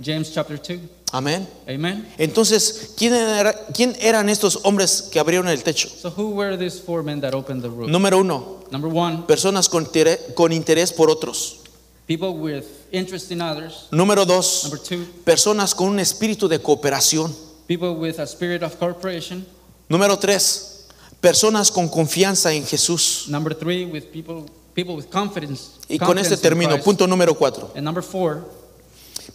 James 0.00 0.32
chapter 0.32 0.58
2. 0.58 0.80
Amén. 1.12 1.48
Amen. 1.66 2.06
Entonces, 2.18 2.90
¿quién, 2.96 3.14
era- 3.14 3.54
quién 3.74 3.96
eran 4.00 4.28
estos 4.28 4.60
hombres 4.64 5.08
que 5.10 5.18
abrieron 5.18 5.48
el 5.48 5.62
techo? 5.62 5.88
So 5.88 6.10
who 6.10 6.30
were 6.34 6.56
these 6.58 6.78
four 6.80 7.02
men 7.02 7.20
that 7.22 7.34
opened 7.34 7.62
the 7.62 7.68
roof? 7.70 7.88
Número 7.88 8.18
uno, 8.18 8.58
Number 8.70 8.90
one, 8.92 9.24
personas 9.26 9.68
con, 9.68 9.86
tere- 9.86 10.18
con 10.34 10.52
interés 10.52 10.92
por 10.92 11.08
otros. 11.10 11.60
people 12.06 12.30
with 12.30 12.64
interest 12.92 13.30
in 13.30 13.40
others. 13.40 13.86
Número 13.90 14.24
dos, 14.26 14.64
Number 14.64 14.78
two, 14.80 15.06
personas 15.24 15.74
con 15.74 15.88
un 15.88 15.98
espíritu 16.00 16.48
de 16.48 16.58
cooperación. 16.60 17.34
people 17.66 17.90
with 17.90 18.18
a 18.18 18.26
spirit 18.26 18.62
of 18.62 18.76
cooperation. 18.78 19.46
Número 19.88 20.18
tres, 20.18 20.86
personas 21.20 21.70
con 21.70 21.88
confianza 21.88 22.52
en 22.52 22.66
Jesús. 22.66 23.26
Number 23.28 23.54
three, 23.54 23.86
with 23.86 24.04
people 24.12 24.44
people 24.74 24.94
with 24.94 25.06
confidence. 25.10 25.70
Y 25.88 25.98
con 25.98 26.18
este 26.18 26.36
confidence 26.36 26.68
Christ. 26.74 26.84
punto 26.84 27.06
número 27.06 27.34
cuatro, 27.34 27.72
And 27.74 27.84
number 27.84 28.02
four, 28.02 28.44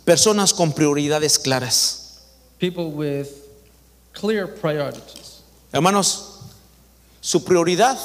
personas 0.06 0.54
con 0.54 0.74
prioridades 0.74 1.40
claras. 1.40 2.00
people 2.60 2.92
with 2.92 3.28
clear 4.14 4.48
priorities. 4.48 5.42
Hermanos, 5.74 6.40
su 7.22 7.44
prioridad 7.44 7.98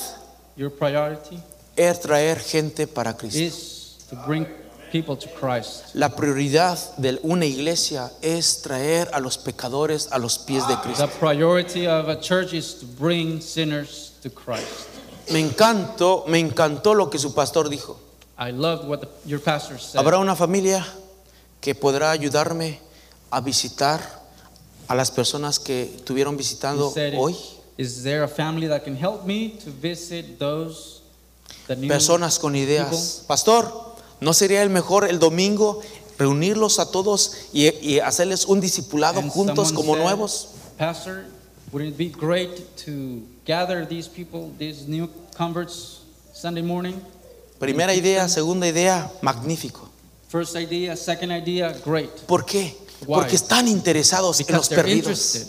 Your 0.56 0.70
priority 0.70 1.40
es 1.76 2.00
traer 2.00 2.38
gente 2.40 2.86
para 2.86 3.14
Cristo. 3.16 3.38
is 3.38 4.04
to 4.10 4.16
bring 4.26 4.46
people 4.90 5.16
to 5.16 5.28
Christ. 5.28 5.94
La 5.94 6.08
prioridad 6.08 6.78
de 6.96 7.20
una 7.22 7.44
iglesia 7.46 8.10
es 8.22 8.62
traer 8.62 9.08
a 9.12 9.20
los 9.20 9.38
pecadores 9.38 10.08
a 10.10 10.18
los 10.18 10.38
pies 10.38 10.66
de 10.66 10.76
Cristo. 10.76 11.06
The 11.06 11.18
priority 11.18 11.86
of 11.86 12.08
a 12.08 12.18
church 12.18 12.52
is 12.52 12.74
to 12.80 12.86
bring 12.86 13.40
sinners 13.40 14.12
to 14.22 14.30
Christ. 14.30 14.88
Me 15.30 15.40
encantó, 15.40 16.24
me 16.26 16.38
encantó 16.40 16.94
lo 16.94 17.10
que 17.10 17.18
su 17.18 17.34
pastor 17.34 17.68
dijo. 17.68 17.98
I 18.38 18.50
loved 18.50 18.88
what 18.88 19.00
the, 19.00 19.08
your 19.26 19.40
pastor 19.40 19.78
said. 19.78 20.00
Habrá 20.00 20.18
una 20.18 20.34
familia 20.34 20.84
que 21.60 21.74
podrá 21.74 22.10
ayudarme 22.10 22.80
a 23.30 23.40
visitar 23.40 24.00
a 24.86 24.94
las 24.94 25.10
personas 25.10 25.58
que 25.58 25.94
estuvieron 25.96 26.36
visitando 26.36 26.90
said, 26.90 27.14
hoy. 27.16 27.36
Is 27.76 28.02
there 28.02 28.22
a 28.22 28.28
family 28.28 28.66
that 28.68 28.82
can 28.82 28.96
help 28.96 29.24
me 29.24 29.50
to 29.64 29.70
visit 29.70 30.38
those 30.38 30.98
Personas 31.76 32.38
con 32.38 32.56
ideas. 32.56 33.24
Pastor, 33.26 33.70
¿no 34.20 34.32
sería 34.32 34.62
el 34.62 34.70
mejor 34.70 35.04
el 35.04 35.18
domingo 35.18 35.80
reunirlos 36.18 36.78
a 36.78 36.90
todos 36.90 37.32
y, 37.52 37.68
y 37.80 38.00
hacerles 38.00 38.46
un 38.46 38.60
discipulado 38.60 39.20
And 39.20 39.30
juntos 39.30 39.72
como 39.72 39.94
said, 39.94 40.02
nuevos? 40.02 40.48
Pastor, 40.78 41.26
wouldn't 41.70 41.92
it 41.92 41.98
be 41.98 42.08
great 42.08 42.74
to 42.84 43.22
gather 43.44 43.86
these 43.86 44.08
people, 44.08 44.50
these 44.58 44.88
new 44.88 45.10
converts, 45.36 46.00
Sunday 46.32 46.62
morning? 46.62 46.94
Primera 47.58 47.92
idea, 47.92 48.28
segunda 48.28 48.66
idea, 48.66 49.10
magnífico. 49.20 49.87
First 50.28 50.56
idea, 50.56 50.94
second 50.96 51.32
idea, 51.32 51.72
great. 51.84 52.10
¿Por 52.26 52.44
qué? 52.44 52.76
Why? 53.06 53.14
Porque 53.14 53.36
están 53.36 53.66
interesados 53.66 54.40
en 54.40 54.46
Because 54.46 54.58
los 54.58 54.68
they're 54.68 54.82
perdidos. 54.82 55.46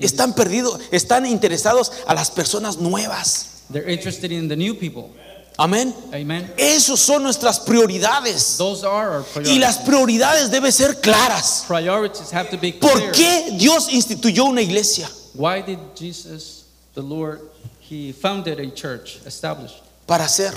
Están 0.00 0.34
perdidos, 0.34 0.80
están 0.90 1.24
interesados 1.26 1.90
a 2.06 2.14
las 2.14 2.30
personas 2.30 2.76
nuevas. 2.78 3.64
They're 3.72 3.90
interested 3.90 4.30
in 4.30 4.48
the 4.48 4.56
new 4.56 4.74
people. 4.78 5.10
Amén. 5.58 5.94
Amen. 6.12 6.52
Esas 6.58 7.00
son 7.00 7.22
nuestras 7.22 7.58
prioridades. 7.60 8.56
Those 8.58 8.84
are 8.84 9.08
our 9.08 9.24
Y 9.46 9.58
las 9.58 9.78
priorities. 9.78 9.86
prioridades 9.86 10.50
deben 10.50 10.70
ser 10.70 11.00
claras. 11.00 11.64
Priorities 11.66 12.30
have 12.32 12.50
to 12.50 12.58
be 12.58 12.72
¿Por 12.72 12.92
clear. 12.92 13.12
qué 13.12 13.56
Dios 13.58 13.88
instituyó 13.90 14.44
una 14.44 14.60
iglesia? 14.60 15.10
Why 15.34 15.62
did 15.62 15.78
Jesus, 15.98 16.66
the 16.94 17.02
Lord, 17.02 17.40
He 17.80 18.12
founded 18.12 18.58
a 18.60 18.70
church, 18.74 19.20
established 19.26 19.76
Para 20.06 20.28
ser 20.28 20.52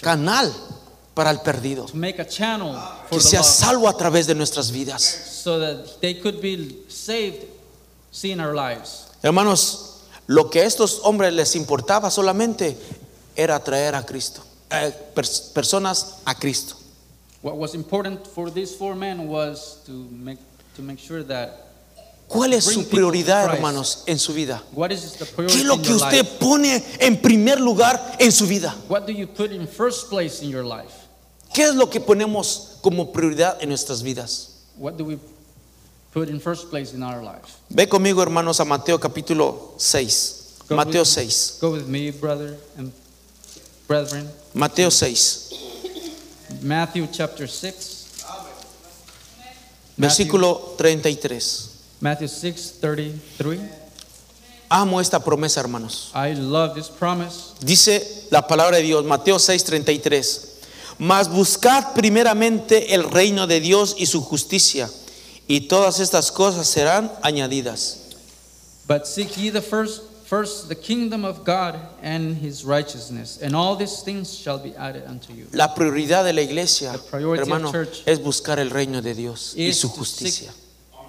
canal 0.00 0.52
para 1.20 1.30
el 1.32 1.40
perdido. 1.40 1.84
Que 3.10 3.20
sea 3.20 3.42
salvo 3.42 3.86
a 3.88 3.94
través 3.94 4.26
de 4.26 4.34
nuestras 4.34 4.70
vidas. 4.70 5.44
Hermanos, 9.22 9.96
lo 10.26 10.48
que 10.48 10.60
a 10.60 10.64
estos 10.64 11.00
hombres 11.04 11.34
les 11.34 11.54
importaba 11.56 12.10
solamente 12.10 12.74
era 13.36 13.62
traer 13.62 13.94
a 13.96 14.02
Cristo. 14.06 14.42
eh, 14.70 14.94
pers- 15.14 15.52
personas 15.52 16.20
a 16.24 16.34
Cristo. 16.34 16.76
What 17.42 17.56
was 17.56 17.74
important 17.74 18.26
for 18.34 18.50
these 18.50 18.74
four 18.74 18.94
men 18.94 19.28
was 19.28 19.78
to 19.84 19.92
make 19.92 20.38
to 20.76 20.82
make 20.82 20.98
sure 20.98 21.22
that 21.24 21.50
¿Cuál 22.28 22.52
es 22.52 22.64
su 22.64 22.84
prioridad, 22.88 23.52
hermanos, 23.52 24.04
en 24.06 24.16
su 24.20 24.32
vida? 24.32 24.62
¿Qué 25.48 25.58
es 25.58 25.64
lo 25.64 25.74
in 25.74 25.82
que 25.82 25.88
your 25.88 25.96
usted 25.96 26.22
life? 26.22 26.36
pone 26.38 26.84
en 27.00 27.20
primer 27.20 27.58
lugar 27.60 28.16
en 28.20 28.30
su 28.30 28.46
vida? 28.46 28.72
¿Qué 31.52 31.64
es 31.64 31.74
lo 31.74 31.90
que 31.90 32.00
ponemos 32.00 32.78
como 32.80 33.12
prioridad 33.12 33.58
en 33.60 33.68
nuestras 33.70 34.02
vidas? 34.02 34.48
What 34.76 34.94
do 34.94 35.04
we 35.04 35.18
put 36.12 36.28
in 36.28 36.40
first 36.40 36.70
place 36.70 36.94
in 36.94 37.02
our 37.02 37.22
life? 37.22 37.56
Ve 37.68 37.88
conmigo, 37.88 38.22
hermanos, 38.22 38.60
a 38.60 38.64
Mateo 38.64 38.98
capítulo 38.98 39.74
6. 39.76 40.36
Go 40.68 40.76
Mateo 40.76 41.02
with- 41.02 41.08
6. 41.08 41.58
Go 41.60 41.70
with 41.72 41.86
me, 41.86 42.10
brother 42.12 42.56
and 42.78 42.92
brethren. 43.88 44.28
Mateo 44.54 44.90
6. 44.90 45.50
Matthew 46.62 47.08
chapter 47.12 47.48
6. 47.48 48.06
Versículo 49.96 50.74
33. 50.78 51.68
Matthew 52.00 52.28
6, 52.28 52.74
33. 52.80 53.60
Amo 54.70 55.00
esta 55.00 55.18
promesa, 55.22 55.60
hermanos. 55.60 56.10
I 56.14 56.32
love 56.34 56.74
this 56.74 56.88
promise. 56.88 57.52
Dice 57.60 58.26
la 58.30 58.46
palabra 58.46 58.76
de 58.78 58.84
Dios, 58.84 59.04
Mateo 59.04 59.38
6, 59.38 59.64
33. 59.64 60.49
Mas 61.00 61.30
buscad 61.30 61.94
primeramente 61.94 62.94
el 62.94 63.10
reino 63.10 63.46
de 63.46 63.58
Dios 63.58 63.96
y 63.98 64.04
su 64.04 64.20
justicia, 64.20 64.90
y 65.48 65.62
todas 65.62 65.98
estas 65.98 66.30
cosas 66.30 66.68
serán 66.68 67.10
añadidas. 67.22 67.96
But 68.86 69.06
seek 69.06 69.34
ye 69.36 69.50
the 69.50 69.62
first, 69.62 70.02
first 70.26 70.68
the 70.68 70.76
kingdom 70.76 71.24
of 71.24 71.42
God 71.46 71.76
and 72.02 72.36
his 72.36 72.64
righteousness, 72.64 73.38
and 73.42 73.56
all 73.56 73.76
these 73.76 74.02
things 74.04 74.36
shall 74.36 74.58
be 74.58 74.74
added 74.76 75.04
unto 75.08 75.32
you. 75.32 75.46
La 75.52 75.74
prioridad 75.74 76.22
de 76.22 76.34
la 76.34 76.42
iglesia, 76.42 76.92
hermano, 77.12 77.72
es 78.04 78.22
buscar 78.22 78.58
el 78.58 78.68
reino 78.68 79.00
de 79.00 79.14
Dios 79.14 79.54
y 79.56 79.72
su 79.72 79.88
justicia. 79.88 80.52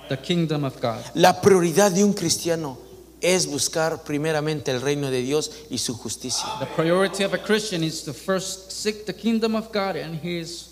the 0.08 0.18
kingdom 0.18 0.64
of 0.64 0.80
God. 0.82 1.04
La 1.16 1.42
prioridad 1.42 1.92
de 1.92 2.04
un 2.04 2.14
cristiano 2.14 2.78
es 3.22 3.48
buscar 3.48 4.04
primeramente 4.04 4.72
el 4.72 4.82
reino 4.82 5.10
de 5.10 5.22
Dios 5.22 5.52
y 5.70 5.78
su 5.78 5.96
justicia. 5.96 6.46
The 6.60 6.66
priority 6.76 7.24
of 7.24 7.34
a 7.34 7.38
Christian 7.38 7.84
is 7.84 8.04
to 8.04 8.14
first 8.14 8.72
seek 8.72 9.06
the 9.06 9.14
kingdom 9.14 9.56
of 9.56 9.72
God 9.72 9.96
and 9.96 10.20
his 10.22 10.70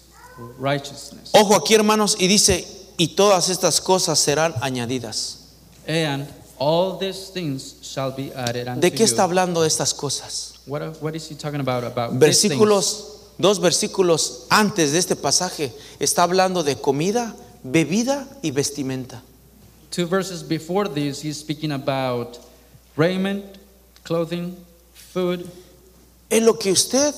righteousness. 0.60 1.30
Ojo 1.34 1.56
aquí, 1.56 1.76
hermanos, 1.76 2.18
y 2.20 2.28
dice, 2.28 2.66
y 2.98 3.16
todas 3.16 3.50
estas 3.50 3.80
cosas 3.82 4.20
serán 4.20 4.54
añadidas. 4.62 5.38
And 5.88 6.28
all 6.58 6.98
these 6.98 7.32
things 7.32 7.76
shall 7.82 8.12
be 8.12 8.32
added 8.36 8.68
unto 8.68 8.82
¿De 8.82 8.92
qué 8.92 9.04
está 9.04 9.24
hablando 9.24 9.64
estas 9.64 9.94
cosas? 9.94 10.56
What, 10.66 11.02
what 11.02 11.16
is 11.16 11.30
he 11.30 11.36
talking 11.36 11.62
about? 11.62 11.84
About? 11.84 12.20
Versículos, 12.20 13.32
dos 13.38 13.60
versículos 13.60 14.46
antes 14.50 14.92
de 14.92 15.00
este 15.00 15.16
pasaje, 15.16 15.74
está 16.00 16.24
hablando 16.24 16.64
de 16.64 16.76
comida, 16.76 17.36
bebida 17.64 18.28
y 18.42 18.52
vestimenta. 18.52 19.24
Two 19.92 20.06
verses 20.06 20.44
before 20.44 20.88
this, 20.88 21.22
he's 21.22 21.38
speaking 21.40 21.72
about 21.72 22.40
raiment, 22.96 23.44
clothing, 24.04 24.56
food. 24.94 25.50
Es 26.30 26.44
lo 26.44 26.54
que 26.54 26.72
usted 26.72 27.14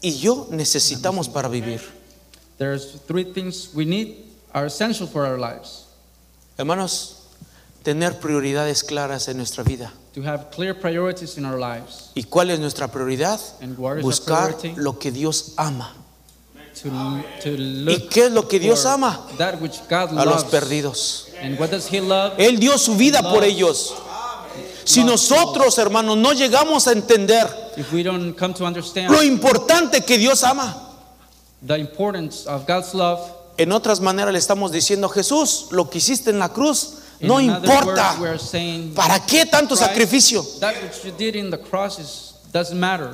y 0.00 0.12
yo 0.18 0.46
necesitamos 0.50 1.28
para 1.32 1.48
vivir. 1.48 1.80
There's 2.56 2.92
three 3.06 3.24
things 3.24 3.72
we 3.74 3.84
need 3.84 4.16
are 4.54 4.66
essential 4.66 5.06
for 5.06 5.26
our 5.26 5.38
lives. 5.38 5.84
Hermanos, 6.56 7.26
tener 7.84 8.18
prioridades 8.18 8.82
claras 8.82 9.28
en 9.28 9.36
nuestra 9.36 9.62
vida. 9.62 9.92
To 10.14 10.22
have 10.22 10.50
clear 10.50 10.74
priorities 10.74 11.36
in 11.36 11.44
our 11.44 11.58
lives. 11.58 12.10
¿Y 12.14 12.24
cuál 12.24 12.50
es 12.50 12.58
nuestra 12.58 12.88
prioridad? 12.88 13.38
And 13.60 13.76
what 13.78 13.98
is 13.98 14.04
our 14.04 14.10
Buscar 14.10 14.56
priority? 14.58 14.74
lo 14.80 14.98
que 14.98 15.12
Dios 15.12 15.52
ama. 15.56 15.92
To, 16.82 16.90
to 17.42 17.48
¿Y 17.50 17.56
look 17.84 18.08
qué 18.08 18.26
es 18.26 18.32
lo 18.32 18.46
que 18.46 18.58
Dios 18.60 18.84
ama? 18.86 19.26
that 19.36 19.60
which 19.60 19.80
God 19.88 20.10
A 20.16 20.24
los 20.24 20.42
loves. 20.42 20.44
perdidos. 20.44 21.26
And 21.42 21.58
what 21.58 21.70
does 21.70 21.86
he 21.92 22.00
love? 22.00 22.34
Él 22.38 22.58
dio 22.58 22.78
su 22.78 22.94
vida 22.96 23.20
por 23.22 23.42
ellos. 23.44 23.94
Si 24.84 25.04
nosotros, 25.04 25.76
hermanos, 25.78 26.16
no 26.16 26.32
llegamos 26.32 26.86
a 26.86 26.92
entender 26.92 27.46
If 27.76 27.92
we 27.92 28.02
don't 28.02 28.34
come 28.38 28.54
to 28.54 28.64
understand 28.64 29.10
lo 29.10 29.22
importante 29.22 30.02
que 30.04 30.16
Dios 30.18 30.42
ama, 30.44 30.74
the 31.66 31.76
importance 31.78 32.46
of 32.48 32.66
God's 32.66 32.94
love, 32.94 33.20
en 33.58 33.72
otras 33.72 34.00
maneras 34.00 34.32
le 34.32 34.38
estamos 34.38 34.70
diciendo, 34.72 35.08
Jesús, 35.08 35.66
lo 35.72 35.90
que 35.90 35.98
hiciste 35.98 36.30
en 36.30 36.38
la 36.38 36.48
cruz 36.50 36.94
in 37.20 37.28
no 37.28 37.34
words, 37.34 37.46
importa. 37.48 38.16
we're 38.20 38.38
saying 38.38 38.94
¿Para 38.94 39.18
qué 39.26 39.44
tanto 39.46 39.74
Christ, 39.74 39.82
sacrificio? 39.90 40.42
That 40.60 40.74
which 40.82 41.04
you 41.04 41.10
did 41.10 41.34
in 41.36 41.50
the 41.50 41.58
cross 41.58 41.98
is, 41.98 42.34
doesn't 42.52 42.78
matter. 42.78 43.10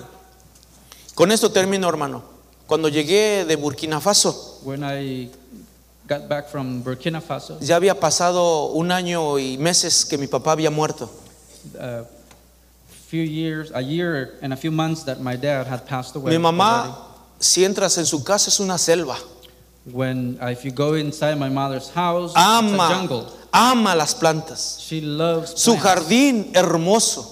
Con 1.14 1.32
esto 1.32 1.50
termino, 1.50 1.88
hermano. 1.88 2.33
Cuando 2.66 2.88
llegué 2.88 3.44
de 3.44 3.56
Burkina 3.56 4.00
Faso, 4.00 4.60
When 4.64 4.82
I 4.82 5.28
got 6.08 6.28
back 6.28 6.48
from 6.48 6.82
Burkina 6.82 7.20
Faso, 7.20 7.58
ya 7.60 7.76
había 7.76 7.98
pasado 8.00 8.66
un 8.72 8.90
año 8.90 9.38
y 9.38 9.58
meses 9.58 10.04
que 10.04 10.16
mi 10.16 10.26
papá 10.26 10.52
había 10.52 10.70
muerto. 10.70 11.10
a 11.78 12.04
few 13.08 13.22
years, 13.22 13.70
a 13.74 13.80
year 13.82 14.34
and 14.42 14.52
a 14.52 14.56
few 14.56 14.70
months 14.70 15.04
that 15.04 15.20
my 15.20 15.36
dad 15.36 15.66
had 15.66 15.86
passed 15.86 16.16
away. 16.16 16.30
Mi 16.30 16.38
mamá, 16.38 16.96
si 17.38 17.64
entras 17.64 17.98
en 17.98 18.06
su 18.06 18.22
casa, 18.24 18.48
es 18.50 18.60
una 18.60 18.78
selva. 18.78 19.16
When 19.86 20.38
uh, 20.42 20.46
if 20.46 20.64
you 20.64 20.70
go 20.72 20.94
inside 20.94 21.38
my 21.38 21.50
mother's 21.50 21.90
house, 21.90 22.30
it's 22.30 22.38
a 22.40 22.58
Ama, 22.58 22.88
jungle. 22.88 23.26
ama 23.52 23.94
las 23.94 24.14
plantas. 24.14 24.78
She 24.80 25.02
loves 25.02 25.50
Su 25.60 25.72
plants. 25.76 25.84
jardín 26.08 26.50
hermoso. 26.54 27.30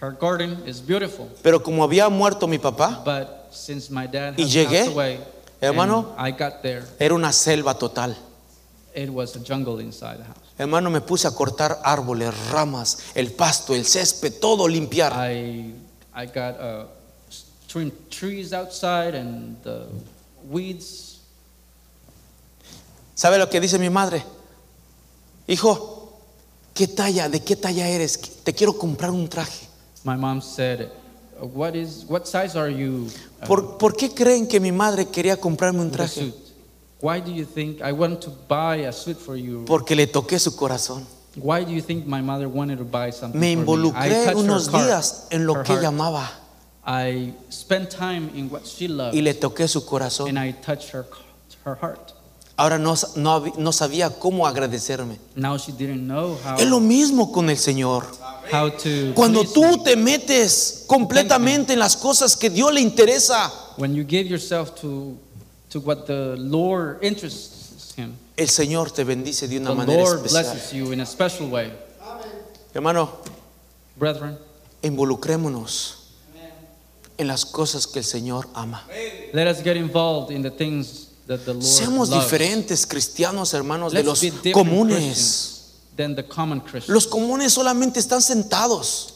Her 0.00 0.12
garden 0.12 0.62
is 0.64 0.80
beautiful, 0.80 1.28
Pero 1.42 1.60
como 1.60 1.82
había 1.82 2.08
muerto 2.08 2.46
mi 2.46 2.58
papá, 2.58 3.02
but 3.04 3.37
since 3.50 3.90
my 3.90 4.06
dad 4.06 4.34
Y 4.38 4.44
llegué, 4.44 4.80
passed 4.84 4.92
away, 4.92 5.20
hermano. 5.60 6.14
and 6.16 6.28
I 6.28 6.30
got 6.32 6.62
there, 6.62 6.84
era 6.98 7.14
una 7.14 7.32
selva 7.32 7.74
total. 7.74 8.16
it 8.94 9.08
was 9.10 9.36
a 9.36 9.40
jungle 9.40 9.80
inside 9.80 10.18
the 10.18 10.24
house. 10.24 10.36
Hermano, 10.58 10.90
me 10.90 11.00
puse 11.00 11.26
a 11.26 11.30
cortar 11.30 11.78
árboles, 11.84 12.34
ramas, 12.50 12.98
el 13.14 13.30
pasto, 13.32 13.74
el 13.74 13.84
césped, 13.84 14.40
todo 14.40 14.66
limpiar. 14.66 15.12
I 15.14 15.72
I 16.14 16.26
got 16.26 16.58
uh, 16.60 16.86
trees 18.10 18.52
outside 18.52 19.14
and 19.14 19.56
the 19.62 19.86
weeds. 20.50 21.20
¿Sabe 23.14 23.38
lo 23.38 23.48
que 23.48 23.60
dice 23.60 23.78
mi 23.78 23.90
madre? 23.90 24.24
Hijo, 25.46 26.18
¿qué 26.74 26.86
talla, 26.88 27.28
de 27.28 27.40
qué 27.42 27.56
talla 27.56 27.88
eres? 27.88 28.18
Te 28.44 28.52
quiero 28.52 28.76
comprar 28.76 29.10
un 29.10 29.28
traje. 29.28 29.66
My 30.04 30.16
mom 30.16 30.40
said, 30.40 30.88
"What 31.40 31.74
is 31.74 32.04
what 32.08 32.24
size 32.24 32.58
are 32.58 32.72
you?" 32.72 33.08
uh, 33.42 33.46
¿Por, 33.46 33.78
por 33.78 33.96
qué 33.96 34.12
creen 34.14 34.46
que 34.46 34.60
mi 34.60 34.72
madre 34.72 35.06
quería 35.06 35.36
comprarme 35.36 35.80
un 35.80 35.90
traje? 35.90 36.32
Why 37.00 37.20
do 37.20 37.30
you 37.30 37.46
think 37.46 37.80
I 37.80 37.92
want 37.92 38.20
to 38.22 38.32
buy 38.48 38.86
a 38.86 38.92
suit 38.92 39.16
for 39.16 39.36
you? 39.36 39.64
Porque 39.66 39.94
le 39.94 40.06
toqué 40.06 40.38
su 40.38 40.56
corazón. 40.56 41.06
Why 41.36 41.64
do 41.64 41.70
you 41.70 41.82
think 41.82 42.06
my 42.06 42.20
mother 42.20 42.48
wanted 42.48 42.78
to 42.78 42.84
buy 42.84 43.12
something 43.12 43.38
Me 43.38 43.54
for 43.54 43.76
me? 43.76 43.88
I 43.94 44.08
involucré 44.08 44.34
unos 44.34 44.72
días 44.72 45.26
en 45.30 45.46
lo 45.46 45.62
que 45.62 45.74
ella 45.74 45.88
amaba 45.88 46.28
I 46.84 47.34
spent 47.50 47.90
time 47.90 48.30
in 48.34 48.48
what 48.50 48.64
she 48.64 48.88
loved, 48.88 49.14
y 49.14 49.20
le 49.20 49.34
toqué 49.34 49.68
su 49.68 49.84
corazón. 49.84 50.28
and 50.30 50.38
I 50.38 50.52
touched 50.52 50.90
her 50.92 51.04
her 51.64 51.74
heart. 51.74 52.14
Ahora 52.58 52.76
no, 52.76 52.94
no, 53.14 53.36
hab- 53.36 53.54
no 53.56 53.72
sabía 53.72 54.10
cómo 54.10 54.44
agradecerme. 54.44 55.18
Now 55.36 55.56
she 55.56 55.70
didn't 55.72 56.06
know 56.08 56.36
how 56.44 56.56
Es 56.58 56.66
lo 56.66 56.80
mismo 56.80 57.30
con 57.30 57.48
el 57.50 57.56
Señor. 57.56 58.04
how 58.52 58.68
to 58.70 59.14
Cuando 59.14 59.44
tú 59.44 59.82
te 59.84 59.94
metes 59.94 60.82
completamente 60.88 61.74
en 61.74 61.78
las 61.78 61.96
cosas 61.96 62.36
que 62.36 62.50
Dios 62.50 62.72
le 62.74 62.80
interesa, 62.80 63.52
when 63.76 63.94
you 63.94 64.04
give 64.04 64.28
yourself 64.28 64.74
to 64.80 65.14
to 65.70 65.78
what 65.80 66.06
the 66.06 66.34
Lord 66.36 66.98
interests 67.04 67.94
him. 67.96 68.14
el 68.36 68.48
Señor 68.48 68.90
te 68.90 69.04
bendice 69.04 69.46
de 69.46 69.58
una 69.58 69.70
The 69.70 69.76
manera 69.76 70.02
Lord 70.02 70.26
especial. 70.26 70.44
blesses 70.54 70.72
you 70.72 70.92
in 70.92 71.00
a 71.00 71.06
special 71.06 71.48
way, 71.50 71.70
Hermano, 72.74 73.18
brethren. 73.96 74.36
involucrémonos 74.82 75.94
en 77.18 77.26
las 77.26 77.44
cosas 77.44 77.86
que 77.86 77.98
el 78.00 78.04
Señor 78.04 78.48
ama. 78.54 78.84
Let 79.32 79.46
us 79.48 79.62
get 79.62 79.76
involved 79.76 80.30
in 80.34 80.42
the 80.42 80.50
things 80.50 81.07
Seamos 81.60 82.10
diferentes 82.10 82.86
cristianos, 82.86 83.52
hermanos, 83.52 83.92
de 83.92 84.02
los 84.02 84.22
comunes. 84.52 85.54
Los 86.86 87.06
comunes 87.06 87.52
solamente 87.52 88.00
están 88.00 88.22
sentados, 88.22 89.14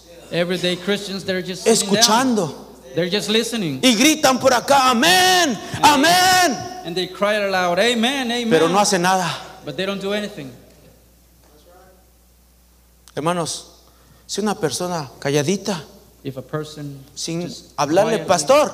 escuchando 1.64 2.68
y 2.94 3.94
gritan 3.94 4.38
por 4.38 4.52
acá, 4.52 4.90
amén, 4.90 5.58
amén, 5.82 6.72
And 6.84 6.96
they 6.96 7.06
cry 7.06 7.36
aloud, 7.36 7.78
Amen, 7.78 8.30
Amen. 8.32 8.50
pero 8.50 8.68
no 8.68 8.78
hacen 8.78 9.02
nada. 9.02 9.30
But 9.64 9.76
they 9.76 9.86
don't 9.86 10.02
do 10.02 10.12
anything. 10.12 10.50
Hermanos, 13.14 13.66
si 14.26 14.40
una 14.40 14.56
persona 14.58 15.08
calladita, 15.20 15.84
sin 17.14 17.48
hablarle, 17.76 18.18
pastor, 18.18 18.72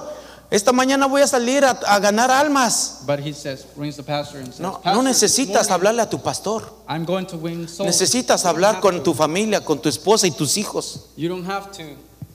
esta 0.50 0.72
mañana 0.72 1.06
voy 1.06 1.20
a 1.22 1.26
salir 1.26 1.64
a, 1.64 1.70
a 1.70 1.98
ganar 2.00 2.30
almas. 2.30 3.02
But 3.06 3.20
he 3.20 3.32
says, 3.32 3.66
rings 3.76 3.96
the 3.96 4.02
pastor 4.02 4.38
and 4.38 4.46
says, 4.48 4.60
No, 4.60 4.80
"Pastor, 4.80 4.94
no 4.94 5.02
necesitas 5.02 5.68
hablarle 5.70 6.00
a 6.02 6.06
tu 6.08 6.18
pastor. 6.18 6.62
I'm 6.88 7.04
going 7.04 7.26
to 7.26 7.36
win 7.36 7.68
souls. 7.68 7.86
Necesitas 7.88 8.44
hablar 8.44 8.80
con 8.80 8.96
to. 8.96 9.02
tu 9.02 9.14
familia, 9.14 9.60
con 9.62 9.80
tu 9.80 9.88
esposa 9.88 10.26
y 10.26 10.30
tus 10.30 10.56
hijos. 10.56 11.08
You 11.16 11.28
don't 11.28 11.44
have 11.44 11.70
to 11.72 11.82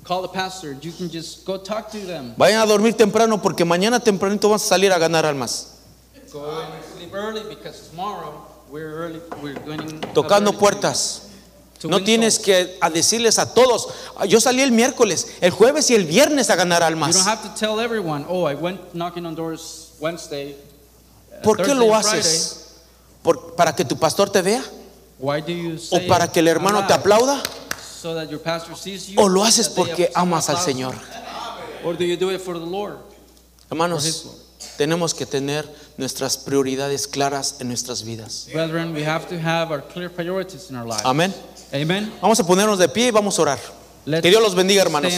call 0.03 0.21
the 0.21 0.27
pastor. 0.27 0.75
You 0.81 0.91
can 0.91 1.09
just 1.09 1.45
go 1.45 1.57
talk 1.57 1.89
to 1.91 1.99
them. 1.99 2.35
Vayan 2.37 2.61
a 2.61 2.65
dormir 2.67 2.93
temprano 2.93 3.41
porque 3.41 3.65
mañana 3.65 3.99
tempranito 3.99 4.47
vamos 4.49 4.63
a 4.63 4.67
salir 4.67 4.91
a 4.91 4.99
ganar 4.99 5.25
almas. 5.25 5.79
Go 6.31 6.61
and 6.61 6.83
sleep 6.97 7.13
early 7.13 7.43
because 7.47 7.89
tomorrow 7.89 8.33
we're 8.69 8.91
early. 8.91 9.21
We're 9.41 9.53
going 9.59 9.81
up 10.03 10.13
Tocando 10.13 10.51
puertas. 10.57 11.22
No 11.83 12.03
tienes 12.03 12.39
que 12.39 12.77
a 12.81 12.89
decirles 12.89 13.39
a 13.39 13.53
todos, 13.53 13.89
ah, 14.15 14.25
yo 14.25 14.39
salí 14.39 14.61
el 14.61 14.71
miércoles, 14.71 15.27
el 15.41 15.51
jueves 15.51 15.89
y 15.89 15.95
el 15.95 16.05
viernes 16.05 16.49
a 16.49 16.55
ganar 16.55 16.81
almas. 16.83 17.15
¿Por 21.43 21.57
qué 21.61 21.73
lo 21.75 21.93
haces? 21.95 22.59
¿Por, 23.21 23.55
¿Para 23.55 23.75
que 23.75 23.85
tu 23.85 23.97
pastor 23.97 24.29
te 24.29 24.41
vea? 24.41 24.63
¿O 25.91 25.99
para 26.07 26.31
que 26.31 26.39
el 26.39 26.47
hermano 26.47 26.85
te 26.87 26.93
aplauda? 26.93 27.41
¿O 29.17 29.29
lo 29.29 29.43
haces 29.43 29.69
porque 29.69 30.11
amas 30.13 30.49
al 30.49 30.57
Señor? 30.57 30.93
Hermanos, 33.69 34.03
tenemos 34.77 35.13
que 35.13 35.25
tener 35.25 35.67
nuestras 35.97 36.37
prioridades 36.37 37.07
claras 37.07 37.57
en 37.59 37.67
nuestras 37.69 38.03
vidas. 38.03 38.47
Amén. 41.05 41.33
Amen. 41.73 42.13
Vamos 42.21 42.39
a 42.39 42.45
ponernos 42.45 42.77
de 42.77 42.87
pie 42.87 43.07
y 43.07 43.11
vamos 43.11 43.37
a 43.39 43.41
orar. 43.41 43.59
Que 44.05 44.29
Dios 44.29 44.41
los 44.41 44.53
bendiga, 44.53 44.83
hermanos. 44.83 45.11